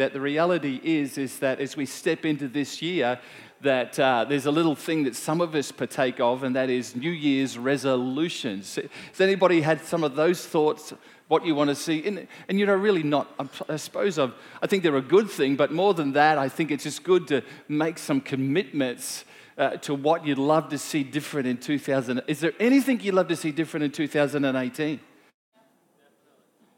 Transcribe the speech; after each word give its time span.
That 0.00 0.14
the 0.14 0.20
reality 0.22 0.80
is, 0.82 1.18
is 1.18 1.40
that 1.40 1.60
as 1.60 1.76
we 1.76 1.84
step 1.84 2.24
into 2.24 2.48
this 2.48 2.80
year, 2.80 3.20
that 3.60 4.00
uh, 4.00 4.24
there's 4.26 4.46
a 4.46 4.50
little 4.50 4.74
thing 4.74 5.04
that 5.04 5.14
some 5.14 5.42
of 5.42 5.54
us 5.54 5.70
partake 5.70 6.18
of, 6.20 6.42
and 6.42 6.56
that 6.56 6.70
is 6.70 6.96
New 6.96 7.10
Year's 7.10 7.58
resolutions. 7.58 8.76
Has 8.76 9.20
anybody 9.20 9.60
had 9.60 9.82
some 9.82 10.02
of 10.02 10.14
those 10.16 10.46
thoughts? 10.46 10.94
What 11.28 11.44
you 11.44 11.54
want 11.54 11.68
to 11.68 11.74
see, 11.74 12.06
and, 12.06 12.26
and 12.48 12.58
you 12.58 12.64
know, 12.64 12.74
really 12.76 13.02
not. 13.02 13.28
I 13.68 13.76
suppose 13.76 14.18
I've, 14.18 14.32
I 14.62 14.66
think 14.66 14.82
they're 14.82 14.96
a 14.96 15.02
good 15.02 15.28
thing, 15.28 15.54
but 15.54 15.70
more 15.70 15.92
than 15.92 16.12
that, 16.12 16.38
I 16.38 16.48
think 16.48 16.70
it's 16.70 16.84
just 16.84 17.04
good 17.04 17.28
to 17.28 17.42
make 17.68 17.98
some 17.98 18.22
commitments 18.22 19.26
uh, 19.58 19.76
to 19.82 19.94
what 19.94 20.26
you'd 20.26 20.38
love 20.38 20.70
to 20.70 20.78
see 20.78 21.02
different 21.02 21.46
in 21.46 21.58
2000. 21.58 22.22
Is 22.26 22.40
there 22.40 22.54
anything 22.58 23.00
you'd 23.00 23.12
love 23.12 23.28
to 23.28 23.36
see 23.36 23.52
different 23.52 23.84
in 23.84 23.90
2018? 23.90 24.98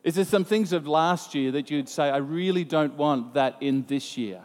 Is 0.04 0.16
there 0.16 0.24
some 0.24 0.44
things 0.44 0.72
of 0.72 0.86
last 0.86 1.34
year 1.34 1.52
that 1.52 1.70
you'd 1.70 1.88
say, 1.88 2.10
I 2.10 2.16
really 2.16 2.64
don't 2.64 2.94
want 2.94 3.34
that 3.34 3.56
in 3.60 3.84
this 3.86 4.18
year? 4.18 4.40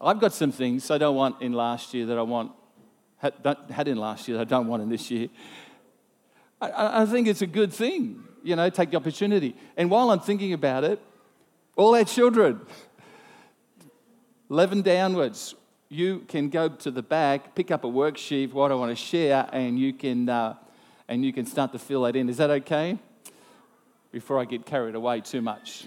I've 0.00 0.20
got 0.20 0.32
some 0.32 0.52
things 0.52 0.90
I 0.90 0.98
don't 0.98 1.16
want 1.16 1.40
in 1.40 1.52
last 1.52 1.94
year 1.94 2.06
that 2.06 2.18
I 2.18 2.22
want, 2.22 2.52
had, 3.16 3.88
in 3.88 3.96
last 3.96 4.28
year 4.28 4.36
that 4.36 4.42
I 4.42 4.50
don't 4.50 4.68
want 4.68 4.82
in 4.82 4.90
this 4.90 5.10
year. 5.10 5.28
I, 6.60 7.02
I 7.02 7.06
think 7.06 7.26
it's 7.26 7.42
a 7.42 7.46
good 7.46 7.72
thing, 7.72 8.22
you 8.42 8.54
know, 8.54 8.68
take 8.68 8.90
the 8.90 8.96
opportunity. 8.96 9.56
And 9.76 9.90
while 9.90 10.10
I'm 10.10 10.20
thinking 10.20 10.52
about 10.52 10.84
it, 10.84 11.00
all 11.74 11.94
our 11.94 12.04
children, 12.04 12.60
11 14.50 14.82
downwards, 14.82 15.54
you 15.88 16.20
can 16.28 16.50
go 16.50 16.68
to 16.68 16.90
the 16.90 17.02
back, 17.02 17.54
pick 17.54 17.70
up 17.70 17.84
a 17.84 17.88
worksheet, 17.88 18.52
what 18.52 18.70
I 18.70 18.74
want 18.74 18.90
to 18.90 18.96
share, 18.96 19.48
and 19.52 19.78
you 19.78 19.94
can, 19.94 20.28
uh, 20.28 20.54
and 21.08 21.24
you 21.24 21.32
can 21.32 21.46
start 21.46 21.72
to 21.72 21.78
fill 21.78 22.02
that 22.02 22.14
in. 22.14 22.28
Is 22.28 22.36
that 22.36 22.50
okay? 22.50 22.98
Before 24.10 24.38
I 24.38 24.44
get 24.44 24.64
carried 24.64 24.94
away 24.94 25.20
too 25.20 25.42
much. 25.42 25.86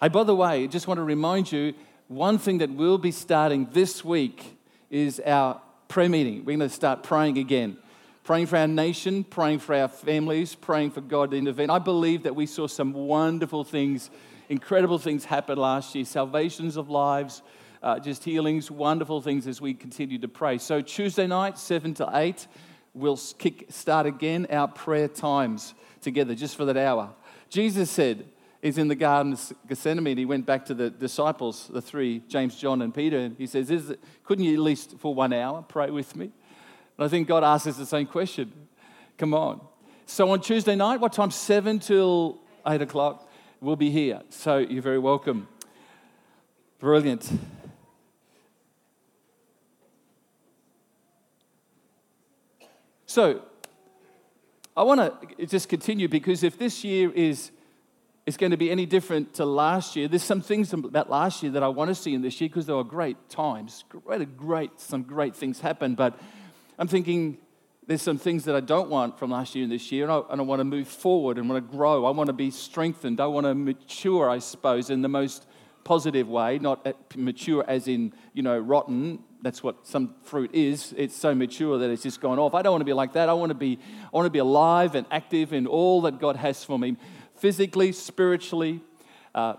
Hey, 0.00 0.08
by 0.08 0.24
the 0.24 0.34
way, 0.34 0.64
I 0.64 0.66
just 0.66 0.86
want 0.86 0.98
to 0.98 1.04
remind 1.04 1.50
you 1.50 1.74
one 2.08 2.38
thing 2.38 2.58
that 2.58 2.70
we'll 2.70 2.98
be 2.98 3.12
starting 3.12 3.68
this 3.72 4.04
week 4.04 4.58
is 4.90 5.20
our 5.20 5.60
prayer 5.88 6.08
meeting. 6.08 6.44
We're 6.44 6.56
going 6.56 6.68
to 6.68 6.68
start 6.68 7.02
praying 7.02 7.38
again. 7.38 7.76
Praying 8.24 8.46
for 8.46 8.58
our 8.58 8.68
nation, 8.68 9.24
praying 9.24 9.60
for 9.60 9.74
our 9.74 9.88
families, 9.88 10.54
praying 10.54 10.90
for 10.90 11.00
God 11.00 11.30
to 11.30 11.36
intervene. 11.36 11.70
I 11.70 11.78
believe 11.78 12.24
that 12.24 12.36
we 12.36 12.46
saw 12.46 12.66
some 12.66 12.92
wonderful 12.92 13.64
things 13.64 14.10
incredible 14.48 14.98
things 14.98 15.24
happened 15.24 15.60
last 15.60 15.94
year 15.94 16.04
salvations 16.04 16.76
of 16.76 16.88
lives, 16.88 17.42
uh, 17.82 17.98
just 17.98 18.24
healings, 18.24 18.70
wonderful 18.70 19.20
things 19.20 19.46
as 19.46 19.60
we 19.60 19.74
continue 19.74 20.18
to 20.18 20.28
pray. 20.28 20.58
So, 20.58 20.80
Tuesday 20.80 21.26
night, 21.26 21.58
7 21.58 21.94
to 21.94 22.10
8, 22.12 22.46
we'll 22.94 23.18
kick, 23.38 23.66
start 23.70 24.06
again 24.06 24.46
our 24.50 24.68
prayer 24.68 25.08
times 25.08 25.74
together 26.00 26.34
just 26.34 26.56
for 26.56 26.64
that 26.64 26.76
hour. 26.76 27.10
Jesus 27.48 27.90
said, 27.90 28.24
He's 28.60 28.76
in 28.76 28.88
the 28.88 28.96
Garden 28.96 29.34
of 29.34 29.52
Gethsemane. 29.68 30.16
He 30.16 30.24
went 30.24 30.44
back 30.44 30.66
to 30.66 30.74
the 30.74 30.90
disciples, 30.90 31.68
the 31.72 31.80
three, 31.80 32.22
James, 32.28 32.56
John, 32.56 32.82
and 32.82 32.92
Peter, 32.92 33.16
and 33.16 33.36
he 33.38 33.46
says, 33.46 33.70
it, 33.70 34.00
Couldn't 34.24 34.44
you 34.44 34.54
at 34.54 34.60
least 34.60 34.98
for 34.98 35.14
one 35.14 35.32
hour 35.32 35.62
pray 35.62 35.90
with 35.90 36.16
me? 36.16 36.24
And 36.96 37.04
I 37.04 37.08
think 37.08 37.28
God 37.28 37.44
asks 37.44 37.68
us 37.68 37.76
the 37.76 37.86
same 37.86 38.06
question. 38.06 38.52
Come 39.16 39.32
on. 39.32 39.60
So 40.06 40.28
on 40.30 40.40
Tuesday 40.40 40.74
night, 40.74 41.00
what 41.00 41.12
time? 41.12 41.30
7 41.30 41.78
till 41.78 42.40
8 42.66 42.82
o'clock 42.82 43.28
we'll 43.60 43.76
be 43.76 43.90
here. 43.90 44.22
So 44.30 44.58
you're 44.58 44.82
very 44.82 44.98
welcome. 44.98 45.48
Brilliant. 46.78 47.30
So 53.18 53.42
I 54.76 54.84
want 54.84 55.00
to 55.00 55.46
just 55.46 55.68
continue 55.68 56.06
because 56.06 56.44
if 56.44 56.56
this 56.56 56.84
year 56.84 57.10
is 57.10 57.50
is 58.26 58.36
going 58.36 58.52
to 58.52 58.56
be 58.56 58.70
any 58.70 58.86
different 58.86 59.34
to 59.34 59.44
last 59.44 59.96
year. 59.96 60.06
There's 60.06 60.22
some 60.22 60.40
things 60.40 60.72
about 60.72 61.10
last 61.10 61.42
year 61.42 61.50
that 61.50 61.64
I 61.64 61.66
want 61.66 61.88
to 61.88 61.96
see 61.96 62.14
in 62.14 62.22
this 62.22 62.40
year 62.40 62.48
because 62.48 62.66
there 62.66 62.76
were 62.76 62.84
great 62.84 63.28
times, 63.28 63.82
great, 63.88 64.36
great, 64.36 64.80
some 64.80 65.02
great 65.02 65.34
things 65.34 65.58
happened. 65.58 65.96
But 65.96 66.16
I'm 66.78 66.86
thinking 66.86 67.38
there's 67.88 68.02
some 68.02 68.18
things 68.18 68.44
that 68.44 68.54
I 68.54 68.60
don't 68.60 68.88
want 68.88 69.18
from 69.18 69.32
last 69.32 69.52
year 69.56 69.64
and 69.64 69.72
this 69.72 69.90
year, 69.90 70.04
and 70.04 70.12
I, 70.12 70.20
and 70.30 70.40
I 70.40 70.44
want 70.44 70.60
to 70.60 70.64
move 70.64 70.86
forward 70.86 71.38
and 71.38 71.48
want 71.50 71.68
to 71.68 71.76
grow. 71.76 72.04
I 72.04 72.10
want 72.10 72.28
to 72.28 72.34
be 72.34 72.52
strengthened. 72.52 73.20
I 73.20 73.26
want 73.26 73.46
to 73.46 73.54
mature, 73.56 74.30
I 74.30 74.38
suppose, 74.38 74.90
in 74.90 75.02
the 75.02 75.08
most 75.08 75.44
positive 75.82 76.28
way, 76.28 76.60
not 76.60 76.86
eh, 76.86 76.92
mature 77.16 77.64
as 77.66 77.88
in, 77.88 78.12
you 78.32 78.44
know, 78.44 78.56
rotten. 78.60 79.24
That's 79.40 79.62
what 79.62 79.86
some 79.86 80.14
fruit 80.22 80.50
is. 80.52 80.94
It's 80.96 81.14
so 81.14 81.34
mature 81.34 81.78
that 81.78 81.90
it's 81.90 82.02
just 82.02 82.20
gone 82.20 82.38
off. 82.38 82.54
I 82.54 82.62
don't 82.62 82.72
want 82.72 82.80
to 82.80 82.86
be 82.86 82.92
like 82.92 83.12
that. 83.12 83.28
I 83.28 83.32
want 83.34 83.50
to 83.50 83.54
be, 83.54 83.78
I 84.02 84.16
want 84.16 84.26
to 84.26 84.30
be 84.30 84.40
alive 84.40 84.94
and 84.94 85.06
active 85.10 85.52
in 85.52 85.66
all 85.66 86.02
that 86.02 86.18
God 86.18 86.36
has 86.36 86.64
for 86.64 86.78
me, 86.78 86.96
physically, 87.36 87.92
spiritually, 87.92 88.80
uh, 89.34 89.54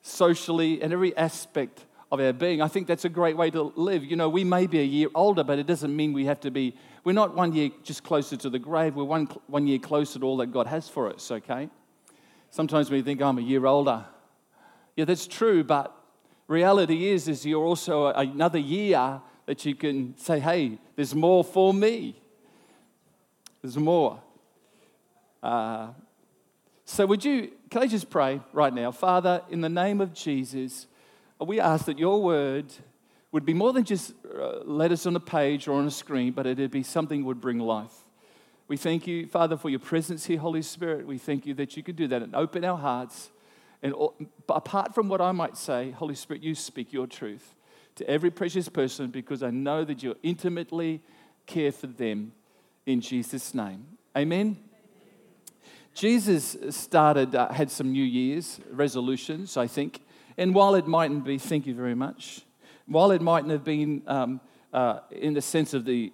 socially, 0.00 0.80
and 0.80 0.92
every 0.92 1.14
aspect 1.16 1.84
of 2.10 2.20
our 2.20 2.32
being. 2.32 2.62
I 2.62 2.68
think 2.68 2.86
that's 2.86 3.04
a 3.04 3.10
great 3.10 3.36
way 3.36 3.50
to 3.50 3.62
live. 3.76 4.04
You 4.04 4.16
know, 4.16 4.30
we 4.30 4.44
may 4.44 4.66
be 4.66 4.80
a 4.80 4.84
year 4.84 5.08
older, 5.14 5.44
but 5.44 5.58
it 5.58 5.66
doesn't 5.66 5.94
mean 5.94 6.14
we 6.14 6.24
have 6.24 6.40
to 6.40 6.50
be, 6.50 6.74
we're 7.04 7.12
not 7.12 7.34
one 7.34 7.52
year 7.52 7.70
just 7.84 8.02
closer 8.02 8.36
to 8.36 8.48
the 8.48 8.58
grave, 8.58 8.94
we're 8.94 9.04
one, 9.04 9.26
one 9.46 9.66
year 9.66 9.78
closer 9.78 10.18
to 10.18 10.24
all 10.24 10.38
that 10.38 10.52
God 10.52 10.66
has 10.66 10.88
for 10.88 11.12
us, 11.12 11.30
okay? 11.30 11.68
Sometimes 12.50 12.90
we 12.90 13.02
think, 13.02 13.20
oh, 13.20 13.26
I'm 13.26 13.36
a 13.38 13.42
year 13.42 13.66
older. 13.66 14.06
Yeah, 14.96 15.04
that's 15.04 15.26
true, 15.26 15.62
but 15.62 15.94
reality 16.48 17.08
is, 17.08 17.28
is 17.28 17.46
you're 17.46 17.64
also 17.64 18.08
another 18.08 18.58
year 18.58 19.20
that 19.46 19.64
you 19.64 19.74
can 19.74 20.16
say, 20.16 20.40
hey, 20.40 20.78
there's 20.96 21.14
more 21.14 21.44
for 21.44 21.72
me. 21.72 22.20
There's 23.62 23.76
more. 23.76 24.20
Uh, 25.42 25.88
so, 26.84 27.06
would 27.06 27.24
you, 27.24 27.52
can 27.70 27.82
I 27.82 27.86
just 27.86 28.10
pray 28.10 28.40
right 28.52 28.72
now? 28.72 28.90
Father, 28.90 29.42
in 29.50 29.60
the 29.60 29.68
name 29.68 30.00
of 30.00 30.14
Jesus, 30.14 30.86
we 31.38 31.60
ask 31.60 31.84
that 31.84 31.98
your 31.98 32.22
word 32.22 32.72
would 33.30 33.44
be 33.44 33.54
more 33.54 33.72
than 33.72 33.84
just 33.84 34.14
uh, 34.24 34.60
letters 34.64 35.06
on 35.06 35.14
a 35.14 35.20
page 35.20 35.68
or 35.68 35.74
on 35.74 35.86
a 35.86 35.90
screen, 35.90 36.32
but 36.32 36.46
it'd 36.46 36.70
be 36.70 36.82
something 36.82 37.24
would 37.24 37.40
bring 37.40 37.58
life. 37.58 37.92
We 38.68 38.76
thank 38.76 39.06
you, 39.06 39.26
Father, 39.26 39.56
for 39.56 39.70
your 39.70 39.80
presence 39.80 40.26
here, 40.26 40.38
Holy 40.38 40.62
Spirit. 40.62 41.06
We 41.06 41.18
thank 41.18 41.46
you 41.46 41.54
that 41.54 41.76
you 41.76 41.82
could 41.82 41.96
do 41.96 42.08
that 42.08 42.22
and 42.22 42.34
open 42.34 42.64
our 42.64 42.76
hearts. 42.76 43.30
And 43.82 43.94
apart 44.48 44.94
from 44.94 45.08
what 45.08 45.20
I 45.20 45.32
might 45.32 45.56
say, 45.56 45.92
Holy 45.92 46.14
Spirit, 46.14 46.42
you 46.42 46.54
speak 46.54 46.92
your 46.92 47.06
truth 47.06 47.54
to 47.96 48.08
every 48.08 48.30
precious 48.30 48.68
person 48.68 49.10
because 49.10 49.42
I 49.42 49.50
know 49.50 49.84
that 49.84 50.02
you 50.02 50.16
intimately 50.22 51.02
care 51.46 51.72
for 51.72 51.86
them 51.86 52.32
in 52.86 53.00
Jesus' 53.00 53.54
name. 53.54 53.86
Amen. 54.16 54.56
Jesus 55.94 56.56
started, 56.70 57.34
uh, 57.34 57.52
had 57.52 57.70
some 57.70 57.90
New 57.90 58.04
Year's 58.04 58.60
resolutions, 58.70 59.56
I 59.56 59.66
think. 59.66 60.00
And 60.36 60.54
while 60.54 60.76
it 60.76 60.86
mightn't 60.86 61.24
be, 61.24 61.38
thank 61.38 61.66
you 61.66 61.74
very 61.74 61.96
much, 61.96 62.42
while 62.86 63.10
it 63.10 63.20
mightn't 63.20 63.50
have 63.50 63.64
been 63.64 64.02
um, 64.06 64.40
uh, 64.72 65.00
in 65.10 65.34
the 65.34 65.42
sense 65.42 65.74
of 65.74 65.84
the 65.84 66.12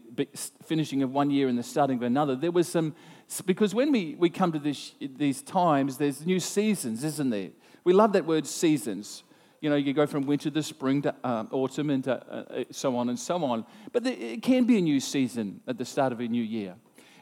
finishing 0.64 1.02
of 1.02 1.12
one 1.12 1.30
year 1.30 1.48
and 1.48 1.58
the 1.58 1.62
starting 1.62 1.98
of 1.98 2.02
another, 2.02 2.34
there 2.34 2.50
was 2.50 2.66
some, 2.66 2.94
because 3.42 3.74
when 3.74 3.92
we, 3.92 4.14
we 4.18 4.30
come 4.30 4.52
to 4.52 4.58
this, 4.58 4.92
these 5.00 5.42
times, 5.42 5.96
there's 5.98 6.24
new 6.24 6.40
seasons, 6.40 7.04
isn't 7.04 7.30
there? 7.30 7.50
We 7.84 7.92
love 7.92 8.12
that 8.12 8.26
word 8.26 8.46
seasons. 8.46 9.24
You 9.60 9.70
know, 9.70 9.76
you 9.76 9.92
go 9.92 10.06
from 10.06 10.26
winter 10.26 10.50
to 10.50 10.62
spring 10.62 11.02
to 11.02 11.14
um, 11.24 11.48
autumn 11.50 11.90
and 11.90 12.04
to, 12.04 12.12
uh, 12.12 12.34
uh 12.34 12.64
so 12.70 12.96
on 12.96 13.08
and 13.08 13.18
so 13.18 13.42
on. 13.44 13.64
But 13.92 14.04
there, 14.04 14.14
it 14.16 14.42
can 14.42 14.64
be 14.64 14.78
a 14.78 14.82
new 14.82 15.00
season 15.00 15.60
at 15.66 15.78
the 15.78 15.84
start 15.84 16.12
of 16.12 16.20
a 16.20 16.28
new 16.28 16.42
year. 16.42 16.74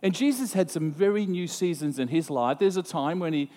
And 0.02 0.14
Jesus 0.14 0.52
had 0.52 0.70
some 0.70 0.90
very 0.90 1.26
new 1.26 1.46
seasons 1.46 1.98
in 1.98 2.08
his 2.08 2.28
life. 2.30 2.58
There's 2.58 2.76
a 2.76 2.82
time 2.82 3.20
when 3.20 3.32
he 3.32 3.50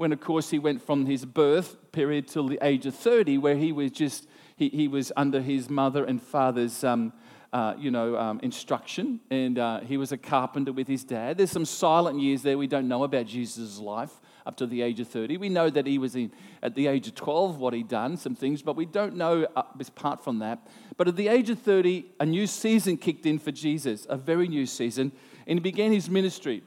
when, 0.00 0.14
of 0.14 0.20
course, 0.20 0.48
he 0.48 0.58
went 0.58 0.80
from 0.80 1.04
his 1.04 1.26
birth 1.26 1.76
period 1.92 2.26
till 2.26 2.48
the 2.48 2.58
age 2.62 2.86
of 2.86 2.94
30, 2.94 3.36
where 3.36 3.54
he 3.54 3.70
was 3.70 3.90
just, 3.90 4.26
he, 4.56 4.70
he 4.70 4.88
was 4.88 5.12
under 5.14 5.42
his 5.42 5.68
mother 5.68 6.06
and 6.06 6.22
father's, 6.22 6.82
um, 6.82 7.12
uh, 7.52 7.74
you 7.78 7.90
know, 7.90 8.16
um, 8.16 8.40
instruction, 8.42 9.20
and 9.30 9.58
uh, 9.58 9.80
he 9.80 9.96
was 9.96 10.12
a 10.12 10.16
carpenter 10.16 10.72
with 10.72 10.86
his 10.86 11.02
dad. 11.02 11.36
There's 11.36 11.50
some 11.50 11.64
silent 11.64 12.20
years 12.20 12.42
there 12.42 12.56
we 12.56 12.68
don't 12.68 12.86
know 12.86 13.02
about 13.04 13.26
Jesus' 13.26 13.78
life 13.78 14.20
up 14.46 14.56
to 14.56 14.66
the 14.66 14.82
age 14.82 15.00
of 15.00 15.08
30. 15.08 15.36
We 15.36 15.48
know 15.48 15.68
that 15.68 15.86
he 15.86 15.98
was 15.98 16.16
in, 16.16 16.32
at 16.62 16.74
the 16.74 16.86
age 16.86 17.08
of 17.08 17.14
12, 17.14 17.58
what 17.58 17.74
he'd 17.74 17.88
done, 17.88 18.16
some 18.16 18.34
things, 18.34 18.62
but 18.62 18.76
we 18.76 18.86
don't 18.86 19.16
know 19.16 19.46
uh, 19.56 19.62
apart 19.78 20.22
from 20.22 20.38
that. 20.38 20.66
But 20.96 21.08
at 21.08 21.16
the 21.16 21.28
age 21.28 21.50
of 21.50 21.58
30, 21.58 22.06
a 22.20 22.26
new 22.26 22.46
season 22.46 22.96
kicked 22.96 23.26
in 23.26 23.38
for 23.38 23.50
Jesus, 23.50 24.06
a 24.08 24.16
very 24.16 24.48
new 24.48 24.66
season, 24.66 25.12
and 25.46 25.58
he 25.58 25.60
began 25.60 25.92
his 25.92 26.08
ministry. 26.08 26.62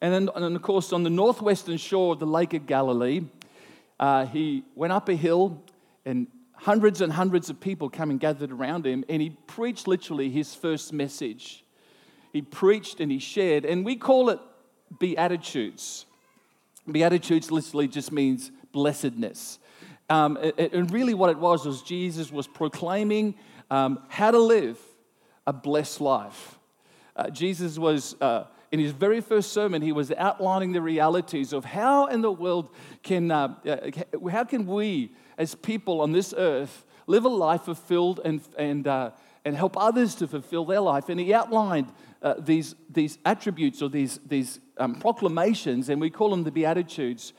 And 0.00 0.14
then, 0.14 0.30
and 0.34 0.54
of 0.54 0.62
course, 0.62 0.92
on 0.92 1.02
the 1.02 1.10
northwestern 1.10 1.76
shore 1.76 2.12
of 2.12 2.20
the 2.20 2.26
Lake 2.26 2.54
of 2.54 2.66
Galilee, 2.66 3.22
uh, 3.98 4.26
he 4.26 4.64
went 4.76 4.92
up 4.92 5.08
a 5.08 5.14
hill 5.16 5.60
and 6.04 6.28
hundreds 6.58 7.00
and 7.00 7.12
hundreds 7.12 7.50
of 7.50 7.60
people 7.60 7.88
come 7.88 8.10
and 8.10 8.20
gathered 8.20 8.52
around 8.52 8.86
him, 8.86 9.04
and 9.08 9.22
he 9.22 9.30
preached 9.46 9.86
literally 9.86 10.30
his 10.30 10.54
first 10.54 10.92
message. 10.92 11.64
He 12.32 12.42
preached 12.42 13.00
and 13.00 13.10
he 13.10 13.18
shared, 13.18 13.64
and 13.64 13.84
we 13.84 13.96
call 13.96 14.30
it 14.30 14.40
Beatitudes. 14.98 16.06
Beatitudes 16.90 17.50
literally 17.50 17.88
just 17.88 18.12
means 18.12 18.50
blessedness. 18.72 19.58
Um, 20.10 20.38
and 20.56 20.90
really, 20.90 21.14
what 21.14 21.30
it 21.30 21.38
was 21.38 21.66
was 21.66 21.82
Jesus 21.82 22.32
was 22.32 22.46
proclaiming 22.46 23.34
um, 23.70 24.02
how 24.08 24.30
to 24.30 24.38
live 24.38 24.78
a 25.46 25.52
blessed 25.52 26.00
life. 26.00 26.58
Uh, 27.14 27.30
Jesus 27.30 27.78
was. 27.78 28.16
Uh, 28.20 28.44
in 28.70 28.80
his 28.80 28.92
very 28.92 29.20
first 29.20 29.52
sermon, 29.52 29.82
he 29.82 29.92
was 29.92 30.12
outlining 30.12 30.72
the 30.72 30.82
realities 30.82 31.52
of 31.52 31.64
how 31.64 32.06
in 32.06 32.20
the 32.20 32.30
world 32.30 32.68
can, 33.02 33.30
uh, 33.30 33.54
uh, 33.66 34.28
how 34.30 34.44
can 34.44 34.66
we 34.66 35.12
as 35.38 35.54
people 35.54 36.00
on 36.00 36.12
this 36.12 36.34
earth 36.36 36.84
live 37.06 37.24
a 37.24 37.28
life 37.28 37.62
fulfilled 37.62 38.20
and, 38.24 38.40
and, 38.58 38.86
uh, 38.86 39.10
and 39.44 39.56
help 39.56 39.76
others 39.78 40.14
to 40.16 40.26
fulfill 40.26 40.64
their 40.64 40.80
life. 40.80 41.08
And 41.08 41.18
he 41.18 41.32
outlined 41.32 41.90
uh, 42.22 42.34
these, 42.38 42.74
these 42.90 43.18
attributes 43.24 43.80
or 43.80 43.88
these, 43.88 44.20
these 44.26 44.60
um, 44.76 44.96
proclamations, 44.96 45.88
and 45.88 46.00
we 46.00 46.10
call 46.10 46.30
them 46.30 46.44
the 46.44 46.50
Beatitudes. 46.50 47.32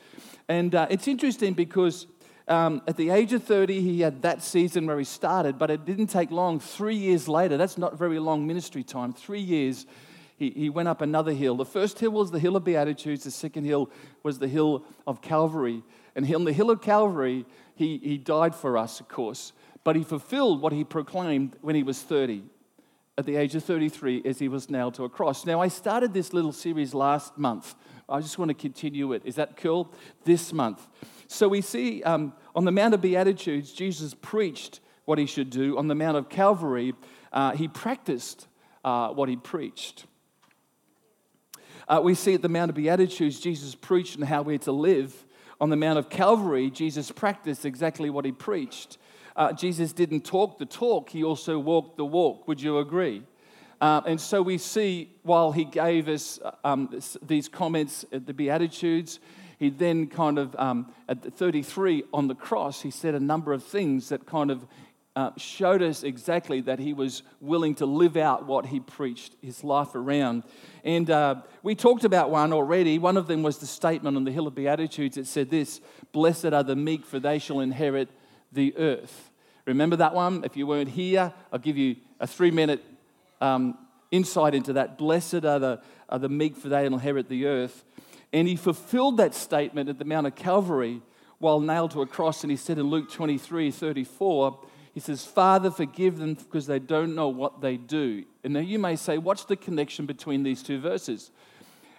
And 0.48 0.74
uh, 0.74 0.88
it's 0.90 1.06
interesting 1.06 1.54
because 1.54 2.06
um, 2.48 2.82
at 2.88 2.96
the 2.96 3.10
age 3.10 3.32
of 3.32 3.44
30, 3.44 3.80
he 3.80 4.00
had 4.00 4.22
that 4.22 4.42
season 4.42 4.86
where 4.86 4.98
he 4.98 5.04
started, 5.04 5.58
but 5.58 5.70
it 5.70 5.84
didn't 5.84 6.08
take 6.08 6.32
long. 6.32 6.58
Three 6.58 6.96
years 6.96 7.28
later, 7.28 7.56
that's 7.56 7.78
not 7.78 7.96
very 7.96 8.18
long 8.18 8.46
ministry 8.46 8.82
time, 8.82 9.12
three 9.12 9.40
years, 9.40 9.86
he, 10.40 10.50
he 10.56 10.70
went 10.70 10.88
up 10.88 11.02
another 11.02 11.32
hill. 11.32 11.54
The 11.54 11.66
first 11.66 11.98
hill 11.98 12.12
was 12.12 12.30
the 12.30 12.38
Hill 12.38 12.56
of 12.56 12.64
Beatitudes, 12.64 13.24
the 13.24 13.30
second 13.30 13.64
hill 13.64 13.90
was 14.22 14.38
the 14.38 14.48
Hill 14.48 14.84
of 15.06 15.20
Calvary. 15.20 15.84
And 16.16 16.34
on 16.34 16.44
the 16.44 16.52
Hill 16.52 16.70
of 16.70 16.80
Calvary, 16.80 17.44
he, 17.74 17.98
he 17.98 18.16
died 18.16 18.54
for 18.54 18.78
us, 18.78 19.00
of 19.00 19.08
course, 19.08 19.52
but 19.84 19.96
he 19.96 20.02
fulfilled 20.02 20.62
what 20.62 20.72
he 20.72 20.82
proclaimed 20.82 21.56
when 21.60 21.74
he 21.74 21.82
was 21.82 22.00
30 22.02 22.42
at 23.18 23.26
the 23.26 23.36
age 23.36 23.54
of 23.54 23.62
33 23.62 24.22
as 24.24 24.38
he 24.38 24.48
was 24.48 24.70
nailed 24.70 24.94
to 24.94 25.04
a 25.04 25.10
cross. 25.10 25.44
Now, 25.44 25.60
I 25.60 25.68
started 25.68 26.14
this 26.14 26.32
little 26.32 26.52
series 26.52 26.94
last 26.94 27.36
month. 27.36 27.74
I 28.08 28.20
just 28.20 28.38
want 28.38 28.48
to 28.48 28.54
continue 28.54 29.12
it. 29.12 29.20
Is 29.26 29.34
that 29.34 29.58
cool? 29.58 29.92
This 30.24 30.54
month. 30.54 30.86
So 31.28 31.48
we 31.48 31.60
see 31.60 32.02
um, 32.02 32.32
on 32.56 32.64
the 32.64 32.72
Mount 32.72 32.94
of 32.94 33.02
Beatitudes, 33.02 33.72
Jesus 33.72 34.14
preached 34.14 34.80
what 35.04 35.18
he 35.18 35.26
should 35.26 35.50
do. 35.50 35.76
On 35.76 35.86
the 35.86 35.94
Mount 35.94 36.16
of 36.16 36.30
Calvary, 36.30 36.94
uh, 37.30 37.52
he 37.52 37.68
practiced 37.68 38.46
uh, 38.84 39.10
what 39.10 39.28
he 39.28 39.36
preached. 39.36 40.06
Uh, 41.90 42.00
we 42.02 42.14
see 42.14 42.32
at 42.32 42.40
the 42.40 42.48
Mount 42.48 42.70
of 42.70 42.76
Beatitudes, 42.76 43.38
Jesus 43.38 43.74
preached 43.74 44.14
and 44.14 44.24
how 44.24 44.40
we're 44.40 44.56
to 44.58 44.72
live. 44.72 45.26
On 45.60 45.68
the 45.68 45.76
Mount 45.76 45.98
of 45.98 46.08
Calvary, 46.08 46.70
Jesus 46.70 47.10
practiced 47.10 47.66
exactly 47.66 48.08
what 48.08 48.24
he 48.24 48.32
preached 48.32 48.96
uh, 49.36 49.52
Jesus 49.52 49.92
didn't 49.94 50.22
talk 50.22 50.58
the 50.58 50.66
talk, 50.66 51.08
he 51.08 51.24
also 51.24 51.58
walked 51.58 51.96
the 51.96 52.04
walk. 52.04 52.46
Would 52.48 52.60
you 52.60 52.78
agree? 52.78 53.22
Uh, 53.80 54.02
and 54.04 54.20
so 54.20 54.42
we 54.42 54.58
see 54.58 55.10
while 55.22 55.52
he 55.52 55.64
gave 55.64 56.08
us 56.08 56.38
um, 56.64 57.00
these 57.22 57.48
comments 57.48 58.04
at 58.12 58.26
the 58.26 58.34
Beatitudes, 58.34 59.20
he 59.58 59.70
then 59.70 60.08
kind 60.08 60.38
of, 60.38 60.54
um, 60.58 60.92
at 61.08 61.22
33 61.22 62.04
on 62.12 62.28
the 62.28 62.34
cross, 62.34 62.82
he 62.82 62.90
said 62.90 63.14
a 63.14 63.20
number 63.20 63.54
of 63.54 63.64
things 63.64 64.10
that 64.10 64.26
kind 64.26 64.50
of 64.50 64.66
uh, 65.20 65.30
showed 65.36 65.82
us 65.82 66.02
exactly 66.02 66.62
that 66.62 66.78
he 66.78 66.94
was 66.94 67.22
willing 67.42 67.74
to 67.74 67.84
live 67.84 68.16
out 68.16 68.46
what 68.46 68.64
he 68.64 68.80
preached 68.80 69.34
his 69.42 69.62
life 69.62 69.94
around. 69.94 70.44
And 70.82 71.10
uh, 71.10 71.42
we 71.62 71.74
talked 71.74 72.04
about 72.04 72.30
one 72.30 72.54
already. 72.54 72.98
One 72.98 73.18
of 73.18 73.26
them 73.26 73.42
was 73.42 73.58
the 73.58 73.66
statement 73.66 74.16
on 74.16 74.24
the 74.24 74.32
Hill 74.32 74.46
of 74.46 74.54
Beatitudes. 74.54 75.16
that 75.16 75.26
said 75.26 75.50
this 75.50 75.82
Blessed 76.12 76.46
are 76.46 76.62
the 76.62 76.74
meek, 76.74 77.04
for 77.04 77.20
they 77.20 77.38
shall 77.38 77.60
inherit 77.60 78.08
the 78.50 78.74
earth. 78.78 79.30
Remember 79.66 79.96
that 79.96 80.14
one? 80.14 80.42
If 80.42 80.56
you 80.56 80.66
weren't 80.66 80.88
here, 80.88 81.34
I'll 81.52 81.58
give 81.58 81.76
you 81.76 81.96
a 82.18 82.26
three 82.26 82.50
minute 82.50 82.82
um, 83.42 83.76
insight 84.10 84.54
into 84.54 84.72
that. 84.72 84.96
Blessed 84.96 85.44
are 85.44 85.58
the, 85.58 85.82
are 86.08 86.18
the 86.18 86.30
meek, 86.30 86.56
for 86.56 86.70
they 86.70 86.86
inherit 86.86 87.28
the 87.28 87.44
earth. 87.44 87.84
And 88.32 88.48
he 88.48 88.56
fulfilled 88.56 89.18
that 89.18 89.34
statement 89.34 89.90
at 89.90 89.98
the 89.98 90.06
Mount 90.06 90.26
of 90.26 90.34
Calvary 90.34 91.02
while 91.40 91.60
nailed 91.60 91.90
to 91.90 92.00
a 92.00 92.06
cross. 92.06 92.42
And 92.42 92.50
he 92.50 92.56
said 92.56 92.78
in 92.78 92.86
Luke 92.88 93.10
23 93.10 93.70
34, 93.70 94.58
he 94.92 95.00
says, 95.00 95.24
Father, 95.24 95.70
forgive 95.70 96.18
them 96.18 96.34
because 96.34 96.66
they 96.66 96.78
don't 96.78 97.14
know 97.14 97.28
what 97.28 97.60
they 97.60 97.76
do. 97.76 98.24
And 98.42 98.54
now 98.54 98.60
you 98.60 98.78
may 98.78 98.96
say, 98.96 99.18
what's 99.18 99.44
the 99.44 99.56
connection 99.56 100.06
between 100.06 100.42
these 100.42 100.62
two 100.62 100.80
verses? 100.80 101.30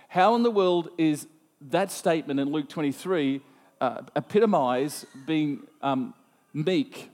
How 0.09 0.35
in 0.35 0.43
the 0.43 0.51
world 0.51 0.89
is 0.97 1.27
that 1.69 1.91
statement 1.91 2.39
in 2.39 2.51
Luke 2.51 2.67
23 2.67 3.41
uh, 3.79 4.01
epitomize 4.15 5.05
being 5.25 5.65
um, 5.81 6.13
meek 6.53 7.11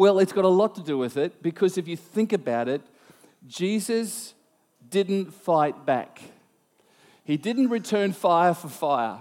well, 0.00 0.18
it's 0.18 0.32
got 0.32 0.46
a 0.46 0.48
lot 0.48 0.74
to 0.76 0.82
do 0.82 0.96
with 0.96 1.18
it 1.18 1.42
because 1.42 1.76
if 1.76 1.86
you 1.86 1.94
think 1.94 2.32
about 2.32 2.68
it, 2.68 2.80
Jesus 3.46 4.32
didn't 4.88 5.34
fight 5.34 5.84
back. 5.84 6.22
He 7.22 7.36
didn't 7.36 7.68
return 7.68 8.12
fire 8.12 8.54
for 8.54 8.68
fire. 8.68 9.20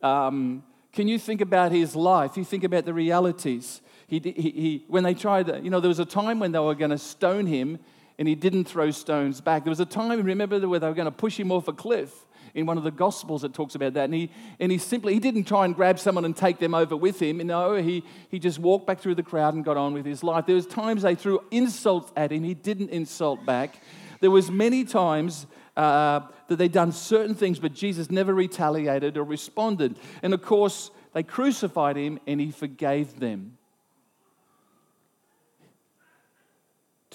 Um, 0.00 0.64
can 0.92 1.06
you 1.06 1.18
think 1.18 1.42
about 1.42 1.72
his 1.72 1.94
life? 1.94 2.36
You 2.38 2.44
think 2.44 2.64
about 2.64 2.86
the 2.86 2.94
realities. 2.94 3.82
He, 4.08 4.18
he, 4.18 4.30
he, 4.32 4.84
when 4.88 5.04
they 5.04 5.14
tried, 5.14 5.62
you 5.62 5.70
know, 5.70 5.80
there 5.80 5.88
was 5.88 5.98
a 5.98 6.04
time 6.04 6.40
when 6.40 6.50
they 6.50 6.58
were 6.58 6.74
going 6.74 6.90
to 6.90 6.98
stone 6.98 7.46
him 7.46 7.78
and 8.18 8.26
he 8.26 8.34
didn't 8.34 8.64
throw 8.64 8.90
stones 8.90 9.40
back. 9.40 9.64
There 9.64 9.70
was 9.70 9.80
a 9.80 9.86
time, 9.86 10.22
remember, 10.22 10.58
where 10.66 10.80
they 10.80 10.88
were 10.88 10.94
going 10.94 11.04
to 11.04 11.12
push 11.12 11.38
him 11.38 11.52
off 11.52 11.68
a 11.68 11.72
cliff 11.72 12.10
in 12.54 12.64
one 12.64 12.78
of 12.78 12.84
the 12.84 12.90
Gospels 12.90 13.42
that 13.42 13.52
talks 13.52 13.74
about 13.74 13.94
that. 13.94 14.04
And 14.04 14.14
he, 14.14 14.30
and 14.58 14.72
he 14.72 14.78
simply, 14.78 15.12
he 15.12 15.20
didn't 15.20 15.44
try 15.44 15.66
and 15.66 15.74
grab 15.74 15.98
someone 15.98 16.24
and 16.24 16.34
take 16.34 16.58
them 16.58 16.74
over 16.74 16.96
with 16.96 17.20
him. 17.20 17.36
No, 17.38 17.74
he, 17.74 18.02
he 18.30 18.38
just 18.38 18.58
walked 18.58 18.86
back 18.86 19.00
through 19.00 19.14
the 19.16 19.22
crowd 19.22 19.54
and 19.54 19.62
got 19.62 19.76
on 19.76 19.92
with 19.92 20.06
his 20.06 20.24
life. 20.24 20.46
There 20.46 20.56
was 20.56 20.66
times 20.66 21.02
they 21.02 21.14
threw 21.14 21.44
insults 21.50 22.10
at 22.16 22.32
him. 22.32 22.42
He 22.42 22.54
didn't 22.54 22.88
insult 22.88 23.44
back. 23.44 23.80
There 24.20 24.30
was 24.30 24.50
many 24.50 24.84
times 24.84 25.46
uh, 25.76 26.20
that 26.48 26.56
they'd 26.56 26.72
done 26.72 26.92
certain 26.92 27.34
things, 27.34 27.58
but 27.58 27.74
Jesus 27.74 28.10
never 28.10 28.34
retaliated 28.34 29.18
or 29.18 29.24
responded. 29.24 29.96
And 30.22 30.32
of 30.32 30.40
course, 30.42 30.90
they 31.12 31.22
crucified 31.22 31.96
him 31.96 32.18
and 32.26 32.40
he 32.40 32.50
forgave 32.50 33.20
them. 33.20 33.57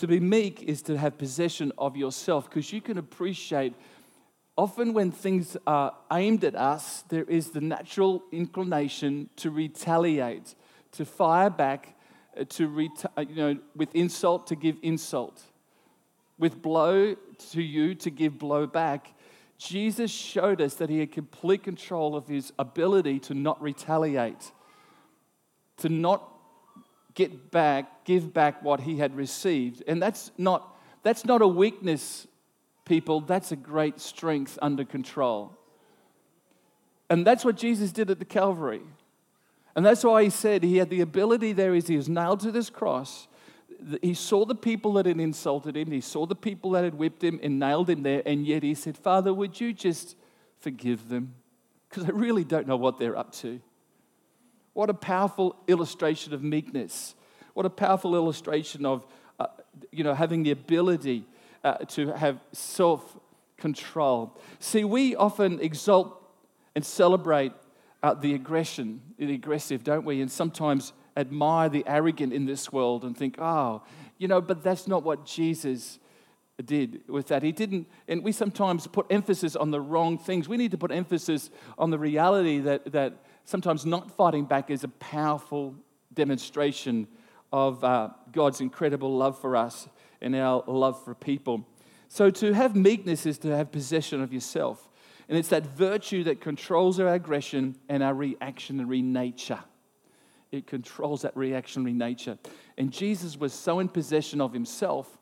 To 0.03 0.07
be 0.07 0.19
meek 0.19 0.63
is 0.63 0.81
to 0.81 0.97
have 0.97 1.17
possession 1.17 1.71
of 1.77 1.95
yourself 1.95 2.49
because 2.49 2.73
you 2.73 2.81
can 2.81 2.97
appreciate 2.97 3.73
often 4.57 4.91
when 4.91 5.13
things 5.13 5.55
are 5.65 5.93
aimed 6.11 6.43
at 6.43 6.55
us, 6.55 7.03
there 7.03 7.23
is 7.23 7.51
the 7.51 7.61
natural 7.61 8.21
inclination 8.29 9.29
to 9.37 9.49
retaliate, 9.49 10.55
to 10.91 11.05
fire 11.05 11.49
back, 11.49 11.97
uh, 12.37 12.43
to 12.49 12.67
reta- 12.67 13.11
uh, 13.17 13.21
you 13.21 13.35
know, 13.35 13.57
with 13.77 13.95
insult 13.95 14.45
to 14.47 14.57
give 14.57 14.75
insult, 14.81 15.41
with 16.37 16.61
blow 16.61 17.15
to 17.51 17.61
you 17.61 17.95
to 17.95 18.09
give 18.09 18.37
blow 18.37 18.67
back. 18.67 19.13
Jesus 19.57 20.11
showed 20.11 20.59
us 20.59 20.73
that 20.73 20.89
he 20.89 20.99
had 20.99 21.13
complete 21.13 21.63
control 21.63 22.17
of 22.17 22.27
his 22.27 22.51
ability 22.59 23.19
to 23.19 23.33
not 23.33 23.61
retaliate, 23.61 24.51
to 25.77 25.87
not 25.87 26.32
get 27.15 27.51
back, 27.51 28.05
give 28.05 28.33
back 28.33 28.63
what 28.63 28.81
he 28.81 28.97
had 28.97 29.15
received. 29.15 29.83
And 29.87 30.01
that's 30.01 30.31
not, 30.37 30.75
that's 31.03 31.25
not 31.25 31.41
a 31.41 31.47
weakness 31.47 32.27
people, 32.85 33.21
that's 33.21 33.51
a 33.51 33.55
great 33.55 33.99
strength 33.99 34.57
under 34.61 34.83
control. 34.83 35.57
And 37.09 37.25
that's 37.25 37.45
what 37.45 37.55
Jesus 37.55 37.91
did 37.91 38.09
at 38.09 38.19
the 38.19 38.25
Calvary. 38.25 38.81
And 39.75 39.85
that's 39.85 40.03
why 40.03 40.23
he 40.23 40.29
said 40.29 40.63
he 40.63 40.77
had 40.77 40.89
the 40.89 41.01
ability 41.01 41.53
there 41.53 41.73
he 41.73 41.95
was 41.95 42.09
nailed 42.09 42.41
to 42.41 42.51
this 42.51 42.69
cross. 42.69 43.27
He 44.01 44.13
saw 44.13 44.45
the 44.45 44.55
people 44.55 44.93
that 44.93 45.05
had 45.05 45.19
insulted 45.19 45.75
him, 45.75 45.91
he 45.91 46.01
saw 46.01 46.25
the 46.25 46.35
people 46.35 46.71
that 46.71 46.83
had 46.83 46.95
whipped 46.95 47.23
him 47.23 47.39
and 47.43 47.59
nailed 47.59 47.89
him 47.89 48.03
there, 48.03 48.21
and 48.25 48.45
yet 48.45 48.63
he 48.63 48.75
said, 48.75 48.97
Father, 48.97 49.33
would 49.33 49.59
you 49.59 49.73
just 49.73 50.15
forgive 50.59 51.09
them? 51.09 51.33
Because 51.89 52.05
I 52.05 52.11
really 52.11 52.43
don't 52.43 52.67
know 52.67 52.77
what 52.77 52.97
they're 52.97 53.17
up 53.17 53.33
to. 53.33 53.59
What 54.73 54.89
a 54.89 54.93
powerful 54.93 55.55
illustration 55.67 56.33
of 56.33 56.43
meekness. 56.43 57.15
What 57.53 57.65
a 57.65 57.69
powerful 57.69 58.15
illustration 58.15 58.85
of, 58.85 59.05
uh, 59.39 59.47
you 59.91 60.03
know, 60.03 60.13
having 60.13 60.43
the 60.43 60.51
ability 60.51 61.25
uh, 61.63 61.77
to 61.89 62.11
have 62.13 62.39
self 62.51 63.17
control. 63.57 64.37
See, 64.59 64.83
we 64.83 65.15
often 65.15 65.59
exalt 65.59 66.19
and 66.75 66.85
celebrate 66.85 67.53
uh, 68.01 68.13
the 68.13 68.33
aggression, 68.33 69.01
the 69.17 69.33
aggressive, 69.33 69.83
don't 69.83 70.05
we? 70.05 70.21
And 70.21 70.31
sometimes 70.31 70.93
admire 71.15 71.69
the 71.69 71.83
arrogant 71.87 72.33
in 72.33 72.45
this 72.45 72.71
world 72.71 73.03
and 73.03 73.15
think, 73.15 73.35
oh, 73.39 73.83
you 74.17 74.27
know, 74.27 74.41
but 74.41 74.63
that's 74.63 74.87
not 74.87 75.03
what 75.03 75.25
Jesus 75.25 75.99
did 76.65 77.01
with 77.07 77.27
that. 77.27 77.43
He 77.43 77.51
didn't, 77.51 77.87
and 78.07 78.23
we 78.23 78.31
sometimes 78.31 78.87
put 78.87 79.05
emphasis 79.09 79.55
on 79.55 79.71
the 79.71 79.81
wrong 79.81 80.17
things. 80.17 80.47
We 80.47 80.57
need 80.57 80.71
to 80.71 80.77
put 80.77 80.91
emphasis 80.91 81.49
on 81.77 81.89
the 81.89 81.99
reality 81.99 82.59
that, 82.59 82.91
that 82.91 83.13
sometimes 83.45 83.85
not 83.85 84.11
fighting 84.11 84.45
back 84.45 84.69
is 84.69 84.83
a 84.83 84.87
powerful 84.87 85.75
demonstration 86.13 87.07
of 87.51 87.83
uh, 87.83 88.09
God's 88.31 88.61
incredible 88.61 89.15
love 89.15 89.39
for 89.39 89.55
us 89.55 89.87
and 90.21 90.35
our 90.35 90.63
love 90.67 91.03
for 91.03 91.13
people. 91.13 91.65
So, 92.07 92.29
to 92.29 92.53
have 92.53 92.75
meekness 92.75 93.25
is 93.25 93.37
to 93.39 93.55
have 93.55 93.71
possession 93.71 94.21
of 94.21 94.33
yourself. 94.33 94.89
And 95.29 95.37
it's 95.37 95.49
that 95.49 95.65
virtue 95.65 96.23
that 96.25 96.41
controls 96.41 96.99
our 96.99 97.07
aggression 97.07 97.75
and 97.87 98.03
our 98.03 98.13
reactionary 98.13 99.01
nature. 99.01 99.59
It 100.51 100.67
controls 100.67 101.23
that 101.23 101.35
reactionary 101.35 101.93
nature. 101.93 102.37
And 102.77 102.91
Jesus 102.91 103.37
was 103.37 103.53
so 103.53 103.79
in 103.79 103.87
possession 103.87 104.41
of 104.41 104.53
himself, 104.53 105.17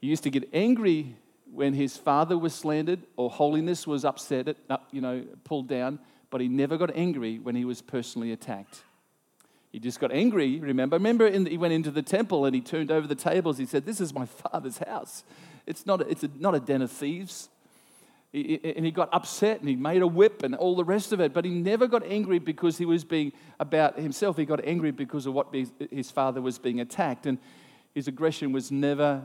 he 0.00 0.06
used 0.06 0.22
to 0.22 0.30
get 0.30 0.48
angry 0.52 1.16
when 1.52 1.74
his 1.74 1.96
father 1.96 2.38
was 2.38 2.54
slandered 2.54 3.00
or 3.16 3.28
holiness 3.28 3.86
was 3.86 4.04
upset, 4.04 4.56
you 4.92 5.00
know, 5.00 5.24
pulled 5.44 5.68
down, 5.68 5.98
but 6.30 6.40
he 6.40 6.48
never 6.48 6.76
got 6.76 6.94
angry 6.94 7.38
when 7.38 7.54
he 7.54 7.64
was 7.64 7.80
personally 7.80 8.32
attacked. 8.32 8.82
He 9.72 9.78
just 9.78 10.00
got 10.00 10.12
angry, 10.12 10.58
remember? 10.58 10.96
Remember, 10.96 11.30
the, 11.30 11.50
he 11.50 11.58
went 11.58 11.74
into 11.74 11.90
the 11.90 12.02
temple 12.02 12.46
and 12.46 12.54
he 12.54 12.60
turned 12.60 12.90
over 12.90 13.06
the 13.06 13.14
tables. 13.14 13.58
He 13.58 13.66
said, 13.66 13.84
This 13.84 14.00
is 14.00 14.14
my 14.14 14.24
father's 14.26 14.78
house. 14.78 15.24
It's 15.66 15.84
not 15.84 16.00
a, 16.00 16.08
it's 16.08 16.24
a, 16.24 16.30
not 16.38 16.54
a 16.54 16.60
den 16.60 16.82
of 16.82 16.90
thieves. 16.90 17.50
And 18.32 18.84
he 18.84 18.90
got 18.90 19.08
upset 19.12 19.60
and 19.60 19.68
he 19.68 19.76
made 19.76 20.02
a 20.02 20.06
whip 20.06 20.42
and 20.42 20.54
all 20.54 20.76
the 20.76 20.84
rest 20.84 21.12
of 21.12 21.20
it, 21.20 21.32
but 21.32 21.46
he 21.46 21.50
never 21.50 21.86
got 21.86 22.04
angry 22.04 22.38
because 22.38 22.76
he 22.76 22.84
was 22.84 23.02
being 23.02 23.32
about 23.58 23.98
himself. 23.98 24.36
He 24.36 24.44
got 24.44 24.62
angry 24.64 24.90
because 24.90 25.24
of 25.24 25.32
what 25.32 25.54
his 25.90 26.10
father 26.10 26.42
was 26.42 26.58
being 26.58 26.80
attacked. 26.80 27.26
And 27.26 27.38
his 27.94 28.06
aggression 28.06 28.52
was 28.52 28.70
never 28.70 29.22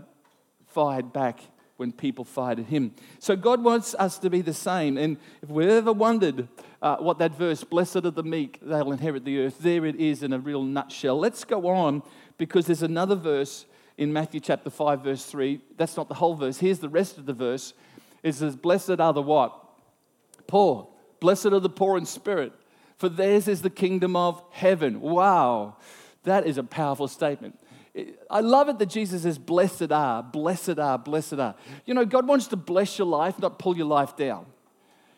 fired 0.68 1.12
back 1.12 1.42
when 1.78 1.92
people 1.92 2.24
fired 2.24 2.60
at 2.60 2.66
him. 2.66 2.94
So 3.20 3.36
God 3.36 3.64
wants 3.64 3.96
us 3.96 4.18
to 4.20 4.30
be 4.30 4.42
the 4.42 4.54
same. 4.54 4.98
And 4.98 5.18
if 5.42 5.50
we 5.50 5.68
ever 5.68 5.92
wondered 5.92 6.48
uh, 6.82 6.98
what 6.98 7.18
that 7.20 7.36
verse, 7.38 7.64
blessed 7.64 7.98
are 7.98 8.12
the 8.12 8.24
meek, 8.24 8.60
they'll 8.62 8.92
inherit 8.92 9.26
the 9.26 9.40
earth, 9.40 9.58
there 9.60 9.86
it 9.86 9.96
is 9.96 10.24
in 10.24 10.34
a 10.34 10.40
real 10.40 10.64
nutshell. 10.64 11.18
Let's 11.20 11.44
go 11.44 11.68
on 11.68 12.04
because 12.38 12.68
there's 12.68 12.84
another 12.84 13.16
verse 13.16 13.66
in 13.98 14.14
Matthew 14.14 14.40
chapter 14.40 14.70
5, 14.70 15.04
verse 15.04 15.26
3. 15.26 15.62
That's 15.78 15.98
not 15.98 16.08
the 16.10 16.16
whole 16.16 16.36
verse. 16.36 16.60
Here's 16.60 16.80
the 16.80 16.90
rest 16.90 17.18
of 17.18 17.26
the 17.26 17.34
verse. 17.34 17.74
It 18.22 18.34
says, 18.34 18.56
Blessed 18.56 19.00
are 19.00 19.14
the 19.14 19.22
what? 19.22 19.60
Poor. 20.48 20.90
Blessed 21.20 21.48
are 21.48 21.60
the 21.60 21.70
poor 21.70 21.98
in 21.98 22.06
spirit, 22.06 22.54
for 22.98 23.08
theirs 23.08 23.48
is 23.48 23.62
the 23.62 23.70
kingdom 23.70 24.16
of 24.16 24.44
heaven. 24.52 25.00
Wow. 25.00 25.78
That 26.24 26.46
is 26.46 26.58
a 26.58 26.64
powerful 26.64 27.08
statement. 27.08 27.60
I 28.30 28.40
love 28.40 28.70
it 28.70 28.80
that 28.80 28.88
Jesus 28.88 29.24
says, 29.24 29.38
Blessed 29.38 29.92
are, 29.92 30.24
blessed 30.24 30.80
are, 30.80 30.98
blessed 30.98 31.34
are. 31.34 31.56
You 31.86 31.94
know, 31.94 32.06
God 32.06 32.28
wants 32.28 32.48
to 32.48 32.56
bless 32.56 32.98
your 32.98 33.08
life, 33.08 33.38
not 33.40 33.60
pull 33.60 33.78
your 33.78 33.86
life 33.86 34.16
down. 34.16 34.48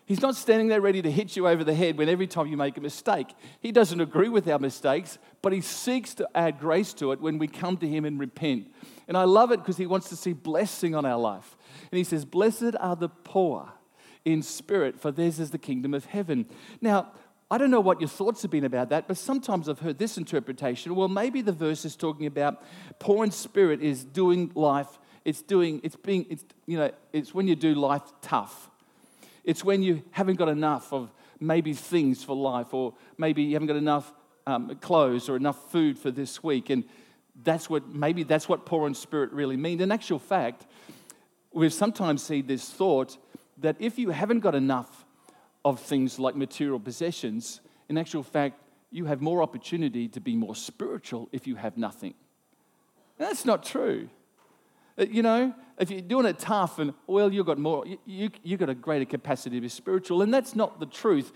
He's 0.06 0.22
not 0.22 0.36
standing 0.36 0.68
there 0.68 0.82
ready 0.82 1.02
to 1.02 1.10
hit 1.10 1.36
you 1.36 1.48
over 1.48 1.64
the 1.64 1.74
head 1.74 1.98
when 1.98 2.10
every 2.10 2.28
time 2.28 2.46
you 2.46 2.58
make 2.58 2.78
a 2.78 2.82
mistake. 2.82 3.28
He 3.60 3.72
doesn't 3.72 4.00
agree 4.00 4.30
with 4.30 4.48
our 4.48 4.60
mistakes, 4.60 5.18
but 5.42 5.52
He 5.52 5.62
seeks 5.62 6.14
to 6.16 6.30
add 6.36 6.60
grace 6.60 6.94
to 6.96 7.12
it 7.12 7.22
when 7.22 7.40
we 7.40 7.48
come 7.48 7.78
to 7.78 7.88
Him 7.88 8.06
and 8.06 8.20
repent. 8.20 8.72
And 9.08 9.18
I 9.18 9.24
love 9.24 9.52
it 9.52 9.62
because 9.62 9.78
He 9.78 9.88
wants 9.88 10.10
to 10.10 10.16
see 10.16 10.34
blessing 10.34 10.94
on 10.94 11.06
our 11.06 11.18
life. 11.18 11.58
And 11.92 11.98
He 11.98 12.04
says, 12.04 12.24
Blessed 12.24 12.76
are 12.80 12.96
the 12.96 13.10
poor 13.10 13.72
in 14.26 14.42
spirit, 14.42 15.00
for 15.00 15.12
theirs 15.12 15.40
is 15.40 15.52
the 15.52 15.58
kingdom 15.58 15.94
of 15.94 16.06
heaven. 16.06 16.48
Now, 16.82 17.12
I 17.52 17.60
don't 17.60 17.70
know 17.70 17.80
what 17.80 18.02
your 18.02 18.10
thoughts 18.10 18.42
have 18.42 18.50
been 18.50 18.66
about 18.66 18.90
that, 18.90 19.08
but 19.08 19.18
sometimes 19.18 19.70
I've 19.70 19.80
heard 19.80 20.00
this 20.00 20.18
interpretation. 20.18 20.96
Well, 20.96 21.08
maybe 21.08 21.42
the 21.42 21.52
verse 21.52 21.86
is 21.86 21.96
talking 21.96 22.26
about 22.26 22.64
poor 22.98 23.24
in 23.24 23.32
spirit 23.32 23.82
is 23.82 24.04
doing 24.04 24.52
life. 24.56 25.00
It's 25.26 25.42
doing, 25.42 25.80
it's 25.84 25.96
being, 25.96 26.26
it's, 26.30 26.44
you 26.66 26.78
know, 26.78 26.92
it's 27.14 27.34
when 27.34 27.48
you 27.48 27.56
do 27.56 27.76
life 27.76 28.04
tough. 28.22 28.70
It's 29.44 29.64
when 29.64 29.84
you 29.84 30.02
haven't 30.10 30.36
got 30.36 30.50
enough 30.50 30.92
of 30.92 31.12
maybe 31.40 31.74
things 31.74 32.24
for 32.24 32.36
life, 32.36 32.74
or 32.74 32.96
maybe 33.18 33.44
you 33.44 33.54
haven't 33.54 33.68
got 33.68 33.76
enough 33.76 34.12
um, 34.48 34.76
clothes 34.82 35.30
or 35.30 35.36
enough 35.36 35.72
food 35.72 36.00
for 36.00 36.10
this 36.10 36.44
week. 36.44 36.72
And 36.72 36.84
that's 37.44 37.70
what, 37.70 37.88
maybe 37.88 38.24
that's 38.24 38.50
what 38.50 38.66
poor 38.66 38.88
in 38.88 38.96
spirit 38.96 39.32
really 39.32 39.58
means. 39.58 39.82
In 39.82 39.92
actual 39.92 40.20
fact, 40.20 40.66
we've 41.54 41.74
sometimes 41.74 42.24
seen 42.24 42.48
this 42.48 42.70
thought 42.70 43.18
that 43.60 43.76
if 43.80 44.00
you 44.00 44.10
haven't 44.10 44.40
got 44.40 44.56
enough 44.56 45.05
of 45.66 45.82
things 45.82 46.20
like 46.20 46.36
material 46.36 46.80
possessions, 46.80 47.60
in 47.90 47.98
actual 47.98 48.24
fact, 48.24 48.62
you 48.92 49.06
have 49.06 49.20
more 49.20 49.42
opportunity 49.42 50.08
to 50.08 50.22
be 50.22 50.36
more 50.36 50.56
spiritual 50.56 51.28
if 51.34 51.48
you 51.48 51.56
have 51.56 51.76
nothing. 51.76 52.14
That's 53.18 53.44
not 53.44 53.64
true. 53.64 54.08
Uh, 54.98 55.06
you 55.10 55.24
know, 55.24 55.54
if 55.80 55.90
you're 55.90 56.02
doing 56.02 56.28
it 56.28 56.40
tough 56.40 56.80
and, 56.80 56.94
well, 57.08 57.34
you've 57.34 57.48
got 57.48 57.58
more, 57.58 57.84
you, 58.06 58.30
you've 58.44 58.60
got 58.60 58.70
a 58.70 58.76
greater 58.76 59.06
capacity 59.06 59.58
to 59.58 59.62
be 59.62 59.68
spiritual, 59.68 60.22
and 60.22 60.34
that's 60.34 60.56
not 60.56 60.80
the 60.80 60.86
truth. 60.86 61.34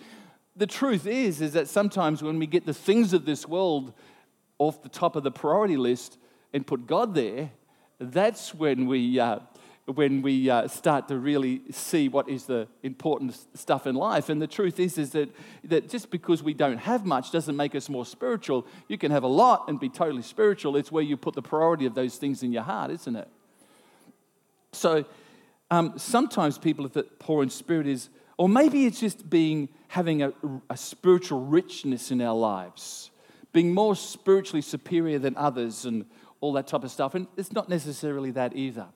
The 0.55 0.67
truth 0.67 1.07
is, 1.07 1.41
is 1.41 1.53
that 1.53 1.67
sometimes 1.67 2.21
when 2.21 2.37
we 2.37 2.45
get 2.45 2.65
the 2.65 2.73
things 2.73 3.13
of 3.13 3.25
this 3.25 3.47
world 3.47 3.93
off 4.59 4.83
the 4.83 4.89
top 4.89 5.15
of 5.15 5.23
the 5.23 5.31
priority 5.31 5.77
list 5.77 6.17
and 6.53 6.65
put 6.65 6.85
God 6.85 7.15
there, 7.15 7.51
that's 7.99 8.53
when 8.53 8.85
we, 8.87 9.19
uh, 9.19 9.39
when 9.95 10.21
we 10.21 10.49
uh, 10.49 10.67
start 10.67 11.07
to 11.07 11.17
really 11.17 11.61
see 11.71 12.09
what 12.09 12.29
is 12.29 12.45
the 12.45 12.67
important 12.83 13.35
stuff 13.55 13.87
in 13.87 13.95
life. 13.95 14.29
And 14.29 14.41
the 14.41 14.47
truth 14.47 14.79
is, 14.79 14.97
is 14.97 15.11
that, 15.11 15.29
that 15.63 15.89
just 15.89 16.11
because 16.11 16.43
we 16.43 16.53
don't 16.53 16.77
have 16.77 17.05
much 17.05 17.31
doesn't 17.31 17.55
make 17.55 17.73
us 17.73 17.89
more 17.89 18.05
spiritual. 18.05 18.67
You 18.87 18.97
can 18.97 19.11
have 19.11 19.23
a 19.23 19.27
lot 19.27 19.65
and 19.67 19.79
be 19.79 19.89
totally 19.89 20.21
spiritual. 20.21 20.75
It's 20.75 20.91
where 20.91 21.03
you 21.03 21.17
put 21.17 21.33
the 21.33 21.41
priority 21.41 21.85
of 21.85 21.95
those 21.95 22.17
things 22.17 22.43
in 22.43 22.51
your 22.51 22.63
heart, 22.63 22.91
isn't 22.91 23.15
it? 23.15 23.27
So 24.73 25.05
um, 25.71 25.93
sometimes 25.97 26.57
people 26.57 26.87
that 26.87 27.19
poor 27.19 27.41
in 27.41 27.49
spirit 27.49 27.87
is, 27.87 28.09
or 28.37 28.47
maybe 28.47 28.85
it's 28.85 28.99
just 28.99 29.29
being 29.29 29.69
having 29.87 30.21
a, 30.21 30.33
a 30.69 30.77
spiritual 30.77 31.45
richness 31.45 32.11
in 32.11 32.21
our 32.21 32.35
lives, 32.35 33.09
being 33.53 33.73
more 33.73 33.95
spiritually 33.95 34.61
superior 34.61 35.17
than 35.17 35.35
others 35.35 35.85
and 35.85 36.05
all 36.41 36.53
that 36.53 36.67
type 36.67 36.83
of 36.83 36.91
stuff. 36.91 37.15
And 37.15 37.25
it's 37.37 37.51
not 37.51 37.69
necessarily 37.69 38.29
that 38.31 38.55
either. 38.55 38.87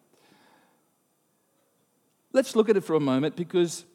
Let's 2.33 2.55
look 2.55 2.67
at 2.67 2.75
it 2.75 2.81
for 2.81 2.95
a 2.95 2.99
moment 2.99 3.35
because 3.35 3.85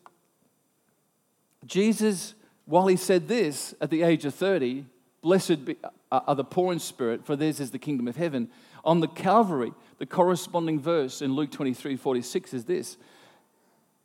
Jesus, 1.67 2.35
while 2.67 2.87
he 2.87 2.97
said 2.97 3.27
this 3.27 3.75
at 3.81 3.91
the 3.91 4.03
age 4.03 4.25
of 4.25 4.35
30, 4.35 4.87
blessed 5.21 5.65
be, 5.65 5.77
uh, 6.11 6.21
are 6.27 6.37
the 6.37 6.45
poor 6.45 6.73
in 6.73 6.79
spirit, 6.79 7.27
for 7.27 7.35
theirs 7.35 7.59
is 7.59 7.73
the 7.73 7.79
kingdom 7.79 8.07
of 8.07 8.17
heaven. 8.17 8.49
On 8.85 9.01
the 9.01 9.09
Calvary, 9.09 9.73
the 9.99 10.07
corresponding 10.07 10.81
verse 10.81 11.21
in 11.21 11.35
Luke 11.35 11.51
23 11.51 11.97
46 11.97 12.55
is 12.55 12.65
this. 12.65 12.97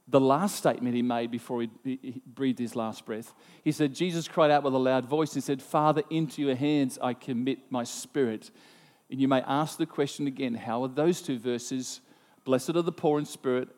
The 0.07 0.19
last 0.19 0.55
statement 0.57 0.95
he 0.95 1.01
made 1.01 1.31
before 1.31 1.61
he, 1.61 1.69
he 1.83 2.21
breathed 2.25 2.59
his 2.59 2.75
last 2.75 3.05
breath. 3.05 3.33
He 3.63 3.71
said, 3.71 3.95
Jesus 3.95 4.27
cried 4.27 4.51
out 4.51 4.63
with 4.63 4.73
a 4.73 4.77
loud 4.77 5.05
voice 5.05 5.35
and 5.35 5.43
said, 5.43 5.61
Father, 5.61 6.03
into 6.09 6.41
your 6.41 6.55
hands 6.55 6.99
I 7.01 7.13
commit 7.13 7.59
my 7.69 7.85
spirit. 7.85 8.51
And 9.09 9.21
you 9.21 9.27
may 9.27 9.41
ask 9.41 9.77
the 9.77 9.85
question 9.85 10.27
again 10.27 10.55
how 10.55 10.83
are 10.83 10.89
those 10.89 11.21
two 11.21 11.39
verses, 11.39 12.01
blessed 12.43 12.71
are 12.71 12.81
the 12.81 12.91
poor 12.91 13.19
in 13.19 13.25
spirit, 13.25 13.69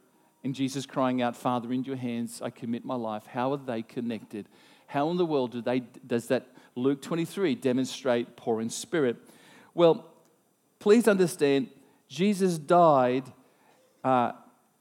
and 0.45 0.53
Jesus 0.53 0.85
crying 0.85 1.23
out, 1.23 1.35
Father, 1.35 1.73
into 1.73 1.87
your 1.87 1.97
hands 1.97 2.39
I 2.39 2.51
commit 2.51 2.85
my 2.85 2.93
life. 2.93 3.25
How 3.25 3.51
are 3.53 3.57
they 3.57 3.81
connected? 3.81 4.47
How 4.85 5.09
in 5.09 5.17
the 5.17 5.25
world 5.25 5.51
do 5.51 5.59
they, 5.59 5.79
does 6.05 6.27
that 6.27 6.45
Luke 6.75 7.01
23 7.01 7.55
demonstrate 7.55 8.37
poor 8.37 8.61
in 8.61 8.69
spirit? 8.69 9.17
Well, 9.73 10.05
please 10.77 11.07
understand, 11.07 11.69
Jesus 12.07 12.59
died 12.59 13.23
uh, 14.03 14.33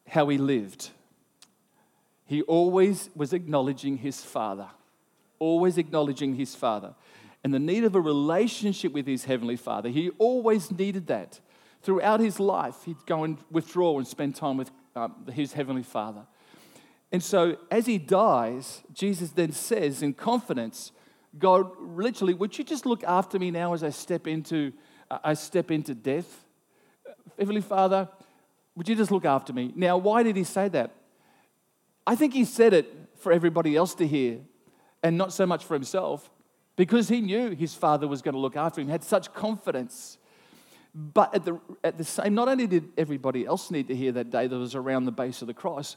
how 0.06 0.28
he 0.28 0.37
lived. 0.37 0.90
He 2.26 2.42
always 2.42 3.09
was 3.16 3.33
acknowledging 3.33 3.97
his 3.97 4.23
Father, 4.23 4.68
always 5.38 5.78
acknowledging 5.78 6.35
his 6.35 6.54
Father. 6.54 6.94
And 7.42 7.54
the 7.54 7.59
need 7.59 7.85
of 7.85 7.94
a 7.94 8.00
relationship 8.02 8.92
with 8.92 9.06
his 9.06 9.25
Heavenly 9.25 9.56
Father, 9.56 9.88
he 9.88 10.11
always 10.18 10.71
needed 10.71 11.06
that. 11.06 11.40
Throughout 11.80 12.21
his 12.21 12.38
life, 12.38 12.85
he'd 12.85 13.06
go 13.06 13.25
and 13.25 13.38
withdraw 13.50 13.97
and 13.97 14.06
spend 14.06 14.37
time 14.37 14.59
with 14.59 14.71
um, 14.96 15.26
his 15.32 15.52
heavenly 15.52 15.82
Father. 15.82 16.22
And 17.12 17.22
so, 17.22 17.56
as 17.70 17.86
he 17.86 17.98
dies, 17.98 18.82
Jesus 18.92 19.30
then 19.30 19.52
says 19.52 20.02
in 20.02 20.14
confidence, 20.14 20.92
God, 21.38 21.70
literally, 21.80 22.34
would 22.34 22.56
you 22.56 22.64
just 22.64 22.86
look 22.86 23.04
after 23.04 23.38
me 23.38 23.50
now 23.50 23.72
as 23.74 23.82
I 23.82 23.90
step 23.90 24.26
into, 24.26 24.72
uh, 25.10 25.18
I 25.24 25.34
step 25.34 25.70
into 25.70 25.94
death? 25.94 26.44
Heavenly 27.38 27.60
Father, 27.60 28.08
would 28.76 28.88
you 28.88 28.94
just 28.94 29.10
look 29.10 29.24
after 29.24 29.52
me? 29.52 29.72
Now, 29.74 29.96
why 29.96 30.22
did 30.22 30.36
he 30.36 30.44
say 30.44 30.68
that? 30.68 30.92
I 32.06 32.16
think 32.16 32.34
he 32.34 32.44
said 32.44 32.72
it 32.72 32.92
for 33.16 33.32
everybody 33.32 33.76
else 33.76 33.94
to 33.96 34.06
hear 34.06 34.40
and 35.02 35.16
not 35.16 35.32
so 35.32 35.46
much 35.46 35.64
for 35.64 35.74
himself 35.74 36.30
because 36.76 37.08
he 37.08 37.20
knew 37.20 37.50
his 37.50 37.74
father 37.74 38.06
was 38.06 38.22
going 38.22 38.34
to 38.34 38.40
look 38.40 38.56
after 38.56 38.80
him, 38.80 38.88
had 38.88 39.04
such 39.04 39.32
confidence. 39.32 40.18
But 40.94 41.34
at 41.34 41.44
the, 41.44 41.60
at 41.82 41.98
the 41.98 42.04
same, 42.04 42.34
not 42.34 42.48
only 42.48 42.66
did 42.66 42.90
everybody 42.96 43.44
else 43.44 43.70
need 43.70 43.88
to 43.88 43.96
hear 43.96 44.12
that 44.12 44.30
day 44.30 44.46
that 44.46 44.56
was 44.56 44.76
around 44.76 45.06
the 45.06 45.12
base 45.12 45.42
of 45.42 45.48
the 45.48 45.54
cross, 45.54 45.96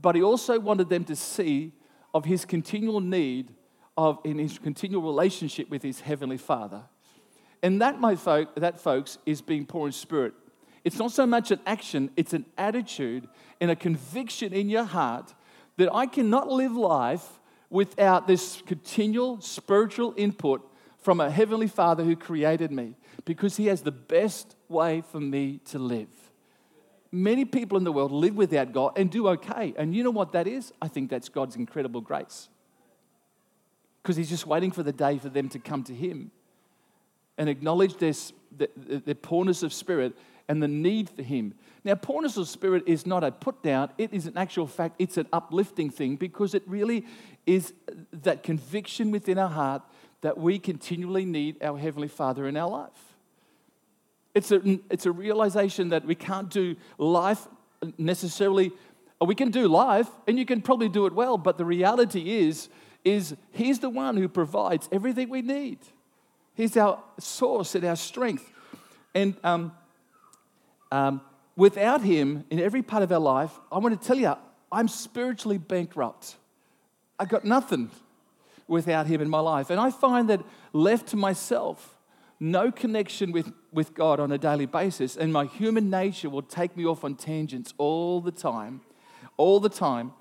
but 0.00 0.14
he 0.14 0.22
also 0.22 0.58
wanted 0.58 0.88
them 0.88 1.04
to 1.04 1.16
see 1.16 1.72
of 2.14 2.24
his 2.24 2.44
continual 2.44 3.00
need 3.00 3.52
of 3.96 4.18
in 4.24 4.38
his 4.38 4.58
continual 4.58 5.02
relationship 5.02 5.68
with 5.68 5.82
his 5.82 6.00
heavenly 6.00 6.38
Father. 6.38 6.82
And 7.62 7.82
that, 7.82 8.00
my 8.00 8.16
folk, 8.16 8.54
that 8.56 8.80
folks, 8.80 9.18
is 9.26 9.42
being 9.42 9.66
poor 9.66 9.86
in 9.86 9.92
spirit. 9.92 10.32
It's 10.84 10.98
not 10.98 11.12
so 11.12 11.26
much 11.26 11.50
an 11.50 11.60
action, 11.66 12.10
it's 12.16 12.32
an 12.32 12.46
attitude 12.56 13.28
and 13.60 13.70
a 13.70 13.76
conviction 13.76 14.54
in 14.54 14.70
your 14.70 14.84
heart 14.84 15.34
that 15.76 15.92
I 15.92 16.06
cannot 16.06 16.48
live 16.48 16.72
life 16.72 17.38
without 17.68 18.26
this 18.26 18.62
continual 18.66 19.42
spiritual 19.42 20.14
input 20.16 20.66
from 20.98 21.20
a 21.20 21.30
heavenly 21.30 21.66
Father 21.66 22.04
who 22.04 22.16
created 22.16 22.72
me 22.72 22.94
because 23.24 23.56
He 23.56 23.66
has 23.66 23.82
the 23.82 23.92
best 23.92 24.56
way 24.68 25.02
for 25.12 25.20
me 25.20 25.60
to 25.66 25.78
live. 25.78 26.08
Many 27.12 27.44
people 27.44 27.76
in 27.76 27.84
the 27.84 27.92
world 27.92 28.12
live 28.12 28.36
without 28.36 28.72
God 28.72 28.92
and 28.96 29.10
do 29.10 29.28
okay. 29.28 29.74
And 29.76 29.94
you 29.94 30.04
know 30.04 30.10
what 30.10 30.32
that 30.32 30.46
is? 30.46 30.72
I 30.80 30.88
think 30.88 31.10
that's 31.10 31.28
God's 31.28 31.56
incredible 31.56 32.00
grace. 32.00 32.48
Because 34.02 34.16
He's 34.16 34.30
just 34.30 34.46
waiting 34.46 34.70
for 34.70 34.82
the 34.82 34.92
day 34.92 35.18
for 35.18 35.28
them 35.28 35.48
to 35.50 35.58
come 35.58 35.82
to 35.84 35.94
Him 35.94 36.30
and 37.36 37.48
acknowledge 37.48 37.96
their, 37.96 38.14
their 38.76 39.14
poorness 39.14 39.62
of 39.62 39.72
spirit 39.72 40.16
and 40.48 40.62
the 40.62 40.68
need 40.68 41.08
for 41.10 41.22
Him. 41.22 41.54
Now, 41.84 41.94
poorness 41.94 42.36
of 42.36 42.48
spirit 42.48 42.84
is 42.86 43.06
not 43.06 43.24
a 43.24 43.30
put 43.30 43.62
down, 43.62 43.90
it 43.98 44.12
is 44.12 44.26
an 44.26 44.36
actual 44.36 44.66
fact, 44.66 44.96
it's 44.98 45.16
an 45.16 45.26
uplifting 45.32 45.90
thing 45.90 46.16
because 46.16 46.54
it 46.54 46.62
really 46.66 47.06
is 47.46 47.72
that 48.12 48.42
conviction 48.42 49.10
within 49.10 49.38
our 49.38 49.48
heart 49.48 49.82
that 50.20 50.36
we 50.36 50.58
continually 50.58 51.24
need 51.24 51.62
our 51.62 51.78
Heavenly 51.78 52.08
Father 52.08 52.46
in 52.46 52.56
our 52.56 52.68
life. 52.68 53.09
It's 54.34 54.52
a, 54.52 54.60
it's 54.90 55.06
a 55.06 55.12
realization 55.12 55.88
that 55.88 56.04
we 56.04 56.14
can't 56.14 56.48
do 56.48 56.76
life 56.98 57.46
necessarily, 57.98 58.72
we 59.20 59.34
can 59.34 59.50
do 59.50 59.68
life 59.68 60.08
and 60.26 60.38
you 60.38 60.46
can 60.46 60.62
probably 60.62 60.88
do 60.88 61.06
it 61.06 61.12
well, 61.12 61.36
but 61.36 61.58
the 61.58 61.64
reality 61.64 62.38
is, 62.38 62.68
is 63.04 63.34
He's 63.52 63.78
the 63.78 63.90
one 63.90 64.16
who 64.16 64.28
provides 64.28 64.88
everything 64.92 65.28
we 65.28 65.42
need. 65.42 65.78
He's 66.54 66.76
our 66.76 67.02
source 67.18 67.74
and 67.74 67.84
our 67.84 67.96
strength. 67.96 68.50
And 69.14 69.36
um, 69.42 69.72
um, 70.92 71.20
without 71.56 72.02
Him 72.02 72.44
in 72.50 72.60
every 72.60 72.82
part 72.82 73.02
of 73.02 73.12
our 73.12 73.20
life, 73.20 73.52
I 73.72 73.78
want 73.78 74.00
to 74.00 74.06
tell 74.06 74.18
you, 74.18 74.34
I'm 74.70 74.88
spiritually 74.88 75.58
bankrupt. 75.58 76.36
I've 77.18 77.28
got 77.28 77.44
nothing 77.44 77.90
without 78.68 79.06
Him 79.06 79.20
in 79.20 79.28
my 79.28 79.40
life. 79.40 79.70
And 79.70 79.80
I 79.80 79.90
find 79.90 80.30
that 80.30 80.40
left 80.72 81.08
to 81.08 81.16
myself, 81.16 81.96
no 82.40 82.72
connection 82.72 83.32
with, 83.32 83.52
with 83.70 83.94
God 83.94 84.18
on 84.18 84.32
a 84.32 84.38
daily 84.38 84.64
basis, 84.64 85.16
and 85.16 85.30
my 85.30 85.44
human 85.44 85.90
nature 85.90 86.30
will 86.30 86.42
take 86.42 86.74
me 86.74 86.86
off 86.86 87.04
on 87.04 87.14
tangents 87.14 87.74
all 87.76 88.22
the 88.22 88.32
time, 88.32 88.80
all 89.36 89.60
the 89.60 89.68
time. 89.68 90.12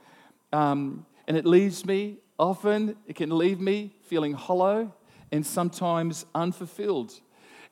Um, 0.52 1.06
and 1.28 1.38
it 1.38 1.46
leaves 1.46 1.86
me, 1.86 2.18
often, 2.38 2.98
it 3.08 3.16
can 3.16 3.36
leave 3.38 3.60
me 3.60 3.96
feeling 4.02 4.34
hollow 4.34 4.94
and 5.32 5.46
sometimes 5.46 6.26
unfulfilled. 6.36 7.14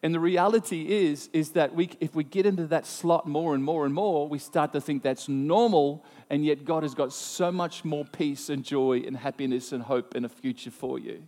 And 0.04 0.14
the 0.14 0.20
reality 0.20 0.88
is, 0.88 1.30
is 1.34 1.52
that 1.52 1.74
we, 1.74 1.90
if 2.00 2.14
we 2.16 2.24
get 2.24 2.46
into 2.46 2.68
that 2.68 2.86
slot 2.86 3.28
more 3.28 3.56
and 3.56 3.64
more 3.64 3.84
and 3.84 3.94
more, 3.94 4.30
we 4.30 4.38
start 4.38 4.72
to 4.74 4.80
think 4.80 5.02
that's 5.04 5.28
normal, 5.28 6.06
and 6.30 6.46
yet 6.46 6.64
God 6.64 6.84
has 6.84 6.94
got 6.94 7.12
so 7.12 7.52
much 7.52 7.84
more 7.84 8.06
peace 8.06 8.50
and 8.50 8.64
joy 8.64 9.04
and 9.06 9.18
happiness 9.18 9.72
and 9.72 9.84
hope 9.84 10.14
and 10.16 10.26
a 10.26 10.30
future 10.30 10.72
for 10.72 11.00
you. 11.00 11.28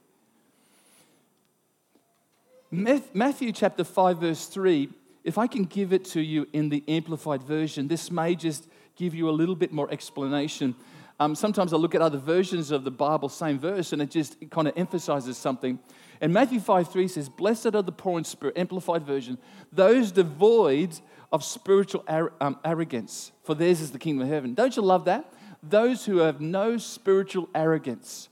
Matthew 2.72 3.52
chapter 3.52 3.84
5, 3.84 4.18
verse 4.20 4.46
3, 4.46 4.90
if 5.24 5.40
I 5.40 5.48
can 5.48 5.64
give 5.64 5.92
it 5.92 6.06
to 6.06 6.22
you 6.22 6.48
in 6.54 6.70
the 6.70 6.84
amplified 6.88 7.42
version, 7.42 7.88
this 7.88 8.12
may 8.12 8.36
just 8.36 8.68
give 8.96 9.16
you 9.16 9.28
a 9.28 9.32
little 9.32 9.56
bit 9.56 9.72
more 9.72 9.92
explanation. 9.92 10.76
Um, 11.20 11.34
sometimes 11.34 11.74
I 11.74 11.78
look 11.78 11.96
at 11.96 12.02
other 12.02 12.20
versions 12.20 12.70
of 12.70 12.84
the 12.84 12.92
Bible, 12.92 13.28
same 13.28 13.58
verse, 13.58 13.92
and 13.92 14.02
it 14.02 14.12
just 14.12 14.38
kind 14.52 14.68
of 14.68 14.78
emphasizes 14.78 15.38
something. 15.38 15.80
And 16.22 16.32
Matthew 16.32 16.60
5 16.60 16.92
3 16.92 17.08
says, 17.08 17.28
Blessed 17.28 17.74
are 17.74 17.82
the 17.82 17.92
poor 17.92 18.20
in 18.20 18.24
spirit, 18.24 18.58
amplified 18.58 19.04
version, 19.04 19.40
those 19.74 20.12
devoid 20.12 21.00
of 21.32 21.44
spiritual 21.44 22.04
ar- 22.08 22.34
um, 22.40 22.60
arrogance, 22.64 23.32
for 23.44 23.56
theirs 23.56 23.82
is 23.82 23.92
the 23.92 24.00
kingdom 24.00 24.28
of 24.28 24.30
heaven. 24.32 24.54
Don't 24.54 24.76
you 24.76 24.84
love 24.84 25.06
that? 25.06 25.34
Those 25.64 26.06
who 26.06 26.18
have 26.18 26.40
no 26.40 26.78
spiritual 26.78 27.50
arrogance. 27.56 28.30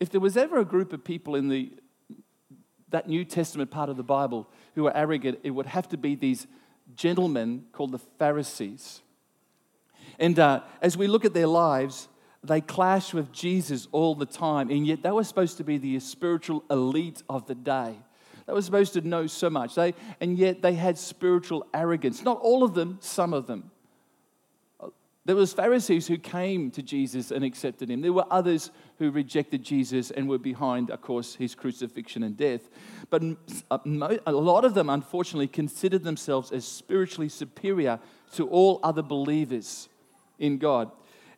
If 0.00 0.10
there 0.10 0.20
was 0.20 0.36
ever 0.36 0.58
a 0.58 0.64
group 0.64 0.92
of 0.92 1.04
people 1.04 1.34
in 1.34 1.48
the, 1.48 1.72
that 2.90 3.08
New 3.08 3.24
Testament 3.24 3.70
part 3.70 3.88
of 3.88 3.96
the 3.96 4.02
Bible 4.02 4.48
who 4.74 4.84
were 4.84 4.96
arrogant, 4.96 5.40
it 5.42 5.50
would 5.50 5.66
have 5.66 5.88
to 5.88 5.96
be 5.96 6.14
these 6.14 6.46
gentlemen 6.94 7.64
called 7.72 7.92
the 7.92 7.98
Pharisees. 7.98 9.02
And 10.18 10.38
uh, 10.38 10.62
as 10.80 10.96
we 10.96 11.06
look 11.06 11.24
at 11.24 11.34
their 11.34 11.46
lives, 11.46 12.08
they 12.42 12.60
clash 12.60 13.12
with 13.12 13.32
Jesus 13.32 13.88
all 13.92 14.14
the 14.14 14.26
time, 14.26 14.70
and 14.70 14.86
yet 14.86 15.02
they 15.02 15.10
were 15.10 15.24
supposed 15.24 15.56
to 15.58 15.64
be 15.64 15.78
the 15.78 15.98
spiritual 16.00 16.64
elite 16.70 17.22
of 17.28 17.46
the 17.46 17.54
day. 17.54 17.94
They 18.46 18.52
were 18.52 18.62
supposed 18.62 18.94
to 18.94 19.02
know 19.02 19.26
so 19.26 19.50
much, 19.50 19.74
they, 19.74 19.94
and 20.20 20.38
yet 20.38 20.62
they 20.62 20.74
had 20.74 20.96
spiritual 20.96 21.66
arrogance. 21.74 22.22
Not 22.22 22.40
all 22.40 22.62
of 22.62 22.74
them, 22.74 22.98
some 23.00 23.34
of 23.34 23.46
them. 23.46 23.70
There 25.28 25.36
was 25.36 25.52
Pharisees 25.52 26.06
who 26.06 26.16
came 26.16 26.70
to 26.70 26.82
Jesus 26.82 27.30
and 27.30 27.44
accepted 27.44 27.90
him. 27.90 28.00
There 28.00 28.14
were 28.14 28.24
others 28.30 28.70
who 28.98 29.10
rejected 29.10 29.62
Jesus 29.62 30.10
and 30.10 30.26
were 30.26 30.38
behind, 30.38 30.88
of 30.88 31.02
course, 31.02 31.34
his 31.34 31.54
crucifixion 31.54 32.22
and 32.22 32.34
death. 32.34 32.70
But 33.10 33.22
a 33.70 34.32
lot 34.32 34.64
of 34.64 34.72
them, 34.72 34.88
unfortunately, 34.88 35.48
considered 35.48 36.02
themselves 36.02 36.50
as 36.50 36.64
spiritually 36.64 37.28
superior 37.28 38.00
to 38.36 38.48
all 38.48 38.80
other 38.82 39.02
believers 39.02 39.90
in 40.38 40.56
God. 40.56 40.90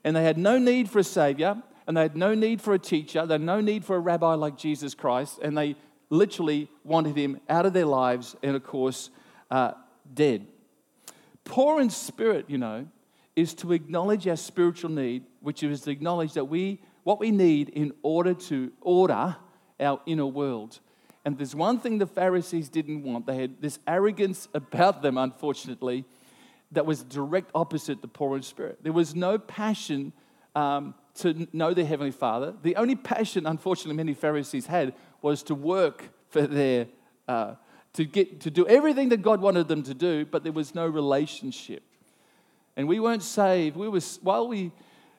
And 0.05 0.15
they 0.15 0.23
had 0.23 0.39
no 0.39 0.57
need 0.57 0.89
for 0.89 1.01
a 1.01 1.05
savior, 1.05 1.61
and 1.89 1.97
they 1.97 2.03
had 2.03 2.17
no 2.17 2.33
need 2.33 2.63
for 2.63 2.75
a 2.75 2.79
teacher, 2.79 3.27
they 3.27 3.35
had 3.35 3.41
no 3.41 3.61
need 3.61 3.85
for 3.85 3.97
a 3.97 3.99
rabbi 3.99 4.35
like 4.35 4.57
Jesus 4.57 4.95
Christ, 4.95 5.41
and 5.43 5.59
they 5.59 5.75
literally 6.11 6.69
wanted 6.85 7.17
him 7.17 7.41
out 7.49 7.67
of 7.67 7.73
their 7.73 7.87
lives 7.87 8.37
and, 8.41 8.55
of 8.55 8.63
course, 8.63 9.11
uh, 9.51 9.73
dead. 10.15 10.47
Poor 11.43 11.81
in 11.81 11.91
spirit, 11.91 12.45
you 12.47 12.57
know, 12.59 12.87
is 13.37 13.55
to 13.55 13.73
acknowledge 13.73 14.27
our 14.29 14.37
spiritual 14.37 14.91
need, 14.91 15.25
which 15.41 15.63
is 15.63 15.83
to 15.83 15.91
acknowledge 15.91 16.35
that 16.35 16.47
we 16.47 16.81
what 17.03 17.19
we 17.19 17.31
need 17.31 17.71
in 17.71 17.93
order 18.03 18.35
to 18.35 18.71
order 18.81 19.37
our 19.79 20.01
inner 20.07 20.27
world. 20.27 20.81
And 21.25 21.37
there's 21.39 21.55
one 21.55 21.79
thing 21.79 21.99
the 21.99 22.07
Pharisees 22.07 22.69
didn't 22.69 23.03
want. 23.03 23.27
They 23.27 23.37
had 23.37 23.61
this 23.61 23.79
arrogance 23.87 24.49
about 24.55 25.03
them, 25.03 25.19
unfortunately, 25.19 26.05
that 26.73 26.87
was 26.87 27.03
direct 27.03 27.51
opposite 27.55 28.01
the 28.01 28.09
poor 28.09 28.37
in 28.37 28.43
spirit. 28.43 28.79
There 28.83 28.93
was 28.93 29.15
no 29.15 29.39
passion 29.39 30.13
um, 30.55 30.95
to 31.17 31.49
know 31.53 31.75
their 31.75 31.85
Heavenly 31.85 32.13
Father. 32.13 32.55
The 32.63 32.77
only 32.77 32.97
passion, 32.97 33.47
unfortunately, 33.47 33.97
many 33.97 34.15
Pharisees 34.15 34.67
had 34.67 34.95
was 35.21 35.43
to 35.45 35.55
work 35.55 36.11
for 36.29 36.47
their, 36.47 36.87
uh, 37.29 37.55
to, 37.95 38.05
get, 38.05 38.41
to 38.43 38.51
do 38.51 38.67
everything 38.67 39.09
that 39.11 39.23
God 39.23 39.41
wanted 39.41 39.69
them 39.69 39.83
to 39.83 39.95
do, 39.95 40.25
but 40.25 40.45
there 40.45 40.53
was 40.53 40.75
no 40.75 40.87
relationship. 40.87 41.83
And 42.77 42.89
we 42.89 43.01
weren't 43.01 43.23
saved. 43.23 43.77
We 43.77 43.89
were, 43.89 44.01
while 44.23 44.49
we, 44.49 44.73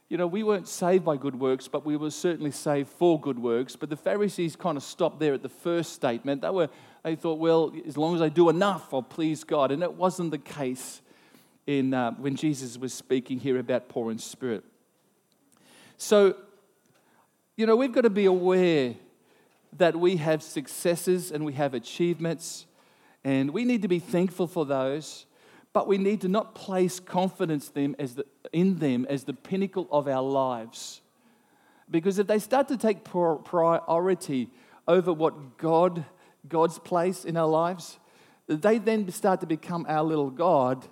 you 0.10 0.18
know, 0.18 0.28
we 0.28 0.44
weren't 0.44 0.68
saved 0.68 1.06
by 1.06 1.18
good 1.18 1.40
works, 1.40 1.68
but 1.68 1.86
we 1.86 1.98
were 1.98 2.12
certainly 2.12 2.52
saved 2.52 2.90
for 2.90 3.20
good 3.20 3.40
works. 3.40 3.76
But 3.76 3.90
the 3.90 3.98
Pharisees 3.98 4.56
kind 4.56 4.78
of 4.78 4.84
stopped 4.84 5.20
there 5.20 5.34
at 5.34 5.44
the 5.44 5.50
first 5.50 5.94
statement. 5.94 6.42
They 6.42 6.50
were, 6.50 6.70
they 7.04 7.16
thought, 7.16 7.40
well, 7.40 7.74
as 7.88 7.98
long 7.98 8.16
as 8.16 8.22
I 8.22 8.30
do 8.30 8.50
enough, 8.50 8.94
I'll 8.94 9.04
please 9.04 9.44
God. 9.44 9.72
And 9.72 9.84
it 9.84 9.94
wasn't 9.94 10.32
the 10.32 10.38
case 10.38 11.02
in, 11.68 11.94
uh, 11.94 12.12
when 12.12 12.36
Jesus 12.36 12.78
was 12.78 12.94
speaking 12.94 13.40
here 13.40 13.60
about 13.60 13.90
poor 13.90 14.12
in 14.12 14.18
spirit. 14.18 14.64
So, 15.98 16.36
you 17.56 17.66
know, 17.66 17.76
we've 17.76 17.92
got 17.94 18.02
to 18.02 18.10
be 18.10 18.26
aware 18.26 18.96
that 19.78 19.96
we 19.96 20.18
have 20.18 20.42
successes 20.44 21.32
and 21.32 21.46
we 21.46 21.54
have 21.54 21.74
achievements, 21.74 22.66
and 23.24 23.52
we 23.52 23.64
need 23.66 23.84
to 23.84 23.88
be 23.88 24.00
thankful 24.00 24.48
for 24.48 24.66
those, 24.66 25.26
but 25.74 25.88
we 25.88 25.98
need 25.98 26.22
to 26.22 26.28
not 26.28 26.56
place 26.56 27.00
confidence 27.00 27.70
them 27.70 27.96
as 27.98 28.16
the, 28.16 28.26
in 28.52 28.80
them 28.80 29.06
as 29.10 29.24
the 29.24 29.34
pinnacle 29.34 29.88
of 29.92 30.08
our 30.08 30.22
lives. 30.22 31.02
Because 31.90 32.20
if 32.20 32.28
they 32.28 32.40
start 32.40 32.68
to 32.70 32.78
take 32.78 33.04
priority 33.04 34.50
over 34.88 35.14
what 35.14 35.58
God, 35.58 36.06
God's 36.48 36.80
place 36.80 37.26
in 37.26 37.38
our 37.38 37.48
lives, 37.48 38.00
they 38.48 38.78
then 38.78 39.10
start 39.12 39.40
to 39.42 39.46
become 39.46 39.86
our 39.88 40.04
little 40.04 40.30
God 40.30 40.88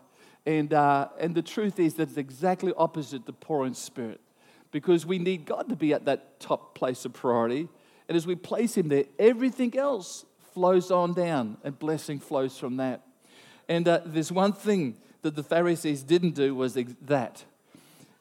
and, 0.46 0.74
uh, 0.74 1.10
and 1.20 1.36
the 1.36 1.42
truth 1.42 1.80
is 1.80 1.94
that 1.96 2.10
it's 2.10 2.18
exactly 2.18 2.74
opposite 2.76 3.26
the 3.26 3.34
poor 3.34 3.68
in 3.68 3.76
spirit 3.76 4.20
because 4.72 5.06
we 5.06 5.20
need 5.20 5.46
God 5.46 5.70
to 5.70 5.76
be 5.76 5.94
at 5.94 6.06
that 6.06 6.40
top 6.40 6.76
place 6.76 7.06
of 7.06 7.14
priority. 7.14 7.68
And 8.08 8.16
as 8.16 8.26
we 8.26 8.36
place 8.36 8.76
Him 8.76 8.88
there, 8.88 9.06
everything 9.20 9.78
else 9.78 10.26
flows 10.54 10.90
on 10.90 11.14
down 11.14 11.58
and 11.64 11.78
blessing 11.78 12.20
flows 12.20 12.58
from 12.58 12.78
that. 12.78 13.04
And 13.70 13.88
uh, 13.88 14.02
there's 14.04 14.32
one 14.32 14.52
thing 14.52 14.98
that 15.22 15.36
the 15.36 15.44
Pharisees 15.44 16.04
didn't 16.04 16.32
do 16.32 16.56
was 16.56 16.74
that. 17.04 17.46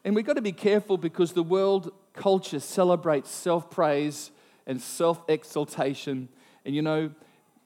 And 0.05 0.15
we've 0.15 0.25
got 0.25 0.35
to 0.35 0.41
be 0.41 0.51
careful 0.51 0.97
because 0.97 1.33
the 1.33 1.43
world 1.43 1.91
culture 2.13 2.59
celebrates 2.59 3.31
self 3.31 3.69
praise 3.69 4.31
and 4.67 4.79
self 4.79 5.21
exaltation. 5.27 6.29
And 6.63 6.75
you 6.75 6.81
know, 6.81 7.11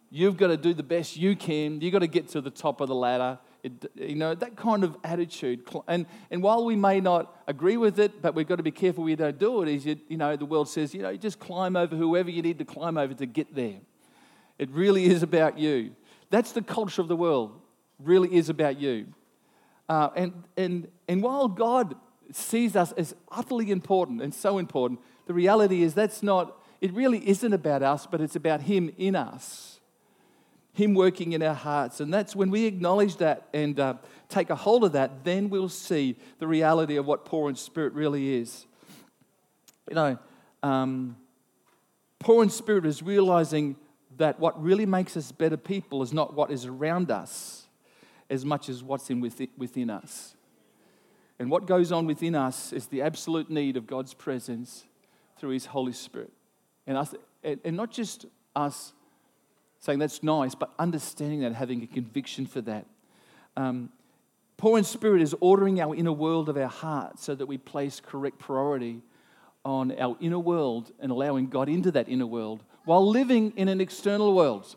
you've 0.10 0.38
got 0.38 0.48
to 0.48 0.58
do 0.58 0.74
the 0.74 0.84
best 0.84 1.17
you 1.17 1.36
can, 1.36 1.82
you've 1.82 1.91
got 1.91 2.00
to 2.00 2.08
get 2.08 2.30
to 2.30 2.41
the 2.41 2.50
top 2.50 2.82
of 2.82 2.88
the 2.88 2.96
ladder. 2.96 3.38
It, 3.63 3.72
you 3.96 4.15
know, 4.15 4.36
that 4.36 4.58
kind 4.58 4.84
of 4.84 4.98
attitude. 5.06 5.65
And, 5.88 6.06
and 6.30 6.43
while 6.43 6.65
we 6.65 6.76
may 6.76 7.00
not 7.00 7.34
agree 7.48 7.78
with 7.78 7.98
it, 7.98 8.22
but 8.22 8.36
we've 8.36 8.48
got 8.48 8.58
to 8.58 8.63
be 8.63 8.72
careful 8.72 9.06
we 9.06 9.15
don't 9.15 9.39
do 9.39 9.62
it, 9.62 9.69
is, 9.69 9.86
you, 9.86 9.98
you 10.10 10.17
know, 10.17 10.36
the 10.36 10.46
world 10.46 10.67
says, 10.67 10.93
you 10.93 11.02
know, 11.02 11.15
just 11.15 11.39
climb 11.39 11.78
over 11.78 11.96
whoever 11.96 12.30
you 12.30 12.41
need 12.41 12.60
to 12.60 12.65
climb 12.65 12.98
over 12.98 13.13
to 13.13 13.26
get 13.26 13.56
there. 13.56 13.78
It 14.60 14.69
really 14.72 15.06
is 15.06 15.24
about 15.24 15.58
you. 15.58 15.96
That's 16.30 16.52
the 16.52 16.62
culture 16.62 17.02
of 17.02 17.08
the 17.08 17.15
world, 17.15 17.58
really 18.00 18.34
is 18.34 18.50
about 18.50 18.80
you. 18.80 19.08
Uh, 19.90 20.10
and, 20.16 20.44
and, 20.58 20.88
and 21.08 21.22
while 21.22 21.48
God 21.48 21.96
sees 22.32 22.76
us 22.76 22.92
as 22.94 23.16
utterly 23.32 23.72
important 23.72 24.22
and 24.22 24.34
so 24.34 24.58
important, 24.58 25.00
the 25.26 25.34
reality 25.34 25.84
is 25.84 25.94
that's 25.94 26.24
not, 26.24 26.60
it 26.82 26.94
really 26.94 27.28
isn't 27.28 27.54
about 27.54 27.84
us, 27.84 28.08
but 28.08 28.22
it's 28.22 28.36
about 28.36 28.62
Him 28.62 28.92
in 28.98 29.16
us. 29.16 29.80
Him 30.74 30.96
working 30.96 31.34
in 31.34 31.44
our 31.44 31.54
hearts. 31.54 32.00
And 32.00 32.12
that's 32.14 32.36
when 32.36 32.50
we 32.50 32.66
acknowledge 32.66 33.18
that 33.18 33.48
and 33.54 33.80
uh, 33.80 33.96
take 34.30 34.50
a 34.50 34.56
hold 34.56 34.84
of 34.84 34.94
that, 34.94 35.24
then 35.24 35.50
we'll 35.50 35.70
see 35.70 36.18
the 36.40 36.48
reality 36.48 36.96
of 36.96 37.06
what 37.06 37.26
poor 37.26 37.50
in 37.50 37.56
spirit 37.56 37.94
really 37.94 38.36
is. 38.36 38.66
You 39.90 39.96
know, 39.96 40.18
um, 40.64 41.18
poor 42.20 42.42
in 42.42 42.50
spirit 42.50 42.86
is 42.86 43.04
realizing 43.04 43.76
that 44.18 44.40
what 44.40 44.62
really 44.62 44.86
makes 44.86 45.16
us 45.18 45.32
better 45.32 45.58
people 45.58 46.02
is 46.02 46.14
not 46.14 46.34
what 46.34 46.50
is 46.50 46.66
around 46.66 47.12
us 47.12 47.62
as 48.30 48.46
much 48.46 48.70
as 48.70 48.84
what's 48.84 49.10
in 49.10 49.22
within, 49.22 49.50
within 49.58 49.90
us. 49.90 50.36
And 51.40 51.50
what 51.50 51.66
goes 51.66 51.92
on 51.92 52.06
within 52.06 52.36
us 52.36 52.72
is 52.74 52.88
the 52.88 53.02
absolute 53.02 53.50
need 53.50 53.78
of 53.78 53.88
God's 53.88 54.14
presence 54.14 54.86
through 55.38 55.52
His 55.52 55.66
Holy 55.66 55.94
Spirit. 55.94 56.32
And, 56.88 56.98
us, 56.98 57.14
and 57.44 57.76
not 57.76 57.92
just 57.92 58.26
us 58.56 58.94
saying 59.80 60.00
that's 60.00 60.24
nice, 60.24 60.56
but 60.56 60.74
understanding 60.80 61.42
that, 61.42 61.54
having 61.54 61.84
a 61.84 61.88
conviction 61.88 62.46
for 62.46 62.62
that. 62.62 62.86
Um, 63.58 63.90
Poor 64.64 64.78
in 64.78 64.84
spirit 64.84 65.22
is 65.22 65.36
ordering 65.42 65.82
our 65.82 65.94
inner 65.94 66.14
world 66.14 66.48
of 66.48 66.56
our 66.56 66.68
heart 66.68 67.20
so 67.20 67.36
that 67.36 67.46
we 67.46 67.58
place 67.58 68.00
correct 68.00 68.40
priority 68.40 69.02
on 69.66 69.92
our 70.00 70.16
inner 70.22 70.40
world 70.40 70.92
and 71.00 71.12
allowing 71.12 71.48
God 71.48 71.70
into 71.70 71.92
that 71.92 72.08
inner 72.08 72.26
world 72.26 72.64
while 72.86 73.06
living 73.06 73.52
in 73.56 73.68
an 73.68 73.82
external 73.82 74.34
world, 74.34 74.76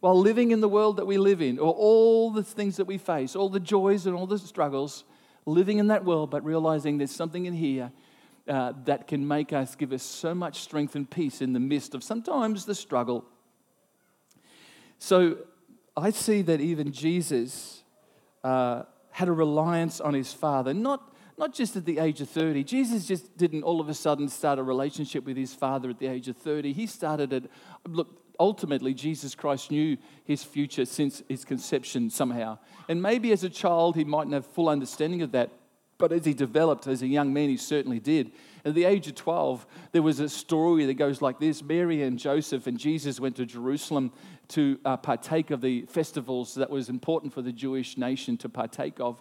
while 0.00 0.18
living 0.18 0.50
in 0.52 0.60
the 0.60 0.68
world 0.68 0.96
that 0.96 1.06
we 1.06 1.18
live 1.18 1.42
in, 1.42 1.58
or 1.58 1.72
all 1.72 2.30
the 2.30 2.42
things 2.42 2.76
that 2.76 2.86
we 2.86 2.98
face, 2.98 3.34
all 3.34 3.48
the 3.48 3.60
joys 3.60 4.06
and 4.06 4.14
all 4.14 4.26
the 4.26 4.38
struggles, 4.38 5.04
living 5.44 5.78
in 5.78 5.88
that 5.88 6.04
world, 6.04 6.30
but 6.30 6.44
realizing 6.44 6.98
there's 6.98 7.14
something 7.14 7.46
in 7.46 7.54
here 7.54 7.90
uh, 8.46 8.72
that 8.84 9.06
can 9.06 9.26
make 9.26 9.52
us, 9.52 9.74
give 9.74 9.92
us 9.92 10.02
so 10.02 10.34
much 10.34 10.60
strength 10.60 10.94
and 10.94 11.10
peace 11.10 11.42
in 11.42 11.52
the 11.52 11.60
midst 11.60 11.94
of 11.94 12.04
sometimes 12.04 12.64
the 12.64 12.74
struggle. 12.74 13.24
So 14.98 15.38
I 15.96 16.10
see 16.10 16.42
that 16.42 16.60
even 16.60 16.92
Jesus 16.92 17.82
uh, 18.44 18.84
had 19.10 19.28
a 19.28 19.32
reliance 19.32 20.00
on 20.00 20.14
his 20.14 20.32
Father, 20.32 20.72
not 20.72 21.14
not 21.38 21.54
just 21.54 21.76
at 21.76 21.84
the 21.84 21.98
age 21.98 22.20
of 22.20 22.28
30. 22.28 22.64
Jesus 22.64 23.06
just 23.06 23.36
didn't 23.36 23.62
all 23.62 23.80
of 23.80 23.88
a 23.88 23.94
sudden 23.94 24.28
start 24.28 24.58
a 24.58 24.62
relationship 24.62 25.24
with 25.24 25.36
his 25.36 25.54
father 25.54 25.88
at 25.88 26.00
the 26.00 26.08
age 26.08 26.26
of 26.26 26.36
30. 26.36 26.72
He 26.72 26.86
started 26.86 27.32
it, 27.32 27.50
look, 27.86 28.27
ultimately, 28.38 28.94
Jesus 28.94 29.34
Christ 29.34 29.70
knew 29.70 29.96
his 30.24 30.44
future 30.44 30.84
since 30.84 31.22
his 31.28 31.44
conception 31.44 32.10
somehow. 32.10 32.58
And 32.88 33.02
maybe 33.02 33.32
as 33.32 33.44
a 33.44 33.50
child, 33.50 33.96
he 33.96 34.04
mightn't 34.04 34.34
have 34.34 34.46
full 34.46 34.68
understanding 34.68 35.22
of 35.22 35.32
that. 35.32 35.50
But 35.98 36.12
as 36.12 36.24
he 36.24 36.32
developed 36.32 36.86
as 36.86 37.02
a 37.02 37.08
young 37.08 37.32
man, 37.32 37.48
he 37.48 37.56
certainly 37.56 37.98
did. 37.98 38.30
At 38.64 38.74
the 38.74 38.84
age 38.84 39.08
of 39.08 39.16
12, 39.16 39.66
there 39.90 40.02
was 40.02 40.20
a 40.20 40.28
story 40.28 40.86
that 40.86 40.94
goes 40.94 41.20
like 41.20 41.40
this 41.40 41.62
Mary 41.62 42.02
and 42.02 42.18
Joseph 42.18 42.68
and 42.68 42.78
Jesus 42.78 43.18
went 43.18 43.34
to 43.36 43.46
Jerusalem 43.46 44.12
to 44.48 44.78
uh, 44.84 44.96
partake 44.96 45.50
of 45.50 45.60
the 45.60 45.82
festivals 45.82 46.54
that 46.54 46.70
was 46.70 46.88
important 46.88 47.34
for 47.34 47.42
the 47.42 47.52
Jewish 47.52 47.98
nation 47.98 48.36
to 48.38 48.48
partake 48.48 49.00
of. 49.00 49.20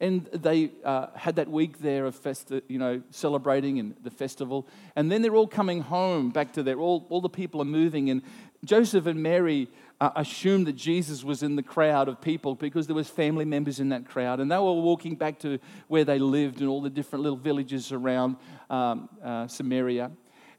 And 0.00 0.24
they 0.32 0.72
uh, 0.84 1.08
had 1.14 1.36
that 1.36 1.48
week 1.48 1.78
there 1.78 2.06
of 2.06 2.20
festi- 2.20 2.62
you 2.68 2.78
know, 2.78 3.02
celebrating 3.10 3.78
and 3.78 3.94
the 4.02 4.10
festival. 4.10 4.66
And 4.96 5.12
then 5.12 5.22
they're 5.22 5.36
all 5.36 5.46
coming 5.46 5.82
home 5.82 6.30
back 6.30 6.52
to 6.54 6.62
their, 6.62 6.78
all, 6.78 7.06
all 7.10 7.20
the 7.20 7.28
people 7.28 7.62
are 7.62 7.66
moving. 7.66 8.10
And 8.10 8.22
Joseph 8.64 9.06
and 9.06 9.22
Mary 9.22 9.68
uh, 10.00 10.10
assumed 10.16 10.66
that 10.66 10.76
Jesus 10.76 11.22
was 11.22 11.42
in 11.42 11.56
the 11.56 11.62
crowd 11.62 12.08
of 12.08 12.20
people 12.20 12.54
because 12.54 12.86
there 12.86 12.96
was 12.96 13.08
family 13.08 13.44
members 13.44 13.80
in 13.80 13.90
that 13.90 14.06
crowd. 14.06 14.40
And 14.40 14.50
they 14.50 14.56
were 14.56 14.72
walking 14.72 15.14
back 15.14 15.38
to 15.40 15.58
where 15.88 16.04
they 16.04 16.18
lived 16.18 16.60
and 16.60 16.68
all 16.68 16.82
the 16.82 16.90
different 16.90 17.22
little 17.22 17.38
villages 17.38 17.92
around 17.92 18.36
um, 18.70 19.08
uh, 19.22 19.46
Samaria 19.46 20.10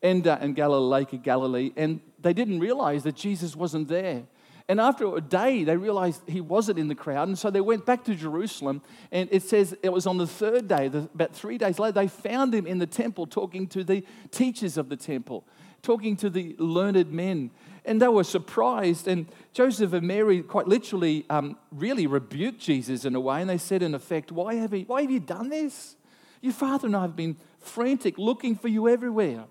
and, 0.01 0.27
uh, 0.27 0.37
and 0.39 0.55
Galilee, 0.55 0.99
Lake 0.99 1.13
of 1.13 1.23
Galilee. 1.23 1.71
And 1.75 1.99
they 2.19 2.33
didn't 2.33 2.59
realize 2.59 3.03
that 3.03 3.15
Jesus 3.15 3.55
wasn't 3.55 3.87
there. 3.87 4.23
And 4.67 4.81
after 4.81 5.15
a 5.15 5.21
day, 5.21 5.63
they 5.63 5.77
realized 5.77 6.23
he 6.27 6.41
wasn't 6.41 6.79
in 6.79 6.87
the 6.87 6.95
crowd. 6.95 7.27
And 7.27 7.37
so 7.37 7.51
they 7.51 7.61
went 7.61 7.85
back 7.85 8.03
to 8.05 8.15
Jerusalem. 8.15 8.81
And 9.11 9.29
it 9.31 9.43
says 9.43 9.75
it 9.83 9.89
was 9.89 10.07
on 10.07 10.17
the 10.17 10.25
third 10.25 10.67
day, 10.67 10.87
about 10.87 11.35
three 11.35 11.57
days 11.59 11.77
later, 11.77 11.91
they 11.91 12.07
found 12.07 12.53
him 12.53 12.65
in 12.65 12.79
the 12.79 12.87
temple 12.87 13.27
talking 13.27 13.67
to 13.67 13.83
the 13.83 14.03
teachers 14.31 14.77
of 14.77 14.89
the 14.89 14.97
temple, 14.97 15.45
talking 15.83 16.15
to 16.17 16.31
the 16.31 16.55
learned 16.57 17.11
men. 17.11 17.51
And 17.85 18.01
they 18.01 18.07
were 18.07 18.23
surprised. 18.23 19.07
And 19.07 19.27
Joseph 19.53 19.93
and 19.93 20.07
Mary 20.07 20.41
quite 20.41 20.67
literally 20.67 21.25
um, 21.29 21.57
really 21.71 22.07
rebuked 22.07 22.59
Jesus 22.59 23.05
in 23.05 23.15
a 23.15 23.19
way. 23.19 23.41
And 23.41 23.49
they 23.49 23.57
said, 23.57 23.83
in 23.83 23.93
effect, 23.93 24.31
why 24.31 24.55
have, 24.55 24.73
you, 24.73 24.85
why 24.85 25.01
have 25.01 25.11
you 25.11 25.19
done 25.19 25.49
this? 25.49 25.95
Your 26.41 26.53
father 26.53 26.87
and 26.87 26.95
I 26.95 27.03
have 27.03 27.15
been 27.15 27.37
frantic, 27.59 28.17
looking 28.17 28.55
for 28.55 28.67
you 28.67 28.87
everywhere. 28.87 29.45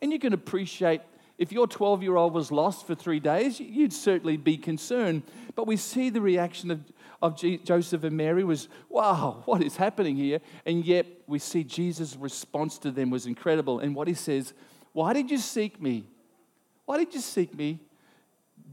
And 0.00 0.12
you 0.12 0.18
can 0.18 0.32
appreciate 0.32 1.00
if 1.38 1.52
your 1.52 1.68
12 1.68 2.02
year 2.02 2.16
old 2.16 2.34
was 2.34 2.50
lost 2.50 2.86
for 2.86 2.94
three 2.94 3.20
days, 3.20 3.60
you'd 3.60 3.92
certainly 3.92 4.36
be 4.36 4.56
concerned. 4.56 5.22
But 5.54 5.66
we 5.66 5.76
see 5.76 6.10
the 6.10 6.20
reaction 6.20 6.70
of, 6.70 6.80
of 7.22 7.36
G- 7.36 7.58
Joseph 7.58 8.04
and 8.04 8.16
Mary 8.16 8.44
was, 8.44 8.68
wow, 8.88 9.42
what 9.44 9.62
is 9.62 9.76
happening 9.76 10.16
here? 10.16 10.40
And 10.66 10.84
yet 10.84 11.06
we 11.26 11.38
see 11.38 11.62
Jesus' 11.62 12.16
response 12.16 12.78
to 12.78 12.90
them 12.90 13.10
was 13.10 13.26
incredible. 13.26 13.78
And 13.78 13.94
what 13.94 14.08
he 14.08 14.14
says, 14.14 14.52
Why 14.92 15.12
did 15.12 15.30
you 15.30 15.38
seek 15.38 15.80
me? 15.80 16.06
Why 16.88 16.96
did 16.96 17.12
you 17.12 17.20
seek 17.20 17.54
me? 17.54 17.80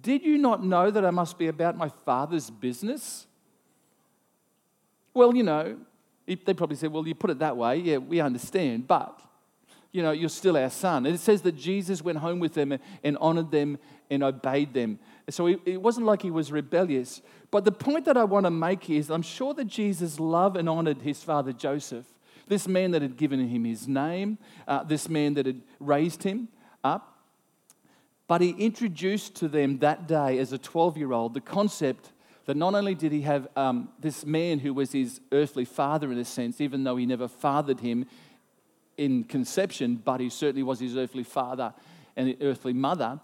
Did 0.02 0.24
you 0.24 0.38
not 0.38 0.64
know 0.64 0.90
that 0.90 1.04
I 1.04 1.12
must 1.12 1.38
be 1.38 1.48
about 1.48 1.76
my 1.76 1.90
father's 1.90 2.50
business? 2.50 3.28
Well, 5.14 5.36
you 5.36 5.44
know, 5.44 5.76
they 6.26 6.54
probably 6.54 6.78
said, 6.78 6.94
Well, 6.94 7.06
you 7.06 7.14
put 7.14 7.30
it 7.30 7.40
that 7.40 7.58
way. 7.58 7.76
Yeah, 7.76 7.98
we 7.98 8.22
understand. 8.22 8.88
But 8.88 9.20
you 9.92 10.02
know, 10.02 10.12
you're 10.12 10.30
still 10.30 10.56
our 10.56 10.70
son. 10.70 11.06
And 11.06 11.14
it 11.14 11.20
says 11.20 11.42
that 11.42 11.58
Jesus 11.58 12.02
went 12.02 12.20
home 12.20 12.40
with 12.40 12.54
them 12.54 12.80
and 13.04 13.18
honored 13.18 13.52
them 13.52 13.80
and 14.10 14.24
obeyed 14.24 14.74
them. 14.74 14.98
So 15.30 15.48
it 15.48 15.82
wasn't 15.82 16.06
like 16.06 16.22
he 16.22 16.32
was 16.32 16.54
rebellious. 16.54 17.22
But 17.52 17.66
the 17.66 17.74
point 17.74 18.06
that 18.06 18.16
I 18.16 18.24
want 18.24 18.46
to 18.46 18.52
make 18.52 18.90
is 18.90 19.12
I'm 19.12 19.24
sure 19.24 19.54
that 19.56 19.66
Jesus 19.66 20.22
loved 20.22 20.56
and 20.56 20.70
honored 20.70 21.02
his 21.02 21.22
father 21.22 21.52
Joseph, 21.52 22.06
this 22.48 22.66
man 22.66 22.92
that 22.92 23.02
had 23.02 23.18
given 23.18 23.46
him 23.46 23.66
his 23.66 23.90
name, 23.90 24.38
uh, 24.70 24.84
this 24.84 25.10
man 25.10 25.34
that 25.34 25.46
had 25.46 25.62
raised 25.82 26.24
him 26.24 26.48
up. 26.82 27.15
But 28.28 28.42
he 28.42 28.52
introduced 28.52 29.36
to 29.36 29.48
them 29.48 29.80
that 29.80 30.08
day 30.08 30.40
as 30.40 30.52
a 30.52 30.58
12 30.58 30.98
year 30.98 31.12
old 31.12 31.34
the 31.34 31.42
concept 31.42 32.12
that 32.46 32.58
not 32.58 32.76
only 32.76 32.96
did 32.96 33.12
he 33.12 33.22
have 33.22 33.48
um, 33.56 33.90
this 34.00 34.26
man 34.26 34.60
who 34.60 34.74
was 34.74 34.92
his 34.92 35.20
earthly 35.32 35.66
father 35.66 36.12
in 36.12 36.18
a 36.18 36.26
sense, 36.26 36.62
even 36.62 36.84
though 36.84 36.96
he 36.96 37.06
never 37.06 37.28
fathered 37.28 37.80
him, 37.80 38.06
in 38.98 39.24
conception, 39.24 40.02
but 40.04 40.20
he 40.20 40.30
certainly 40.30 40.64
was 40.64 40.80
his 40.80 40.96
earthly 40.96 41.24
father 41.24 41.74
and 42.16 42.36
earthly 42.42 42.74
mother. 42.74 43.20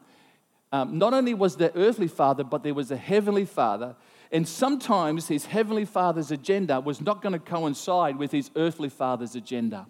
Um, 0.72 0.98
not 0.98 1.14
only 1.14 1.34
was 1.34 1.58
there 1.58 1.72
earthly 1.76 2.08
father, 2.08 2.44
but 2.44 2.64
there 2.64 2.74
was 2.74 2.92
a 2.92 2.98
heavenly 2.98 3.46
father. 3.46 3.96
And 4.32 4.48
sometimes 4.48 5.28
his 5.28 5.46
heavenly 5.46 5.86
father's 5.86 6.32
agenda 6.32 6.80
was 6.80 7.02
not 7.02 7.22
going 7.22 7.34
to 7.34 7.40
coincide 7.40 8.18
with 8.18 8.32
his 8.32 8.50
earthly 8.56 8.90
father's 8.90 9.36
agenda. 9.36 9.88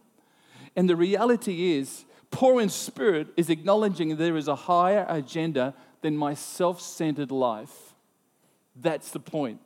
And 0.76 0.90
the 0.90 0.96
reality 0.96 1.74
is, 1.74 2.06
poor 2.32 2.62
in 2.62 2.70
spirit 2.70 3.28
is 3.38 3.50
acknowledging 3.50 4.16
there 4.16 4.38
is 4.38 4.48
a 4.48 4.56
higher 4.56 5.06
agenda 5.08 5.74
than 6.02 6.18
my 6.18 6.34
self 6.34 6.82
centered 6.82 7.32
life. 7.32 7.94
That's 8.76 9.12
the 9.12 9.20
point. 9.20 9.60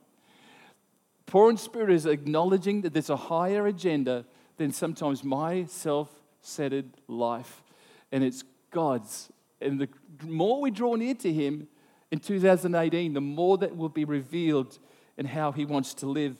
Poor 1.25 1.49
in 1.49 1.57
spirit 1.57 1.91
is 1.91 2.05
acknowledging 2.05 2.81
that 2.81 2.93
there's 2.93 3.09
a 3.09 3.15
higher 3.15 3.65
agenda 3.67 4.25
than 4.57 4.71
sometimes 4.71 5.23
my 5.23 5.65
self 5.65 6.09
centered 6.41 6.89
life. 7.07 7.63
And 8.11 8.23
it's 8.23 8.43
God's. 8.71 9.29
And 9.61 9.79
the 9.79 9.89
more 10.23 10.61
we 10.61 10.71
draw 10.71 10.95
near 10.95 11.15
to 11.15 11.31
Him 11.31 11.67
in 12.11 12.19
2018, 12.19 13.13
the 13.13 13.21
more 13.21 13.57
that 13.57 13.75
will 13.75 13.89
be 13.89 14.05
revealed 14.05 14.77
in 15.17 15.25
how 15.25 15.51
He 15.51 15.65
wants 15.65 15.93
to 15.95 16.07
live. 16.07 16.37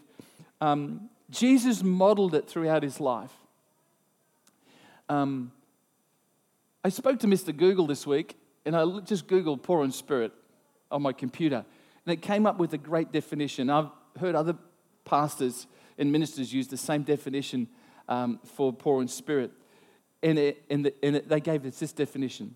Um, 0.61 1.09
Jesus 1.29 1.81
modeled 1.81 2.35
it 2.35 2.47
throughout 2.47 2.83
His 2.83 2.99
life. 2.99 3.33
Um, 5.09 5.51
I 6.85 6.89
spoke 6.89 7.17
to 7.21 7.27
Mr. 7.27 7.57
Google 7.57 7.87
this 7.87 8.05
week, 8.05 8.37
and 8.63 8.75
I 8.75 8.85
just 8.99 9.25
Googled 9.25 9.63
poor 9.63 9.83
in 9.83 9.91
spirit 9.91 10.31
on 10.91 11.01
my 11.01 11.13
computer, 11.13 11.65
and 12.05 12.13
it 12.13 12.21
came 12.21 12.45
up 12.45 12.59
with 12.59 12.73
a 12.73 12.77
great 12.77 13.11
definition. 13.11 13.71
I've 13.71 13.89
heard 14.19 14.35
other 14.35 14.55
pastors 15.03 15.65
and 15.97 16.11
ministers 16.11 16.53
use 16.53 16.67
the 16.67 16.77
same 16.77 17.01
definition 17.01 17.69
um, 18.07 18.39
for 18.43 18.71
poor 18.71 19.01
in 19.01 19.07
spirit. 19.07 19.49
And, 20.21 20.37
it, 20.37 20.61
and, 20.69 20.85
the, 20.85 20.93
and 21.01 21.15
it, 21.15 21.27
they 21.27 21.39
gave 21.39 21.65
us 21.65 21.79
this 21.79 21.91
definition 21.91 22.55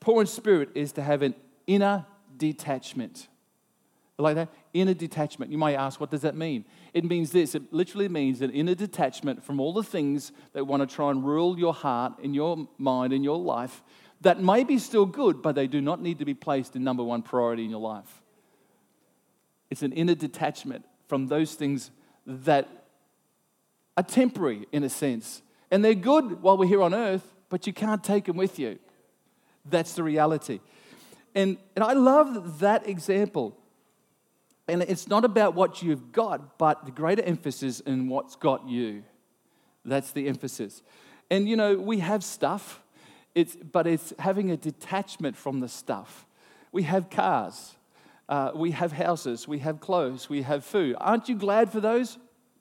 Poor 0.00 0.22
in 0.22 0.26
spirit 0.26 0.70
is 0.74 0.92
to 0.92 1.02
have 1.02 1.20
an 1.20 1.34
inner 1.66 2.06
detachment. 2.38 3.28
Like 4.18 4.36
that? 4.36 4.50
Inner 4.72 4.94
detachment. 4.94 5.50
You 5.50 5.58
might 5.58 5.74
ask, 5.74 6.00
what 6.00 6.10
does 6.10 6.20
that 6.20 6.36
mean? 6.36 6.64
It 6.94 7.04
means 7.04 7.32
this 7.32 7.54
it 7.54 7.72
literally 7.72 8.08
means 8.08 8.40
an 8.40 8.50
inner 8.50 8.74
detachment 8.74 9.42
from 9.42 9.58
all 9.58 9.72
the 9.72 9.82
things 9.82 10.32
that 10.52 10.64
want 10.66 10.88
to 10.88 10.94
try 10.94 11.10
and 11.10 11.24
rule 11.24 11.58
your 11.58 11.74
heart 11.74 12.14
and 12.22 12.34
your 12.34 12.68
mind 12.78 13.12
and 13.12 13.24
your 13.24 13.38
life 13.38 13.82
that 14.22 14.40
may 14.40 14.64
be 14.64 14.78
still 14.78 15.06
good, 15.06 15.42
but 15.42 15.54
they 15.54 15.66
do 15.66 15.80
not 15.80 16.00
need 16.00 16.20
to 16.20 16.24
be 16.24 16.34
placed 16.34 16.76
in 16.76 16.84
number 16.84 17.02
one 17.02 17.22
priority 17.22 17.64
in 17.64 17.70
your 17.70 17.80
life. 17.80 18.22
It's 19.70 19.82
an 19.82 19.92
inner 19.92 20.14
detachment 20.14 20.84
from 21.08 21.26
those 21.26 21.54
things 21.54 21.90
that 22.24 22.68
are 23.96 24.02
temporary 24.02 24.66
in 24.70 24.84
a 24.84 24.88
sense. 24.88 25.42
And 25.70 25.84
they're 25.84 25.94
good 25.94 26.40
while 26.42 26.56
we're 26.56 26.68
here 26.68 26.82
on 26.82 26.94
earth, 26.94 27.34
but 27.48 27.66
you 27.66 27.72
can't 27.72 28.02
take 28.04 28.26
them 28.26 28.36
with 28.36 28.58
you. 28.58 28.78
That's 29.68 29.94
the 29.94 30.02
reality. 30.02 30.60
And, 31.34 31.56
and 31.74 31.84
I 31.84 31.94
love 31.94 32.60
that 32.60 32.88
example. 32.88 33.56
And 34.68 34.82
it's 34.82 35.08
not 35.08 35.24
about 35.24 35.54
what 35.54 35.82
you've 35.82 36.12
got, 36.12 36.58
but 36.58 36.84
the 36.84 36.92
greater 36.92 37.22
emphasis 37.22 37.80
in 37.80 38.08
what's 38.08 38.36
got 38.36 38.68
you. 38.68 39.02
That's 39.84 40.12
the 40.12 40.28
emphasis. 40.28 40.82
And 41.30 41.48
you 41.48 41.56
know, 41.56 41.76
we 41.76 41.98
have 41.98 42.22
stuff, 42.22 42.82
it's, 43.34 43.56
but 43.56 43.86
it's 43.86 44.12
having 44.18 44.50
a 44.50 44.56
detachment 44.56 45.36
from 45.36 45.60
the 45.60 45.68
stuff. 45.68 46.26
We 46.70 46.84
have 46.84 47.10
cars, 47.10 47.74
uh, 48.28 48.52
we 48.54 48.70
have 48.70 48.92
houses, 48.92 49.48
we 49.48 49.58
have 49.58 49.80
clothes, 49.80 50.28
we 50.28 50.42
have 50.42 50.64
food. 50.64 50.96
Aren't 51.00 51.28
you 51.28 51.36
glad 51.36 51.72
for 51.72 51.80
those? 51.80 52.18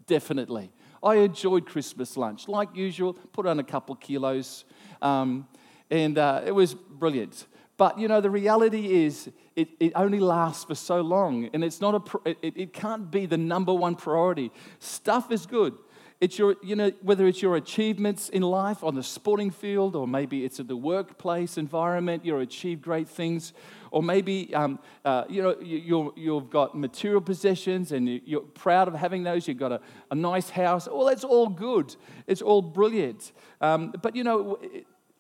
Definitely. 0.08 0.72
I 1.04 1.16
enjoyed 1.16 1.66
Christmas 1.66 2.18
lunch. 2.18 2.48
Like 2.48 2.76
usual, 2.76 3.14
put 3.14 3.46
on 3.46 3.60
a 3.60 3.64
couple 3.64 3.96
kilos, 3.96 4.66
um, 5.02 5.48
and 5.90 6.18
uh, 6.18 6.42
it 6.46 6.52
was 6.52 6.74
brilliant. 6.74 7.46
But 7.82 7.98
you 7.98 8.08
know, 8.08 8.22
the 8.22 8.30
reality 8.30 9.06
is 9.06 9.32
it, 9.56 9.70
it 9.80 9.94
only 9.96 10.20
lasts 10.20 10.66
for 10.66 10.76
so 10.76 11.02
long, 11.02 11.50
and 11.52 11.64
it's 11.64 11.82
not 11.82 11.94
a, 11.96 12.30
it, 12.30 12.54
it 12.56 12.74
can't 12.74 13.10
be 13.10 13.26
the 13.26 13.40
number 13.40 13.74
one 13.74 13.96
priority. 13.96 14.52
Stuff 14.78 15.32
is 15.32 15.48
good. 15.48 15.74
It's 16.20 16.38
your, 16.38 16.58
you 16.62 16.76
know, 16.76 16.92
whether 17.02 17.26
it's 17.26 17.42
your 17.42 17.56
achievements 17.56 18.30
in 18.30 18.44
life 18.44 18.84
on 18.84 18.94
the 18.94 19.02
sporting 19.02 19.50
field, 19.50 19.96
or 19.96 20.08
maybe 20.08 20.46
it's 20.46 20.60
at 20.60 20.68
the 20.68 20.78
workplace 20.78 21.58
environment, 21.58 22.24
you 22.24 22.38
achieved 22.38 22.84
great 22.84 23.10
things, 23.10 23.54
or 23.90 24.04
maybe, 24.04 24.54
um, 24.54 24.78
uh, 25.04 25.24
you 25.28 25.42
know, 25.42 25.56
you, 25.60 26.14
you've 26.16 26.52
got 26.52 26.78
material 26.78 27.20
possessions 27.20 27.92
and 27.92 28.08
you're 28.08 28.42
proud 28.42 28.90
of 28.90 28.94
having 28.94 29.24
those. 29.24 29.48
You've 29.48 29.58
got 29.58 29.72
a, 29.72 29.82
a 30.12 30.16
nice 30.16 30.52
house. 30.52 30.88
Well, 30.88 31.08
that's 31.08 31.24
all 31.24 31.50
good. 31.50 31.96
It's 32.28 32.44
all 32.44 32.62
brilliant. 32.62 33.32
Um, 33.60 33.92
but, 34.04 34.16
you 34.16 34.24
know, 34.24 34.60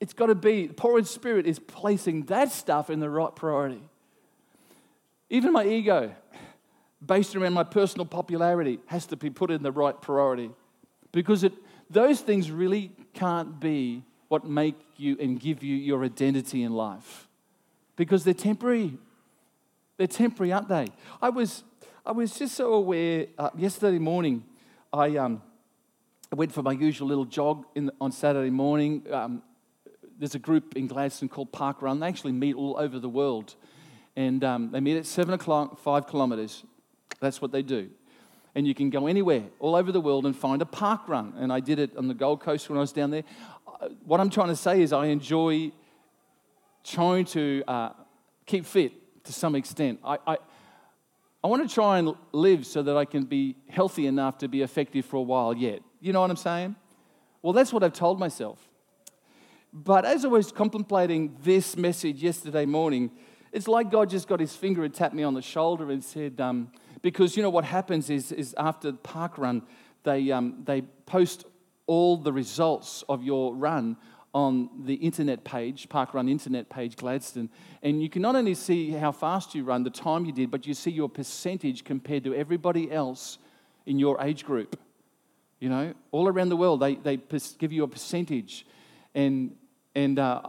it's 0.01 0.13
got 0.13 0.25
to 0.25 0.35
be, 0.35 0.65
the 0.65 0.73
poor 0.73 0.97
in 0.97 1.05
spirit 1.05 1.45
is 1.45 1.59
placing 1.59 2.23
that 2.23 2.51
stuff 2.51 2.89
in 2.89 2.99
the 2.99 3.09
right 3.09 3.33
priority. 3.35 3.83
Even 5.29 5.53
my 5.53 5.63
ego, 5.63 6.13
based 7.05 7.35
around 7.35 7.53
my 7.53 7.63
personal 7.63 8.05
popularity, 8.05 8.79
has 8.87 9.05
to 9.05 9.15
be 9.15 9.29
put 9.29 9.51
in 9.51 9.61
the 9.61 9.71
right 9.71 10.01
priority 10.01 10.49
because 11.11 11.43
it, 11.43 11.53
those 11.87 12.19
things 12.19 12.49
really 12.49 12.91
can't 13.13 13.59
be 13.59 14.03
what 14.27 14.43
make 14.43 14.75
you 14.97 15.15
and 15.19 15.39
give 15.39 15.61
you 15.61 15.75
your 15.75 16.03
identity 16.03 16.63
in 16.63 16.73
life 16.73 17.27
because 17.95 18.23
they're 18.23 18.33
temporary. 18.33 18.97
They're 19.97 20.07
temporary, 20.07 20.51
aren't 20.51 20.67
they? 20.67 20.87
I 21.21 21.29
was, 21.29 21.63
I 22.03 22.11
was 22.11 22.39
just 22.39 22.55
so 22.55 22.73
aware 22.73 23.27
uh, 23.37 23.51
yesterday 23.55 23.99
morning, 23.99 24.45
I, 24.91 25.17
um, 25.17 25.43
went 26.33 26.51
for 26.51 26.63
my 26.63 26.71
usual 26.71 27.07
little 27.07 27.25
jog 27.25 27.65
on 27.99 28.11
Saturday 28.11 28.49
morning. 28.49 29.03
Um, 29.11 29.43
there's 30.21 30.35
a 30.35 30.39
group 30.39 30.77
in 30.77 30.87
Gladstone 30.87 31.27
called 31.27 31.51
Park 31.51 31.81
Run. 31.81 31.99
They 31.99 32.07
actually 32.07 32.31
meet 32.31 32.55
all 32.55 32.77
over 32.79 32.97
the 32.97 33.09
world. 33.09 33.55
And 34.15 34.41
um, 34.43 34.71
they 34.71 34.79
meet 34.79 34.95
at 34.95 35.05
7 35.05 35.33
o'clock, 35.33 35.79
five 35.79 36.07
kilometers. 36.07 36.63
That's 37.19 37.41
what 37.41 37.51
they 37.51 37.61
do 37.61 37.89
and 38.55 38.67
you 38.67 38.75
can 38.75 38.89
go 38.89 39.07
anywhere 39.07 39.43
all 39.59 39.75
over 39.75 39.91
the 39.91 40.01
world 40.01 40.25
and 40.25 40.35
find 40.35 40.61
a 40.61 40.65
park 40.65 41.07
run. 41.07 41.33
And 41.37 41.51
I 41.51 41.59
did 41.59 41.79
it 41.79 41.95
on 41.97 42.07
the 42.07 42.13
Gold 42.13 42.41
Coast 42.41 42.69
when 42.69 42.77
I 42.77 42.81
was 42.81 42.91
down 42.91 43.11
there. 43.11 43.23
Uh, 43.67 43.89
what 44.05 44.19
I'm 44.19 44.29
trying 44.29 44.49
to 44.49 44.55
say 44.55 44.81
is, 44.81 44.91
I 44.91 45.07
enjoy 45.07 45.71
trying 46.83 47.25
to 47.25 47.63
uh, 47.67 47.89
keep 48.45 48.65
fit 48.65 49.23
to 49.23 49.33
some 49.33 49.55
extent. 49.55 49.99
I, 50.03 50.17
I, 50.27 50.37
I 51.43 51.47
want 51.47 51.67
to 51.67 51.73
try 51.73 51.99
and 51.99 52.13
live 52.31 52.65
so 52.65 52.83
that 52.83 52.97
I 52.97 53.05
can 53.05 53.23
be 53.23 53.55
healthy 53.69 54.07
enough 54.07 54.39
to 54.39 54.47
be 54.47 54.61
effective 54.61 55.05
for 55.05 55.17
a 55.17 55.21
while 55.21 55.55
yet. 55.55 55.81
You 56.01 56.13
know 56.13 56.21
what 56.21 56.29
I'm 56.29 56.37
saying? 56.37 56.75
Well, 57.41 57.53
that's 57.53 57.71
what 57.71 57.83
I've 57.83 57.93
told 57.93 58.19
myself. 58.19 58.67
But 59.73 60.05
as 60.05 60.25
I 60.25 60.27
was 60.27 60.51
contemplating 60.51 61.37
this 61.43 61.77
message 61.77 62.21
yesterday 62.21 62.65
morning, 62.65 63.11
it's 63.51 63.67
like 63.67 63.89
God 63.89 64.09
just 64.09 64.27
got 64.27 64.39
his 64.39 64.55
finger 64.55 64.83
and 64.83 64.93
tapped 64.93 65.15
me 65.15 65.23
on 65.23 65.33
the 65.33 65.41
shoulder 65.41 65.91
and 65.91 66.03
said, 66.03 66.41
um, 66.41 66.71
because 67.01 67.37
you 67.37 67.43
know 67.43 67.49
what 67.49 67.65
happens 67.65 68.09
is, 68.09 68.31
is 68.31 68.53
after 68.57 68.91
the 68.91 68.97
park 68.97 69.37
run, 69.37 69.63
they, 70.03 70.31
um, 70.31 70.63
they 70.65 70.81
post 71.05 71.45
all 71.87 72.17
the 72.17 72.33
results 72.33 73.03
of 73.07 73.23
your 73.23 73.55
run 73.55 73.97
on 74.33 74.69
the 74.85 74.93
internet 74.95 75.43
page, 75.43 75.89
Park 75.89 76.13
Run 76.13 76.29
internet 76.29 76.69
page, 76.69 76.95
Gladstone. 76.95 77.49
And 77.83 78.01
you 78.01 78.09
can 78.09 78.21
not 78.21 78.35
only 78.35 78.53
see 78.53 78.91
how 78.91 79.11
fast 79.11 79.53
you 79.53 79.65
run, 79.65 79.83
the 79.83 79.89
time 79.89 80.25
you 80.25 80.31
did, 80.31 80.49
but 80.49 80.65
you 80.65 80.73
see 80.73 80.91
your 80.91 81.09
percentage 81.09 81.83
compared 81.83 82.23
to 82.23 82.33
everybody 82.33 82.89
else 82.89 83.39
in 83.85 83.99
your 83.99 84.21
age 84.21 84.45
group. 84.45 84.79
You 85.59 85.69
know, 85.69 85.93
all 86.11 86.27
around 86.27 86.49
the 86.49 86.55
world, 86.55 86.79
they, 86.79 86.95
they 86.95 87.19
give 87.57 87.73
you 87.73 87.83
a 87.83 87.87
percentage. 87.87 88.65
And, 89.13 89.55
and 89.95 90.19
uh, 90.19 90.41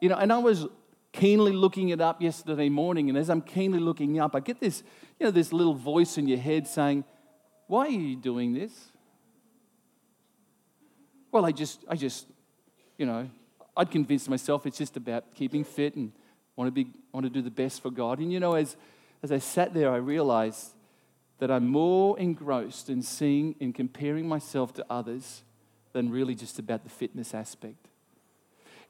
you 0.00 0.08
know, 0.08 0.16
and 0.16 0.32
I 0.32 0.38
was 0.38 0.66
keenly 1.12 1.52
looking 1.52 1.88
it 1.88 2.00
up 2.00 2.22
yesterday 2.22 2.68
morning, 2.68 3.08
and 3.08 3.18
as 3.18 3.28
I'm 3.30 3.42
keenly 3.42 3.80
looking 3.80 4.20
up, 4.20 4.34
I 4.34 4.40
get 4.40 4.60
this 4.60 4.82
you 5.18 5.26
know, 5.26 5.30
this 5.30 5.52
little 5.52 5.74
voice 5.74 6.16
in 6.18 6.28
your 6.28 6.38
head 6.38 6.66
saying, 6.66 7.04
Why 7.66 7.86
are 7.86 7.90
you 7.90 8.16
doing 8.16 8.54
this? 8.54 8.72
Well, 11.30 11.44
I 11.44 11.52
just, 11.52 11.84
I 11.88 11.96
just, 11.96 12.26
you 12.96 13.04
know, 13.04 13.28
I'd 13.76 13.90
convinced 13.90 14.28
myself 14.28 14.66
it's 14.66 14.78
just 14.78 14.96
about 14.96 15.34
keeping 15.34 15.62
fit 15.64 15.94
and 15.94 16.12
want 16.56 16.68
to, 16.68 16.72
be, 16.72 16.90
want 17.12 17.24
to 17.24 17.30
do 17.30 17.42
the 17.42 17.50
best 17.50 17.82
for 17.82 17.90
God. 17.90 18.18
And 18.18 18.32
you 18.32 18.40
know, 18.40 18.54
as, 18.54 18.76
as 19.22 19.30
I 19.30 19.38
sat 19.38 19.74
there, 19.74 19.92
I 19.92 19.98
realized 19.98 20.72
that 21.38 21.50
I'm 21.50 21.68
more 21.68 22.18
engrossed 22.18 22.90
in 22.90 23.02
seeing 23.02 23.54
and 23.60 23.74
comparing 23.74 24.26
myself 24.26 24.72
to 24.74 24.86
others 24.90 25.42
than 25.92 26.10
really 26.10 26.34
just 26.34 26.58
about 26.58 26.82
the 26.82 26.90
fitness 26.90 27.34
aspect. 27.34 27.86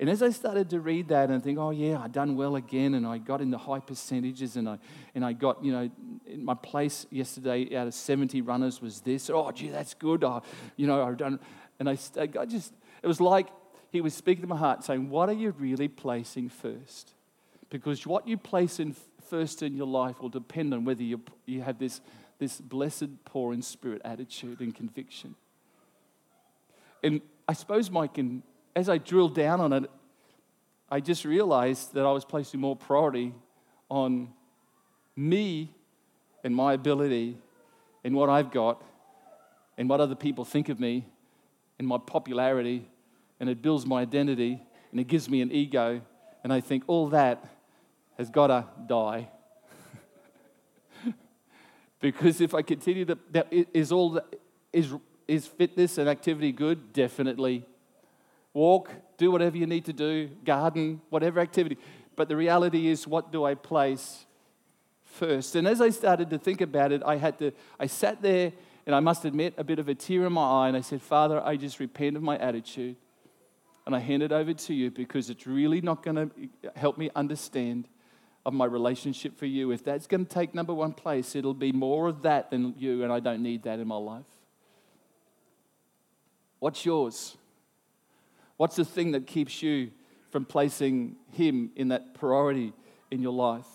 And 0.01 0.09
as 0.09 0.23
I 0.23 0.31
started 0.31 0.71
to 0.71 0.81
read 0.81 1.09
that 1.09 1.29
and 1.29 1.43
think, 1.43 1.59
oh, 1.59 1.71
yeah, 1.71 2.01
I 2.01 2.07
done 2.07 2.37
well 2.37 2.55
again, 2.55 2.95
and 2.95 3.05
I 3.05 3.19
got 3.19 3.41
in 3.41 3.51
the 3.51 3.59
high 3.59 3.81
percentages, 3.81 4.57
and 4.57 4.69
I, 4.69 4.79
and 5.15 5.25
I 5.25 5.33
got, 5.33 5.65
you 5.65 5.73
know, 5.73 5.91
in 6.25 6.45
my 6.45 6.55
place 6.55 7.07
yesterday 7.11 7.75
out 7.77 7.89
of 7.89 7.95
70 7.95 8.41
runners 8.43 8.81
was 8.81 9.01
this. 9.01 9.29
Oh, 9.29 9.51
gee, 9.51 9.71
that's 9.71 9.95
good. 9.95 10.23
Oh, 10.23 10.43
you 10.77 10.87
know, 10.87 11.03
I've 11.03 11.17
done. 11.17 11.41
And 11.81 11.89
I, 11.89 11.99
I 12.17 12.45
just, 12.45 12.73
it 13.03 13.09
was 13.09 13.21
like 13.21 13.49
he 13.91 14.01
was 14.01 14.15
speaking 14.15 14.43
to 14.43 14.49
my 14.49 14.57
heart 14.57 14.85
saying, 14.85 15.11
what 15.11 15.29
are 15.29 15.35
you 15.35 15.51
really 15.59 15.89
placing 15.89 16.49
first? 16.49 17.15
Because 17.71 18.07
what 18.07 18.27
you 18.29 18.37
place 18.39 18.79
in 18.79 18.95
first 19.29 19.63
in 19.63 19.77
your 19.77 19.87
life 19.87 20.23
will 20.23 20.29
depend 20.29 20.73
on 20.73 20.85
whether 20.85 21.03
you, 21.03 21.21
you 21.45 21.61
have 21.61 21.79
this, 21.79 22.01
this 22.39 22.61
blessed, 22.61 23.25
poor 23.25 23.53
in 23.53 23.63
spirit 23.63 24.01
attitude 24.05 24.61
and 24.61 24.75
conviction. 24.75 25.35
And 27.03 27.21
I 27.47 27.53
suppose, 27.53 27.91
Mike, 27.91 28.19
in 28.19 28.43
as 28.75 28.89
I 28.89 28.99
drilled 28.99 29.35
down 29.35 29.61
on 29.61 29.73
it, 29.73 29.91
I 30.91 31.01
just 31.01 31.25
realized 31.25 31.95
that 31.95 32.07
I 32.07 32.13
was 32.13 32.25
placing 32.25 32.61
more 32.61 32.75
priority 32.75 33.35
on 33.91 34.29
me 35.17 35.71
and 36.43 36.55
my 36.55 36.73
ability 36.73 37.37
and 38.05 38.15
what 38.15 38.31
I've 38.31 38.51
got 38.51 38.83
and 39.77 39.89
what 39.89 40.01
other 40.01 40.15
people 40.15 40.45
think 40.45 40.69
of 40.69 40.81
me 40.81 41.07
and 41.79 41.87
my 41.87 41.99
popularity, 41.99 42.89
and 43.39 43.49
it 43.49 43.63
builds 43.63 43.85
my 43.87 44.01
identity 44.01 44.63
and 44.91 45.01
it 45.01 45.07
gives 45.07 45.29
me 45.29 45.43
an 45.43 45.53
ego. 45.53 46.01
And 46.43 46.53
I 46.53 46.61
think 46.61 46.85
all 46.87 47.09
that 47.09 47.45
has 48.17 48.31
got 48.31 48.47
to 48.47 48.65
die. 48.87 49.29
because 52.01 52.41
if 52.41 52.55
I 52.55 52.63
continue 52.63 53.05
to, 53.05 53.19
that 53.33 53.49
is 53.51 53.93
all, 53.93 54.21
is, 54.73 54.95
is 55.27 55.47
fitness 55.47 55.99
and 55.99 56.09
activity 56.09 56.51
good? 56.51 56.93
Definitely 56.93 57.67
walk, 58.55 58.91
do 59.17 59.31
whatever 59.31 59.57
you 59.57 59.67
need 59.67 59.85
to 59.87 59.93
do, 59.93 60.29
garden, 60.45 61.01
whatever 61.11 61.41
activity. 61.41 61.79
But 62.17 62.29
the 62.29 62.37
reality 62.37 62.89
is, 62.89 63.07
what 63.07 63.31
do 63.31 63.45
I 63.45 63.55
place 63.55 64.27
first? 65.05 65.55
And 65.55 65.67
as 65.67 65.81
I 65.81 65.91
started 65.91 66.31
to 66.31 66.39
think 66.39 66.61
about 66.61 66.93
it, 66.93 67.03
I 67.05 67.17
had 67.17 67.39
to, 67.39 67.53
I 67.79 67.87
sat 67.87 68.23
there 68.23 68.53
and 68.87 68.95
I 68.95 69.01
must 69.01 69.25
admit, 69.25 69.55
a 69.59 69.65
bit 69.65 69.79
of 69.79 69.89
a 69.89 69.95
tear 69.95 70.25
in 70.25 70.33
my 70.33 70.65
eye, 70.65 70.69
and 70.69 70.77
I 70.77 70.81
said, 70.81 71.03
Father, 71.03 71.43
I 71.45 71.57
just 71.57 71.79
repent 71.79 72.17
of 72.17 72.23
my 72.23 72.39
attitude. 72.39 72.97
And 73.85 73.95
I 73.95 73.99
hand 73.99 74.23
it 74.23 74.33
over 74.33 74.53
to 74.53 74.75
you 74.75 74.91
because 74.91 75.31
it's 75.31 75.47
really 75.47 75.81
not 75.81 76.03
going 76.03 76.17
to 76.17 76.31
help 76.75 76.97
me 76.99 77.11
understand 77.15 77.89
of 78.45 78.55
my 78.55 78.65
relationship 78.65 79.39
for 79.39 79.45
you. 79.45 79.73
If 79.73 79.85
that's 79.85 80.07
going 80.07 80.25
to 80.25 80.31
take 80.31 80.55
number 80.55 80.73
one 80.73 80.93
place, 80.93 81.37
it'll 81.37 81.53
be 81.55 81.71
more 81.71 82.09
of 82.09 82.23
that 82.23 82.51
than 82.51 82.75
you, 82.79 83.03
and 83.03 83.13
I 83.13 83.21
don't 83.21 83.43
need 83.43 83.65
that 83.65 83.79
in 83.79 83.87
my 83.87 83.97
life. 83.97 84.25
What's 86.59 86.85
yours? 86.85 87.37
What's 88.59 88.77
the 88.77 88.85
thing 88.85 89.13
that 89.13 89.27
keeps 89.27 89.63
you 89.63 89.91
from 90.31 90.45
placing 90.45 91.17
Him 91.33 91.71
in 91.75 91.89
that 91.89 92.13
priority 92.15 92.75
in 93.11 93.23
your 93.23 93.33
life 93.33 93.67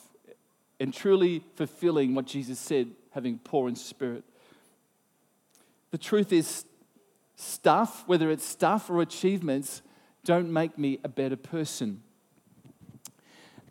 and 0.80 0.94
truly 0.94 1.44
fulfilling 1.56 2.14
what 2.14 2.28
Jesus 2.28 2.60
said, 2.60 2.92
having 3.12 3.40
poor 3.40 3.68
in 3.68 3.76
spirit? 3.76 4.24
The 5.92 5.98
truth 5.98 6.32
is, 6.32 6.66
stuff, 7.36 8.04
whether 8.08 8.30
it's 8.30 8.46
stuff 8.46 8.90
or 8.90 9.02
achievements, 9.02 9.82
don't 10.24 10.52
make 10.52 10.78
me 10.78 11.00
a 11.04 11.10
better 11.10 11.36
person. 11.36 12.02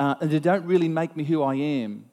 Uh, 0.00 0.14
and 0.20 0.30
they 0.30 0.40
don't 0.40 0.64
really 0.64 0.88
make 0.88 1.16
me 1.16 1.24
who 1.24 1.42
I 1.42 1.54
am. 1.54 2.06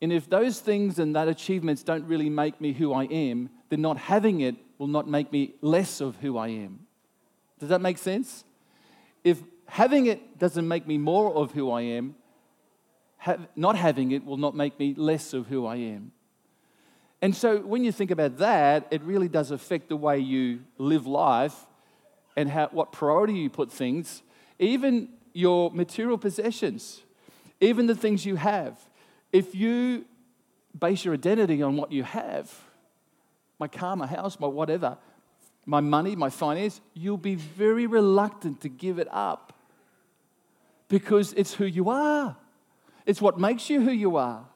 And 0.00 0.12
if 0.12 0.28
those 0.28 0.60
things 0.60 0.98
and 0.98 1.16
that 1.16 1.28
achievements 1.28 1.82
don't 1.82 2.04
really 2.04 2.30
make 2.30 2.60
me 2.60 2.72
who 2.72 2.92
I 2.92 3.04
am, 3.04 3.50
then 3.70 3.80
not 3.80 3.98
having 3.98 4.40
it 4.40 4.56
will 4.78 4.86
not 4.86 5.08
make 5.08 5.32
me 5.32 5.54
less 5.62 6.00
of 6.00 6.16
who 6.16 6.36
I 6.36 6.48
am. 6.48 6.85
Does 7.58 7.68
that 7.70 7.80
make 7.80 7.98
sense? 7.98 8.44
If 9.24 9.42
having 9.66 10.06
it 10.06 10.38
doesn't 10.38 10.66
make 10.66 10.86
me 10.86 10.98
more 10.98 11.34
of 11.34 11.52
who 11.52 11.70
I 11.70 11.82
am, 11.82 12.14
have, 13.18 13.48
not 13.56 13.76
having 13.76 14.12
it 14.12 14.24
will 14.24 14.36
not 14.36 14.54
make 14.54 14.78
me 14.78 14.94
less 14.96 15.32
of 15.32 15.46
who 15.46 15.66
I 15.66 15.76
am. 15.76 16.12
And 17.22 17.34
so 17.34 17.58
when 17.58 17.82
you 17.82 17.92
think 17.92 18.10
about 18.10 18.38
that, 18.38 18.86
it 18.90 19.02
really 19.02 19.28
does 19.28 19.50
affect 19.50 19.88
the 19.88 19.96
way 19.96 20.18
you 20.18 20.60
live 20.78 21.06
life 21.06 21.66
and 22.36 22.50
how, 22.50 22.68
what 22.70 22.92
priority 22.92 23.34
you 23.34 23.50
put 23.50 23.72
things, 23.72 24.22
even 24.58 25.08
your 25.32 25.70
material 25.70 26.18
possessions, 26.18 27.02
even 27.60 27.86
the 27.86 27.94
things 27.94 28.26
you 28.26 28.36
have. 28.36 28.78
If 29.32 29.54
you 29.54 30.04
base 30.78 31.04
your 31.04 31.14
identity 31.14 31.62
on 31.62 31.76
what 31.76 31.90
you 31.90 32.02
have, 32.02 32.52
my 33.58 33.68
car, 33.68 33.96
my 33.96 34.06
house, 34.06 34.38
my 34.38 34.46
whatever, 34.46 34.98
my 35.66 35.80
money, 35.80 36.14
my 36.14 36.30
finance, 36.30 36.80
you'll 36.94 37.16
be 37.16 37.34
very 37.34 37.86
reluctant 37.86 38.60
to 38.60 38.68
give 38.68 39.00
it 39.00 39.08
up 39.10 39.52
because 40.88 41.32
it's 41.32 41.54
who 41.54 41.66
you 41.66 41.90
are. 41.90 42.36
It's 43.04 43.20
what 43.20 43.38
makes 43.38 43.68
you 43.68 43.80
who 43.80 43.90
you 43.90 44.16
are. 44.16 44.46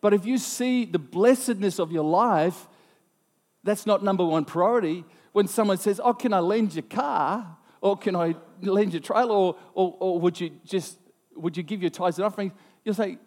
But 0.00 0.12
if 0.12 0.26
you 0.26 0.38
see 0.38 0.84
the 0.84 0.98
blessedness 0.98 1.78
of 1.78 1.92
your 1.92 2.04
life, 2.04 2.68
that's 3.62 3.86
not 3.86 4.02
number 4.02 4.24
one 4.24 4.44
priority. 4.44 5.04
When 5.32 5.48
someone 5.48 5.78
says, 5.78 6.00
Oh, 6.02 6.12
can 6.12 6.32
I 6.32 6.40
lend 6.40 6.74
your 6.74 6.82
car? 6.82 7.56
Or 7.80 7.96
can 7.96 8.14
I 8.16 8.34
lend 8.60 8.92
your 8.92 9.00
trailer? 9.00 9.34
Or, 9.34 9.56
or, 9.72 9.96
or 9.98 10.20
would 10.20 10.38
you 10.40 10.50
just 10.64 10.98
would 11.36 11.56
you 11.56 11.62
give 11.62 11.80
your 11.80 11.90
tithes 11.90 12.18
and 12.18 12.26
offerings? 12.26 12.52
You'll 12.84 12.94
say, 12.94 13.18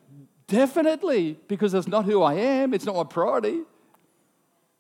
Definitely, 0.47 1.37
because 1.47 1.71
that's 1.71 1.87
not 1.87 2.05
who 2.05 2.21
I 2.21 2.35
am. 2.35 2.73
It's 2.73 2.85
not 2.85 2.95
my 2.95 3.03
priority. 3.03 3.61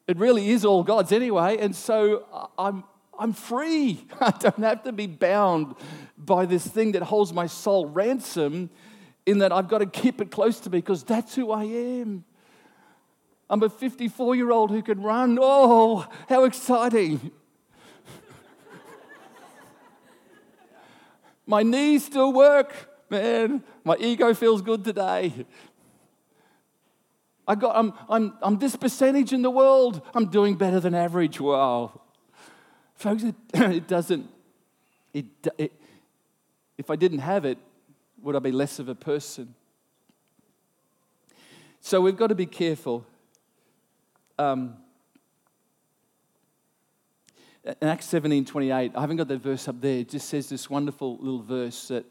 It 0.07 0.17
really 0.17 0.49
is 0.49 0.63
all 0.63 0.83
God's 0.83 1.11
anyway. 1.11 1.57
And 1.59 1.75
so 1.75 2.49
I'm, 2.57 2.85
I'm 3.19 3.33
free. 3.33 4.05
I 4.21 4.31
don't 4.31 4.59
have 4.59 4.83
to 4.83 4.93
be 4.93 5.07
bound 5.07 5.75
by 6.17 6.45
this 6.45 6.65
thing 6.65 6.93
that 6.93 7.03
holds 7.03 7.33
my 7.33 7.47
soul 7.47 7.87
ransom, 7.87 8.69
in 9.27 9.39
that 9.39 9.51
I've 9.51 9.67
got 9.67 9.79
to 9.79 9.85
keep 9.85 10.21
it 10.21 10.31
close 10.31 10.61
to 10.61 10.69
me 10.69 10.77
because 10.77 11.03
that's 11.03 11.35
who 11.35 11.51
I 11.51 11.65
am. 11.65 12.23
I'm 13.49 13.61
a 13.61 13.69
54 13.69 14.35
year 14.35 14.51
old 14.51 14.71
who 14.71 14.81
can 14.81 15.01
run. 15.01 15.37
Oh, 15.39 16.07
how 16.29 16.45
exciting! 16.45 17.31
my 21.45 21.63
knees 21.63 22.05
still 22.05 22.31
work, 22.31 22.73
man. 23.09 23.63
My 23.83 23.97
ego 23.99 24.33
feels 24.33 24.61
good 24.61 24.85
today. 24.85 25.45
I 27.47 27.55
got, 27.55 27.75
I'm, 27.75 27.93
I'm, 28.09 28.33
I'm 28.41 28.57
this 28.57 28.75
percentage 28.75 29.31
in 29.31 29.41
the 29.41 29.49
world. 29.49 30.01
I'm 30.13 30.27
doing 30.27 30.55
better 30.55 30.79
than 30.79 30.93
average. 30.93 31.39
Wow. 31.39 32.01
Folks, 32.95 33.23
it, 33.23 33.35
it 33.53 33.87
doesn't, 33.87 34.29
it, 35.13 35.25
it, 35.57 35.71
if 36.77 36.89
I 36.89 36.95
didn't 36.95 37.19
have 37.19 37.45
it, 37.45 37.57
would 38.21 38.35
I 38.35 38.39
be 38.39 38.51
less 38.51 38.79
of 38.79 38.89
a 38.89 38.95
person? 38.95 39.55
So 41.79 42.01
we've 42.01 42.17
got 42.17 42.27
to 42.27 42.35
be 42.35 42.45
careful. 42.45 43.05
Um, 44.37 44.75
in 47.63 47.87
Acts 47.87 48.07
17 48.07 48.45
28, 48.45 48.91
I 48.95 49.01
haven't 49.01 49.17
got 49.17 49.27
that 49.29 49.41
verse 49.41 49.67
up 49.67 49.79
there. 49.79 49.99
It 49.99 50.09
just 50.09 50.27
says 50.27 50.49
this 50.49 50.69
wonderful 50.69 51.17
little 51.17 51.41
verse 51.41 51.87
that 51.87 52.05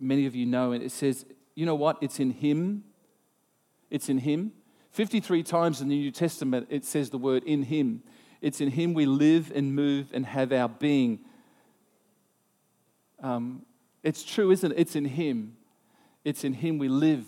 many 0.00 0.26
of 0.26 0.34
you 0.34 0.46
know. 0.46 0.72
And 0.72 0.82
it 0.82 0.92
says, 0.92 1.24
you 1.54 1.66
know 1.66 1.74
what? 1.74 1.98
It's 2.00 2.20
in 2.20 2.30
Him. 2.30 2.84
It's 3.90 4.08
in 4.08 4.18
Him. 4.18 4.52
53 4.96 5.42
times 5.42 5.82
in 5.82 5.88
the 5.88 5.94
New 5.94 6.10
Testament, 6.10 6.68
it 6.70 6.82
says 6.82 7.10
the 7.10 7.18
word 7.18 7.44
in 7.44 7.64
Him. 7.64 8.02
It's 8.40 8.62
in 8.62 8.70
Him 8.70 8.94
we 8.94 9.04
live 9.04 9.52
and 9.54 9.74
move 9.74 10.06
and 10.14 10.24
have 10.24 10.54
our 10.54 10.70
being. 10.70 11.18
Um, 13.22 13.66
it's 14.02 14.24
true, 14.24 14.50
isn't 14.50 14.72
it? 14.72 14.78
It's 14.78 14.96
in 14.96 15.04
Him. 15.04 15.54
It's 16.24 16.44
in 16.44 16.54
Him 16.54 16.78
we 16.78 16.88
live 16.88 17.26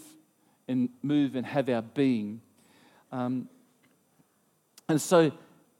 and 0.67 0.89
move 1.03 1.37
and 1.37 1.45
have 1.45 1.69
our 1.69 1.83
being. 1.83 2.41
Um, 3.13 3.51
and 4.89 4.99
so, 4.99 5.31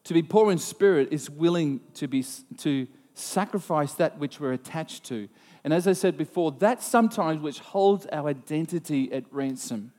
to 0.05 0.13
be 0.13 0.21
poor 0.21 0.53
in 0.53 0.59
spirit 0.59 1.09
is 1.11 1.31
willing 1.31 1.81
to, 1.95 2.07
be, 2.07 2.23
to 2.59 2.87
sacrifice 3.15 3.95
that 3.95 4.19
which 4.19 4.41
we're 4.41 4.53
attached 4.53 5.05
to. 5.05 5.27
And 5.65 5.73
as 5.73 5.89
I 5.89 5.95
said 5.95 6.19
before, 6.19 6.53
that 6.59 6.83
sometimes 6.83 7.41
which 7.41 7.61
holds 7.61 8.05
our 8.13 8.29
identity 8.29 9.11
at 9.11 9.25
ransom 9.31 9.93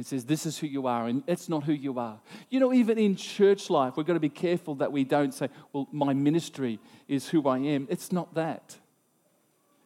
and 0.00 0.06
says, 0.06 0.24
This 0.24 0.46
is 0.46 0.56
who 0.56 0.66
you 0.66 0.86
are, 0.86 1.06
and 1.06 1.22
it's 1.26 1.50
not 1.50 1.64
who 1.64 1.74
you 1.74 1.98
are. 1.98 2.18
You 2.48 2.58
know, 2.58 2.72
even 2.72 2.96
in 2.96 3.16
church 3.16 3.68
life, 3.68 3.98
we've 3.98 4.06
got 4.06 4.14
to 4.14 4.20
be 4.20 4.30
careful 4.30 4.76
that 4.76 4.90
we 4.90 5.04
don't 5.04 5.34
say, 5.34 5.50
Well, 5.74 5.88
my 5.92 6.14
ministry 6.14 6.80
is 7.06 7.28
who 7.28 7.46
I 7.46 7.58
am. 7.58 7.86
It's 7.90 8.10
not 8.10 8.34
that. 8.34 8.78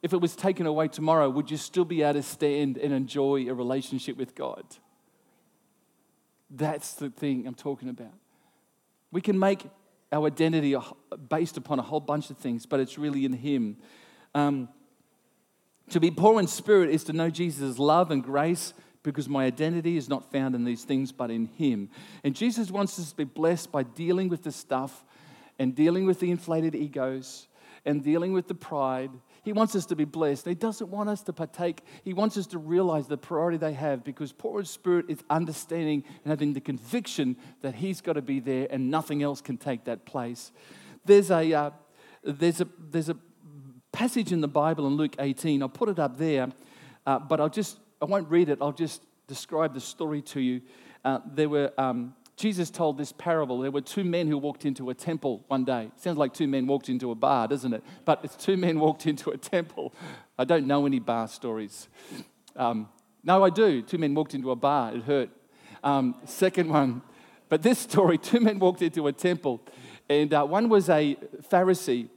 If 0.05 0.13
it 0.13 0.21
was 0.21 0.37
taken 0.37 0.67
away 0.67 0.87
tomorrow, 0.87 1.29
would 1.29 1.51
you 1.51 1.57
still 1.57 1.85
be 1.85 2.03
able 2.03 2.15
to 2.15 2.23
stand 2.23 2.79
and 2.79 2.93
enjoy 2.93 3.49
a 3.49 3.55
relationship 3.55 4.17
with 4.17 4.37
God? 4.37 4.65
That's 6.49 6.95
the 6.95 7.11
thing 7.11 7.45
I'm 7.49 7.57
talking 7.57 7.89
about. 7.89 8.15
We 9.11 9.21
can 9.21 9.37
make 9.37 9.67
our 10.13 10.29
identity 10.29 10.77
based 11.29 11.57
upon 11.57 11.81
a 11.81 11.83
whole 11.83 11.99
bunch 11.99 12.31
of 12.31 12.39
things, 12.39 12.67
but 12.67 12.79
it's 12.79 12.99
really 12.99 13.25
in 13.25 13.33
Him. 13.33 13.79
Um, 14.33 14.69
to 15.91 15.99
be 15.99 16.13
poor 16.13 16.39
in 16.39 16.47
spirit 16.47 16.91
is 16.91 17.03
to 17.05 17.13
know 17.13 17.31
Jesus' 17.31 17.81
love 17.81 18.13
and 18.13 18.23
grace 18.23 18.75
because 19.05 19.29
my 19.29 19.45
identity 19.45 19.97
is 19.97 20.09
not 20.09 20.33
found 20.33 20.57
in 20.57 20.65
these 20.65 20.83
things 20.83 21.13
but 21.13 21.31
in 21.31 21.47
Him. 21.47 21.89
And 22.25 22.35
Jesus 22.35 22.73
wants 22.73 22.99
us 22.99 23.11
to 23.11 23.17
be 23.17 23.25
blessed 23.25 23.71
by 23.71 23.85
dealing 23.85 24.29
with 24.29 24.43
the 24.43 24.51
stuff 24.51 25.05
and 25.61 25.77
dealing 25.77 26.07
with 26.07 26.19
the 26.19 26.33
inflated 26.33 26.75
egos 26.75 27.47
and 27.85 28.03
dealing 28.03 28.33
with 28.33 28.49
the 28.49 28.55
pride. 28.55 29.11
He 29.45 29.53
wants 29.53 29.77
us 29.77 29.85
to 29.87 29.97
be 29.97 30.07
blessed. 30.07 30.47
He 30.47 30.55
doesn't 30.55 30.89
want 30.89 31.11
us 31.11 31.23
to 31.25 31.33
partake. 31.33 31.83
He 32.03 32.15
wants 32.15 32.39
us 32.39 32.47
to 32.49 32.59
realize 32.59 33.07
the 33.07 33.19
priority 33.19 33.59
they 33.59 33.75
have 33.75 34.03
because 34.03 34.33
poor 34.33 34.61
in 34.61 34.67
spirit 34.67 35.07
is 35.09 35.23
understanding 35.29 36.03
and 36.25 36.31
having 36.31 36.55
the 36.55 36.61
conviction 36.61 37.37
that 37.61 37.75
He's 37.75 38.01
got 38.01 38.15
to 38.15 38.23
be 38.23 38.41
there 38.41 38.67
and 38.71 38.91
nothing 38.91 39.23
else 39.23 39.41
can 39.41 39.59
take 39.59 39.85
that 39.85 40.07
place. 40.07 40.51
There's 41.05 41.31
a, 41.31 41.53
uh, 41.53 41.71
there's 42.23 42.63
a, 42.63 42.69
there's 42.91 43.11
a 43.11 43.19
passage 43.93 44.33
in 44.33 44.41
the 44.41 44.49
Bible 44.49 44.87
in 44.87 44.95
Luke 44.95 45.17
18. 45.19 45.63
I'll 45.63 45.69
put 45.69 45.91
it 45.91 45.99
up 45.99 46.17
there, 46.17 46.49
uh, 47.07 47.19
but 47.19 47.39
I'll 47.39 47.51
just 47.51 47.79
I 48.01 48.05
won't 48.05 48.29
read 48.29 48.49
it, 48.49 48.59
I'll 48.61 48.73
just 48.73 49.03
describe 49.27 49.75
the 49.75 49.81
story 49.81 50.23
to 50.23 50.41
you. 50.41 50.61
Uh, 51.05 51.21
there 51.35 51.49
were, 51.49 51.73
um, 51.79 52.15
Jesus 52.37 52.71
told 52.71 52.99
this 52.99 53.13
parable. 53.13 53.61
There 53.61 53.71
were 53.71 53.81
two 53.81 54.05
men 54.05 54.27
who 54.27 54.39
walked 54.39 54.65
into 54.65 54.91
a 54.91 54.95
temple 54.95 55.45
one 55.49 55.65
day. 55.65 55.91
Sounds 55.97 56.19
like 56.19 56.35
two 56.35 56.49
men 56.49 56.67
walked 56.67 56.89
into 56.89 57.11
a 57.11 57.15
bar, 57.15 57.47
doesn't 57.47 57.73
it? 57.73 57.83
But 58.05 58.21
it's 58.25 58.37
two 58.37 58.57
men 58.57 58.81
walked 58.81 59.07
into 59.07 59.31
a 59.31 59.37
temple. 59.37 59.95
I 60.39 60.45
don't 60.45 60.67
know 60.67 60.87
any 60.87 60.99
bar 60.99 61.29
stories. 61.29 61.89
Um, 62.57 62.89
no, 63.23 63.45
I 63.45 63.51
do. 63.51 63.83
Two 63.83 63.99
men 63.99 64.15
walked 64.15 64.35
into 64.35 64.51
a 64.51 64.57
bar. 64.57 64.95
It 64.95 65.03
hurt. 65.05 65.31
Um, 65.83 66.17
second 66.25 66.71
one. 66.71 67.03
But 67.49 67.63
this 67.63 67.79
story 67.79 68.19
two 68.19 68.41
men 68.41 68.59
walked 68.59 68.83
into 68.83 69.07
a 69.07 69.13
temple, 69.13 69.61
and 70.09 70.33
uh, 70.33 70.45
one 70.45 70.69
was 70.69 70.89
a 70.89 71.17
Pharisee, 71.51 72.09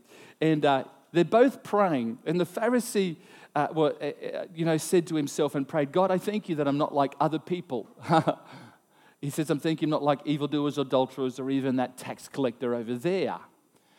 and 0.42 0.66
uh, 0.66 0.86
they're 1.12 1.24
both 1.24 1.64
praying. 1.64 2.18
And 2.26 2.40
the 2.40 2.46
Pharisee 2.46 3.18
uh, 3.58 3.68
well, 3.74 3.94
uh, 4.00 4.06
uh, 4.06 4.46
you 4.54 4.66
know, 4.66 4.78
said 4.78 5.08
to 5.08 5.16
himself 5.16 5.56
and 5.56 5.68
prayed, 5.68 5.92
God, 5.92 6.12
I 6.12 6.20
thank 6.20 6.48
you 6.48 6.54
that 6.58 6.68
I'm 6.68 6.78
not 6.78 6.94
like 6.94 7.16
other 7.20 7.40
people. 7.40 7.90
he 9.20 9.32
says, 9.32 9.50
I'm 9.50 9.60
thinking 9.60 9.90
not 9.90 10.04
like 10.04 10.20
evildoers, 10.26 10.78
adulterers, 10.78 11.40
or 11.40 11.50
even 11.50 11.78
that 11.78 11.98
tax 11.98 12.28
collector 12.28 12.76
over 12.76 12.94
there. 12.94 13.40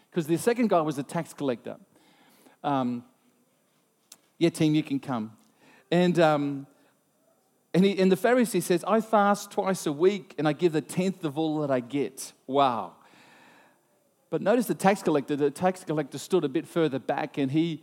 Because 0.09 0.29
the 0.29 0.39
second 0.39 0.69
guy 0.69 0.81
was 0.81 0.97
a 0.99 1.03
tax 1.03 1.35
collector. 1.35 1.77
Um, 2.63 3.03
yeah, 4.39 4.51
team, 4.51 4.77
you 4.77 4.85
can 4.85 5.01
come. 5.01 5.33
And, 5.91 6.21
um, 6.21 6.69
and, 7.75 7.85
he, 7.85 8.01
and 8.01 8.13
the 8.13 8.17
Pharisee 8.17 8.63
says, 8.63 8.85
I 8.87 9.01
fast 9.01 9.51
twice 9.51 9.87
a 9.87 9.93
week 9.93 10.37
and 10.39 10.47
I 10.47 10.53
give 10.53 10.71
the 10.71 10.81
tenth 10.81 11.25
of 11.25 11.37
all 11.37 11.59
that 11.63 11.71
I 11.73 11.81
get. 11.81 12.33
Wow. 12.47 12.93
But 14.31 14.41
notice 14.41 14.67
the 14.67 14.77
tax 14.77 15.03
collector, 15.03 15.35
the 15.35 15.51
tax 15.51 15.83
collector 15.83 16.19
stood 16.19 16.45
a 16.45 16.49
bit 16.49 16.69
further 16.69 17.01
back 17.01 17.39
and 17.39 17.51
he, 17.51 17.83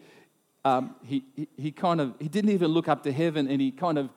um, 0.65 0.95
he, 1.03 1.23
he, 1.35 1.47
he, 1.55 1.71
kind 1.71 2.01
of, 2.01 2.15
he 2.19 2.27
didn't 2.27 2.49
even 2.49 2.71
look 2.71 2.87
up 2.87 3.03
to 3.03 3.13
heaven 3.13 3.47
and 3.47 3.61
he 3.61 3.71
kind 3.71 3.99
of, 3.99 4.09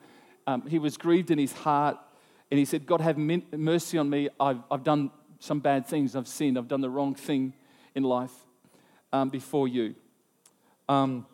um, 0.47 0.67
he 0.67 0.79
was 0.79 0.97
grieved 0.97 1.29
in 1.29 1.37
his 1.37 1.53
heart 1.53 1.97
and 2.49 2.57
he 2.57 2.65
said, 2.65 2.87
God, 2.87 3.01
have 3.01 3.17
mercy 3.17 3.99
on 3.99 4.09
me. 4.09 4.29
I've, 4.39 4.57
I've 4.71 4.83
done 4.83 5.11
some 5.37 5.59
bad 5.59 5.85
things. 5.85 6.15
I've 6.15 6.27
sinned. 6.27 6.57
I've 6.57 6.67
done 6.67 6.81
the 6.81 6.89
wrong 6.89 7.13
thing 7.13 7.53
in 7.93 8.01
life 8.01 8.33
um, 9.13 9.29
before 9.29 9.67
you. 9.67 9.93
Um, 10.89 11.27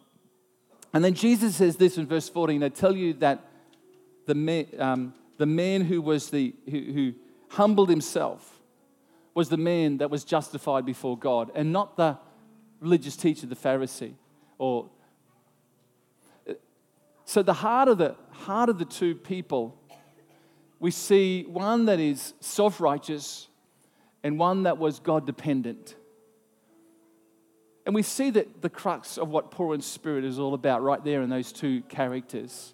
and 0.94 1.04
then 1.04 1.14
Jesus 1.14 1.56
says 1.56 1.78
this 1.78 1.98
in 1.98 2.06
verse 2.06 2.28
14 2.28 2.62
I 2.62 2.70
tell 2.70 2.96
you 2.96 3.14
that 3.16 3.46
the 4.26 4.36
man, 4.36 4.68
um, 4.80 5.14
the 5.38 5.46
man 5.46 5.82
who 5.82 6.02
was 6.02 6.30
the, 6.30 6.54
who, 6.70 6.80
who 6.92 7.14
humbled 7.50 7.90
himself 7.90 8.60
was 9.34 9.48
the 9.48 9.58
man 9.58 9.98
that 10.00 10.10
was 10.10 10.26
justified 10.26 10.86
before 10.86 11.18
God 11.18 11.52
and 11.56 11.72
not 11.72 11.96
the 11.96 12.18
religious 12.82 13.16
teacher, 13.16 13.48
the 13.48 13.56
Pharisee, 13.56 14.14
or 14.58 14.90
so 17.26 17.42
the 17.44 17.54
heart 17.54 17.88
of 17.88 17.98
the 17.98 18.16
heart 18.32 18.70
of 18.70 18.80
the 18.80 18.86
two 18.86 19.16
people, 19.16 19.78
we 20.80 20.92
see 20.92 21.44
one 21.44 21.86
that 21.86 22.00
is 22.00 22.34
self-righteous 22.40 23.48
and 24.24 24.40
one 24.40 24.64
that 24.64 24.78
was 24.78 25.00
God 25.00 25.26
dependent. 25.26 25.96
And 27.86 27.94
we 27.94 28.02
see 28.02 28.30
that 28.32 28.62
the 28.62 28.70
crux 28.70 29.18
of 29.18 29.30
what 29.30 29.52
poor 29.52 29.76
in 29.76 29.82
spirit 29.82 30.26
is 30.26 30.40
all 30.40 30.54
about 30.54 30.82
right 30.82 31.04
there 31.04 31.22
in 31.22 31.30
those 31.30 31.52
two 31.52 31.82
characters. 31.84 32.74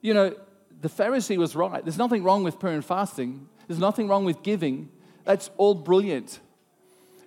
You 0.00 0.14
know, 0.14 0.34
the 0.80 0.88
Pharisee 0.88 1.36
was 1.36 1.56
right. 1.56 1.84
There's 1.84 1.98
nothing 1.98 2.22
wrong 2.22 2.44
with 2.44 2.58
prayer 2.58 2.74
and 2.74 2.84
fasting. 2.84 3.48
There's 3.66 3.80
nothing 3.80 4.06
wrong 4.06 4.24
with 4.24 4.42
giving. 4.42 4.90
That's 5.24 5.50
all 5.56 5.74
brilliant. 5.74 6.40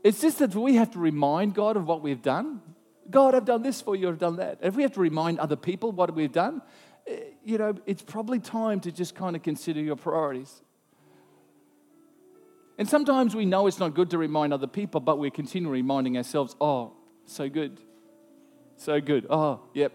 It's 0.03 0.21
just 0.21 0.39
that 0.39 0.55
we 0.55 0.75
have 0.75 0.91
to 0.91 0.99
remind 0.99 1.55
God 1.55 1.75
of 1.75 1.85
what 1.87 2.01
we've 2.01 2.21
done. 2.21 2.61
God, 3.09 3.35
I've 3.35 3.45
done 3.45 3.61
this 3.61 3.81
for 3.81 3.95
you, 3.95 4.09
I've 4.09 4.19
done 4.19 4.37
that. 4.37 4.59
If 4.61 4.75
we 4.75 4.83
have 4.83 4.93
to 4.93 4.99
remind 4.99 5.39
other 5.39 5.55
people 5.55 5.91
what 5.91 6.13
we've 6.13 6.31
done, 6.31 6.61
eh, 7.07 7.19
you 7.43 7.57
know, 7.57 7.75
it's 7.85 8.01
probably 8.01 8.39
time 8.39 8.79
to 8.81 8.91
just 8.91 9.15
kind 9.15 9.35
of 9.35 9.43
consider 9.43 9.79
your 9.79 9.95
priorities. 9.95 10.61
And 12.77 12.87
sometimes 12.87 13.35
we 13.35 13.45
know 13.45 13.67
it's 13.67 13.79
not 13.79 13.95
good 13.95 14.11
to 14.11 14.17
remind 14.17 14.53
other 14.53 14.67
people, 14.67 14.99
but 14.99 15.17
we're 15.17 15.31
continually 15.31 15.81
reminding 15.81 16.17
ourselves, 16.17 16.55
oh, 16.61 16.93
So 17.25 17.49
good. 17.49 17.81
So 18.77 19.01
good. 19.01 19.25
Oh, 19.29 19.61
yep. 19.73 19.91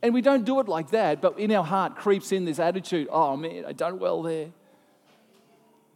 And 0.00 0.14
we 0.14 0.22
don't 0.22 0.44
do 0.44 0.58
it 0.58 0.68
like 0.68 0.90
that, 0.90 1.20
but 1.20 1.38
in 1.38 1.52
our 1.52 1.62
heart 1.62 1.96
creeps 1.96 2.32
in 2.32 2.44
this 2.44 2.58
attitude 2.58 3.08
oh 3.10 3.36
man, 3.36 3.64
I've 3.66 3.76
done 3.76 3.98
well 3.98 4.22
there. 4.22 4.48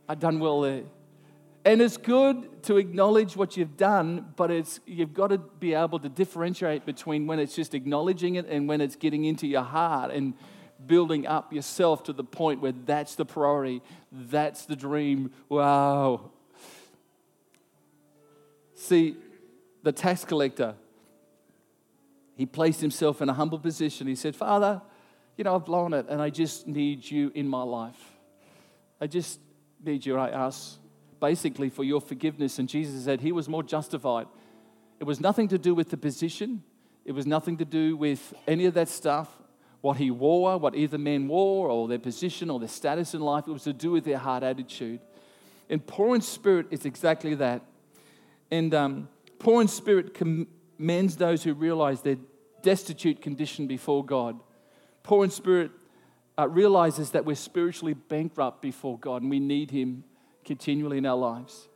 I've 0.08 0.20
done 0.20 0.38
well 0.38 0.60
there. 0.60 0.84
And 1.66 1.82
it's 1.82 1.96
good 1.96 2.62
to 2.62 2.76
acknowledge 2.76 3.36
what 3.36 3.56
you've 3.56 3.76
done, 3.76 4.32
but 4.36 4.52
it's, 4.52 4.78
you've 4.86 5.12
got 5.12 5.30
to 5.30 5.38
be 5.38 5.74
able 5.74 5.98
to 5.98 6.08
differentiate 6.08 6.86
between 6.86 7.26
when 7.26 7.40
it's 7.40 7.56
just 7.56 7.74
acknowledging 7.74 8.36
it 8.36 8.46
and 8.48 8.68
when 8.68 8.80
it's 8.80 8.94
getting 8.94 9.24
into 9.24 9.48
your 9.48 9.64
heart 9.64 10.12
and 10.12 10.34
building 10.86 11.26
up 11.26 11.52
yourself 11.52 12.04
to 12.04 12.12
the 12.12 12.22
point 12.22 12.60
where 12.60 12.70
that's 12.70 13.16
the 13.16 13.24
priority, 13.24 13.82
that's 14.12 14.64
the 14.66 14.76
dream. 14.76 15.32
Wow. 15.48 16.30
See, 18.76 19.16
the 19.82 19.90
tax 19.90 20.24
collector, 20.24 20.76
he 22.36 22.46
placed 22.46 22.80
himself 22.80 23.20
in 23.20 23.28
a 23.28 23.34
humble 23.34 23.58
position. 23.58 24.06
He 24.06 24.14
said, 24.14 24.36
Father, 24.36 24.80
you 25.36 25.42
know, 25.42 25.56
I've 25.56 25.64
blown 25.64 25.94
it 25.94 26.06
and 26.08 26.22
I 26.22 26.30
just 26.30 26.68
need 26.68 27.10
you 27.10 27.32
in 27.34 27.48
my 27.48 27.64
life. 27.64 28.12
I 29.00 29.08
just 29.08 29.40
need 29.84 30.06
you. 30.06 30.16
I 30.16 30.28
ask 30.28 30.78
basically 31.26 31.68
for 31.68 31.82
your 31.82 32.00
forgiveness. 32.00 32.60
And 32.60 32.68
Jesus 32.68 33.04
said 33.04 33.20
he 33.20 33.32
was 33.32 33.48
more 33.48 33.64
justified. 33.64 34.28
It 35.00 35.04
was 35.04 35.18
nothing 35.18 35.48
to 35.48 35.58
do 35.58 35.74
with 35.74 35.90
the 35.90 35.96
position, 35.96 36.62
it 37.04 37.12
was 37.12 37.26
nothing 37.26 37.56
to 37.56 37.64
do 37.64 37.96
with 37.96 38.32
any 38.46 38.64
of 38.66 38.74
that 38.74 38.88
stuff, 38.88 39.28
what 39.80 39.96
he 39.96 40.08
wore, 40.08 40.56
what 40.56 40.76
either 40.76 40.98
men 40.98 41.26
wore, 41.26 41.68
or 41.68 41.88
their 41.88 41.98
position 41.98 42.48
or 42.48 42.60
their 42.60 42.68
status 42.68 43.12
in 43.12 43.20
life. 43.20 43.48
It 43.48 43.50
was 43.50 43.64
to 43.64 43.72
do 43.72 43.90
with 43.90 44.04
their 44.04 44.18
heart 44.18 44.44
attitude. 44.44 45.00
And 45.68 45.84
poor 45.84 46.14
in 46.14 46.20
spirit 46.20 46.66
is 46.70 46.84
exactly 46.84 47.34
that. 47.34 47.62
And 48.52 48.72
um, 48.72 49.08
poor 49.40 49.60
in 49.60 49.66
spirit 49.66 50.14
commends 50.14 51.16
those 51.16 51.42
who 51.42 51.54
realize 51.54 52.02
their 52.02 52.18
destitute 52.62 53.20
condition 53.20 53.66
before 53.66 54.04
God. 54.04 54.38
Poor 55.02 55.24
in 55.24 55.30
spirit 55.30 55.72
uh, 56.38 56.46
realizes 56.48 57.10
that 57.10 57.24
we're 57.24 57.34
spiritually 57.34 57.94
bankrupt 57.94 58.62
before 58.62 58.96
God 58.96 59.22
and 59.22 59.30
we 59.30 59.40
need 59.40 59.72
Him 59.72 60.04
continually 60.46 60.98
in 60.98 61.04
our 61.06 61.16
lives. 61.16 61.68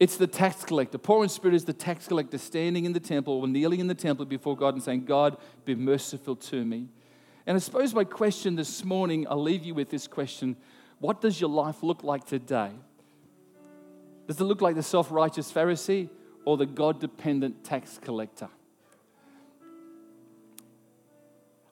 It's 0.00 0.16
the 0.16 0.26
tax 0.26 0.64
collector. 0.64 0.96
Poor 0.96 1.22
in 1.24 1.28
spirit 1.28 1.54
is 1.54 1.64
the 1.64 1.72
tax 1.72 2.06
collector 2.06 2.38
standing 2.38 2.84
in 2.84 2.92
the 2.92 3.00
temple 3.00 3.34
or 3.34 3.48
kneeling 3.48 3.80
in 3.80 3.88
the 3.88 3.94
temple 3.94 4.24
before 4.24 4.56
God 4.56 4.74
and 4.74 4.82
saying, 4.82 5.04
God, 5.04 5.36
be 5.64 5.74
merciful 5.74 6.36
to 6.36 6.64
me. 6.64 6.88
And 7.46 7.56
I 7.56 7.58
suppose 7.58 7.94
my 7.94 8.04
question 8.04 8.54
this 8.56 8.84
morning, 8.84 9.26
I'll 9.28 9.42
leave 9.42 9.64
you 9.64 9.74
with 9.74 9.90
this 9.90 10.06
question 10.06 10.56
What 10.98 11.20
does 11.20 11.40
your 11.40 11.50
life 11.50 11.82
look 11.82 12.04
like 12.04 12.26
today? 12.26 12.70
Does 14.26 14.40
it 14.40 14.44
look 14.44 14.60
like 14.60 14.76
the 14.76 14.82
self 14.82 15.10
righteous 15.10 15.50
Pharisee 15.50 16.10
or 16.44 16.56
the 16.56 16.66
God 16.66 17.00
dependent 17.00 17.64
tax 17.64 17.98
collector? 18.00 18.48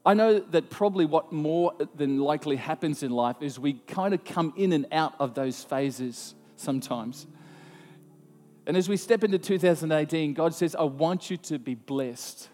I 0.06 0.14
know 0.14 0.38
that 0.38 0.70
probably 0.70 1.04
what 1.04 1.32
more 1.32 1.72
than 1.96 2.20
likely 2.20 2.54
happens 2.54 3.02
in 3.02 3.10
life 3.10 3.36
is 3.40 3.58
we 3.58 3.72
kind 3.88 4.14
of 4.14 4.24
come 4.24 4.54
in 4.56 4.72
and 4.72 4.86
out 4.92 5.14
of 5.18 5.34
those 5.34 5.64
phases 5.64 6.36
sometimes. 6.54 7.26
And 8.68 8.76
as 8.76 8.88
we 8.88 8.96
step 8.96 9.24
into 9.24 9.40
2018, 9.40 10.32
God 10.32 10.54
says, 10.54 10.76
I 10.76 10.84
want 10.84 11.28
you 11.28 11.36
to 11.38 11.58
be 11.58 11.74
blessed. 11.74 12.48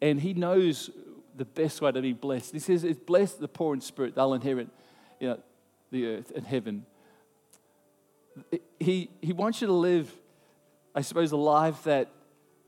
And 0.00 0.18
He 0.18 0.32
knows 0.32 0.88
the 1.36 1.44
best 1.44 1.82
way 1.82 1.92
to 1.92 2.00
be 2.00 2.14
blessed. 2.14 2.52
He 2.52 2.58
says, 2.58 2.84
It's 2.84 3.34
the 3.34 3.48
poor 3.48 3.74
in 3.74 3.82
spirit, 3.82 4.14
they'll 4.14 4.32
inherit 4.32 4.68
you 5.20 5.28
know, 5.28 5.40
the 5.90 6.06
earth 6.06 6.32
and 6.34 6.46
heaven. 6.46 6.86
He, 8.80 9.10
he 9.20 9.32
wants 9.34 9.60
you 9.60 9.66
to 9.66 9.74
live, 9.74 10.10
I 10.94 11.02
suppose, 11.02 11.32
a 11.32 11.36
life 11.36 11.84
that 11.84 12.10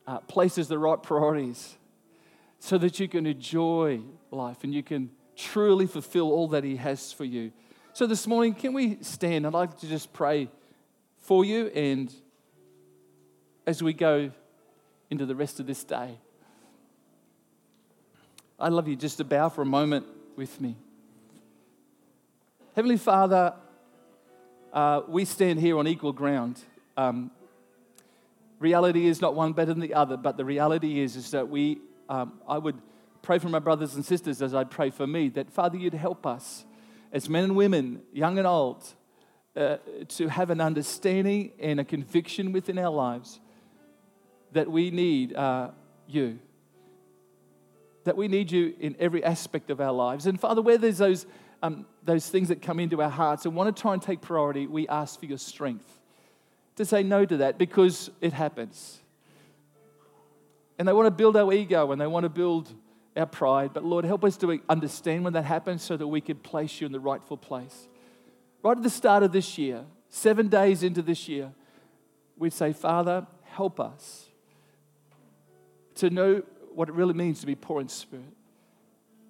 uh, 0.07 0.19
places 0.19 0.69
the 0.69 0.79
right 0.79 1.03
priorities 1.03 1.77
so 2.59 2.79
that 2.79 2.99
you 2.99 3.09
can 3.09 3.27
enjoy 3.27 4.01
life 4.31 4.65
and 4.65 4.75
you 4.75 4.83
can 4.83 5.11
truly 5.37 5.87
fulfill 5.87 6.33
all 6.33 6.49
that 6.49 6.65
He 6.65 6.77
has 6.77 7.13
for 7.13 7.25
you. 7.25 7.53
So 7.93 8.07
this 8.07 8.27
morning, 8.27 8.55
can 8.55 8.73
we 8.73 8.99
stand? 9.03 9.47
I'd 9.47 9.53
like 9.53 9.79
to 9.79 9.87
just 9.87 10.13
pray 10.13 10.51
for 11.19 11.45
you 11.45 11.69
and 11.69 12.13
as 13.67 13.83
we 13.83 13.93
go 13.93 14.31
into 15.11 15.27
the 15.27 15.35
rest 15.35 15.61
of 15.61 15.67
this 15.67 15.85
day. 15.85 16.19
I'd 18.59 18.73
love 18.73 18.89
you 18.89 18.97
just 18.97 19.19
to 19.19 19.25
bow 19.25 19.49
for 19.49 19.63
a 19.63 19.67
moment 19.67 20.07
with 20.37 20.61
me. 20.61 20.77
Heavenly 22.75 22.97
Father, 22.97 23.55
uh, 24.73 25.03
we 25.09 25.25
stand 25.25 25.61
here 25.61 25.79
on 25.79 25.87
equal 25.87 26.13
ground. 26.13 26.61
Um, 26.97 27.31
reality 28.59 29.07
is 29.07 29.21
not 29.21 29.35
one 29.35 29.53
better 29.53 29.73
than 29.73 29.81
the 29.81 29.95
other, 29.95 30.17
but 30.17 30.37
the 30.37 30.45
reality 30.45 31.01
is, 31.01 31.17
is 31.17 31.31
that 31.33 31.49
we, 31.49 31.79
um, 32.09 32.41
I 32.47 32.59
would 32.59 32.81
pray 33.23 33.39
for 33.39 33.49
my 33.49 33.59
brothers 33.59 33.95
and 33.95 34.05
sisters 34.05 34.41
as 34.41 34.55
I'd 34.55 34.71
pray 34.71 34.91
for 34.91 35.07
me, 35.07 35.29
that 35.31 35.51
Father, 35.51 35.77
you'd 35.77 35.95
help 35.95 36.27
us 36.27 36.65
as 37.13 37.29
men 37.29 37.45
and 37.45 37.57
women, 37.57 38.03
young 38.13 38.39
and 38.39 38.47
old, 38.47 38.85
uh, 39.57 39.79
to 40.09 40.29
have 40.29 40.51
an 40.51 40.61
understanding 40.61 41.53
and 41.59 41.81
a 41.81 41.85
conviction 41.85 42.53
within 42.53 42.79
our 42.79 42.91
lives 42.91 43.41
that 44.53 44.71
we 44.71 44.91
need 44.91 45.35
uh, 45.35 45.71
you. 46.07 46.39
That 48.05 48.17
we 48.17 48.29
need 48.29 48.53
you 48.53 48.75
in 48.79 48.95
every 48.99 49.25
aspect 49.25 49.71
of 49.71 49.81
our 49.81 49.93
lives. 49.93 50.27
And 50.27 50.39
Father, 50.39 50.63
where 50.63 50.79
there's 50.79 50.99
those, 50.99 51.27
um, 51.63 51.87
those 52.05 52.29
things 52.29 52.49
that 52.49 52.63
come 52.63 52.79
into 52.79 53.03
our 53.03 53.11
hearts 53.11 53.45
and 53.45 53.57
want 53.57 53.75
to 53.75 53.81
try 53.81 53.93
and 53.93 54.03
take 54.03 54.21
priority, 54.21 54.67
we 54.67 54.87
ask 54.89 55.19
for 55.19 55.27
your 55.27 55.39
strength 55.39 56.01
to 56.77 56.85
say 56.85 57.03
no 57.03 57.25
to 57.25 57.39
that 57.39 57.59
because 57.59 58.11
it 58.21 58.33
happens. 58.33 59.01
And 60.79 60.87
they 60.87 60.93
want 60.93 61.07
to 61.07 61.11
build 61.11 61.37
our 61.37 61.53
ego 61.53 61.93
and 61.93 62.01
they 62.01 62.07
want 62.07 62.25
to 62.25 62.29
build 62.29 62.73
our 63.17 63.27
pride. 63.27 63.71
But 63.73 63.85
Lord, 63.85 64.05
help 64.05 64.25
us 64.25 64.37
to 64.39 64.61
understand 64.69 65.25
when 65.25 65.33
that 65.33 65.45
happens 65.45 65.83
so 65.83 65.97
that 65.97 66.07
we 66.07 66.21
can 66.21 66.37
place 66.37 66.81
you 66.81 66.87
in 66.87 66.93
the 66.93 67.01
rightful 67.01 67.37
place. 67.37 67.89
Right 68.63 68.77
at 68.77 68.83
the 68.83 68.91
start 68.91 69.23
of 69.23 69.33
this 69.33 69.59
year, 69.59 69.85
seven 70.09 70.49
days 70.49 70.83
into 70.83 71.03
this 71.03 71.29
year, 71.29 71.53
we'd 72.37 72.53
say, 72.53 72.73
Father, 72.73 73.27
help 73.45 73.81
us 73.81 74.27
to 75.97 76.11
know 76.11 76.43
what 76.75 76.89
it 76.89 76.95
really 76.95 77.15
means 77.15 77.41
to 77.41 77.47
be 77.47 77.55
poor 77.55 77.81
in 77.81 77.89
spirit, 77.89 78.35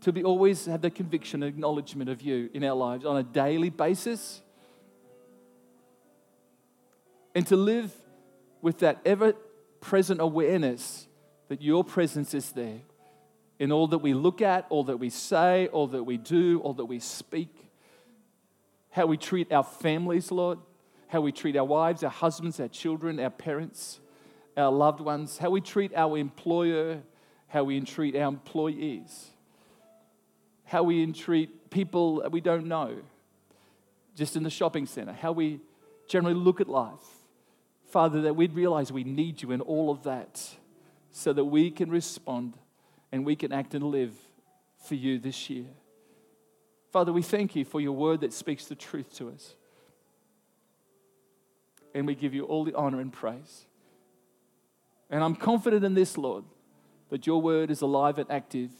to 0.01 0.13
be 0.13 0.25
always 0.25 0.67
have 0.67 0.83
the 0.83 0.91
conviction 0.91 1.43
and 1.43 1.55
acknowledgement 1.55 2.11
of 2.11 2.23
you 2.23 2.51
in 2.53 2.65
our 2.65 2.75
lives 2.75 3.05
on 3.05 3.17
a 3.17 3.23
daily 3.23 3.71
basis, 3.71 4.43
and 7.35 7.47
to 7.47 7.57
live 7.57 7.93
with 8.63 8.79
that 8.79 8.99
ever 9.05 9.35
present 9.81 10.21
awareness 10.21 11.06
that 11.49 11.63
your 11.63 11.85
presence 11.85 12.35
is 12.35 12.53
there 12.53 12.81
in 13.59 13.73
all 13.73 13.87
that 13.89 13.99
we 13.99 14.15
look 14.15 14.43
at, 14.43 14.67
all 14.69 14.85
that 14.85 14.99
we 14.99 15.11
say, 15.11 15.69
all 15.69 15.87
that 15.89 16.05
we 16.05 16.17
do, 16.17 16.61
all 16.61 16.75
that 16.75 16.85
we 16.85 16.99
speak, 16.99 17.71
how 18.91 19.07
we 19.07 19.17
treat 19.17 19.53
our 19.53 19.65
families, 19.65 20.31
Lord, 20.31 20.59
how 21.09 21.21
we 21.21 21.33
treat 21.33 21.57
our 21.57 21.65
wives, 21.65 22.03
our 22.03 22.11
husbands, 22.11 22.61
our 22.61 22.69
children, 22.69 23.19
our 23.21 23.31
parents, 23.31 24.01
our 24.57 24.71
loved 24.71 25.01
ones, 25.01 25.39
how 25.39 25.51
we 25.51 25.61
treat 25.61 25.95
our 25.95 26.19
employer, 26.19 27.03
how 27.49 27.65
we 27.65 27.77
entreat 27.77 28.17
our 28.17 28.29
employees, 28.29 29.29
how 30.65 30.83
we 30.83 31.03
entreat 31.03 31.71
people 31.71 32.21
that 32.23 32.33
we 32.33 32.41
don't 32.41 32.67
know, 32.67 32.97
just 34.15 34.37
in 34.37 34.43
the 34.43 34.51
shopping 34.51 34.87
center, 34.87 35.13
how 35.13 35.33
we 35.33 35.61
generally 36.09 36.35
look 36.35 36.61
at 36.61 36.69
life. 36.69 36.99
Father, 37.91 38.23
that 38.23 38.35
we'd 38.35 38.53
realize 38.53 38.91
we 38.91 39.05
need 39.05 39.43
you 39.43 39.53
in 39.53 39.61
all 39.61 39.91
of 39.91 40.03
that 40.03 40.57
so 41.17 41.33
that 41.33 41.47
we 41.47 41.71
can 41.71 41.91
respond 41.91 42.59
and 43.11 43.25
we 43.25 43.35
can 43.35 43.51
act 43.51 43.75
and 43.75 43.83
live 43.83 44.13
for 44.87 44.97
you 44.97 45.19
this 45.19 45.49
year. 45.49 45.65
Father, 46.93 47.11
we 47.11 47.23
thank 47.23 47.57
you 47.57 47.65
for 47.65 47.81
your 47.81 47.93
word 47.93 48.21
that 48.21 48.35
speaks 48.35 48.67
the 48.67 48.75
truth 48.75 49.17
to 49.17 49.31
us. 49.31 49.55
And 51.95 52.07
we 52.07 52.15
give 52.15 52.35
you 52.35 52.45
all 52.45 52.65
the 52.65 52.75
honor 52.75 53.01
and 53.01 53.11
praise. 53.11 53.65
And 55.09 55.25
I'm 55.25 55.35
confident 55.35 55.87
in 55.87 55.95
this, 55.95 56.19
Lord, 56.19 56.45
that 57.09 57.27
your 57.27 57.41
word 57.41 57.71
is 57.71 57.81
alive 57.81 58.19
and 58.19 58.31
active 58.31 58.71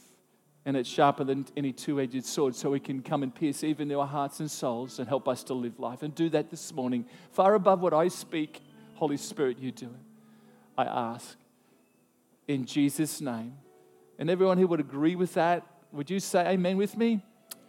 and 0.63 0.77
it's 0.77 0.87
sharper 0.87 1.23
than 1.23 1.47
any 1.57 1.73
two 1.73 1.99
edged 1.99 2.23
sword, 2.23 2.53
so 2.53 2.69
we 2.69 2.79
can 2.79 3.01
come 3.01 3.23
and 3.23 3.33
pierce 3.33 3.63
even 3.63 3.91
our 3.93 4.05
hearts 4.05 4.41
and 4.41 4.51
souls 4.51 4.99
and 4.99 5.07
help 5.07 5.27
us 5.27 5.43
to 5.45 5.55
live 5.55 5.79
life. 5.79 6.03
And 6.03 6.13
do 6.13 6.29
that 6.29 6.51
this 6.51 6.71
morning. 6.71 7.05
Far 7.31 7.55
above 7.55 7.81
what 7.81 7.95
I 7.95 8.09
speak, 8.09 8.61
Holy 8.93 9.17
Spirit, 9.17 9.57
you 9.57 9.71
do 9.71 9.85
it. 9.85 10.77
I 10.77 10.83
ask. 10.85 11.35
In 12.47 12.65
Jesus' 12.65 13.21
name. 13.21 13.53
And 14.19 14.29
everyone 14.29 14.57
who 14.57 14.67
would 14.67 14.79
agree 14.79 15.15
with 15.15 15.33
that, 15.35 15.65
would 15.91 16.09
you 16.09 16.19
say 16.19 16.47
amen 16.47 16.77
with 16.77 16.97
me? 16.97 17.23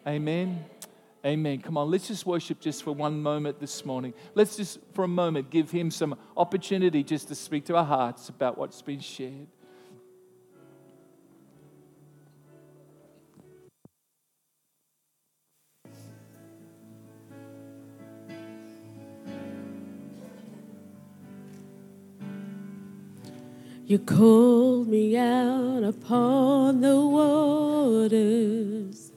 Amen. 0.07 0.64
Amen. 1.26 1.61
Come 1.61 1.76
on, 1.76 1.91
let's 1.91 2.09
just 2.09 2.24
worship 2.24 2.61
just 2.61 2.85
for 2.85 2.93
one 2.93 3.20
moment 3.20 3.59
this 3.59 3.85
morning. 3.85 4.14
Let's 4.35 4.57
just, 4.57 4.79
for 4.95 5.05
a 5.05 5.09
moment, 5.09 5.51
give 5.51 5.70
him 5.70 5.91
some 5.91 6.16
opportunity 6.37 7.03
just 7.03 7.29
to 7.29 7.35
speak 7.35 7.64
to 7.66 7.76
our 7.76 7.85
hearts 7.85 8.29
about 8.29 8.57
what's 8.57 8.81
been 8.83 9.01
shared. 9.01 9.49
You 23.89 23.99
called 23.99 24.89
me 24.89 25.16
out 25.16 25.82
upon 25.82 26.82
the 26.82 27.01
waters. 27.01 29.07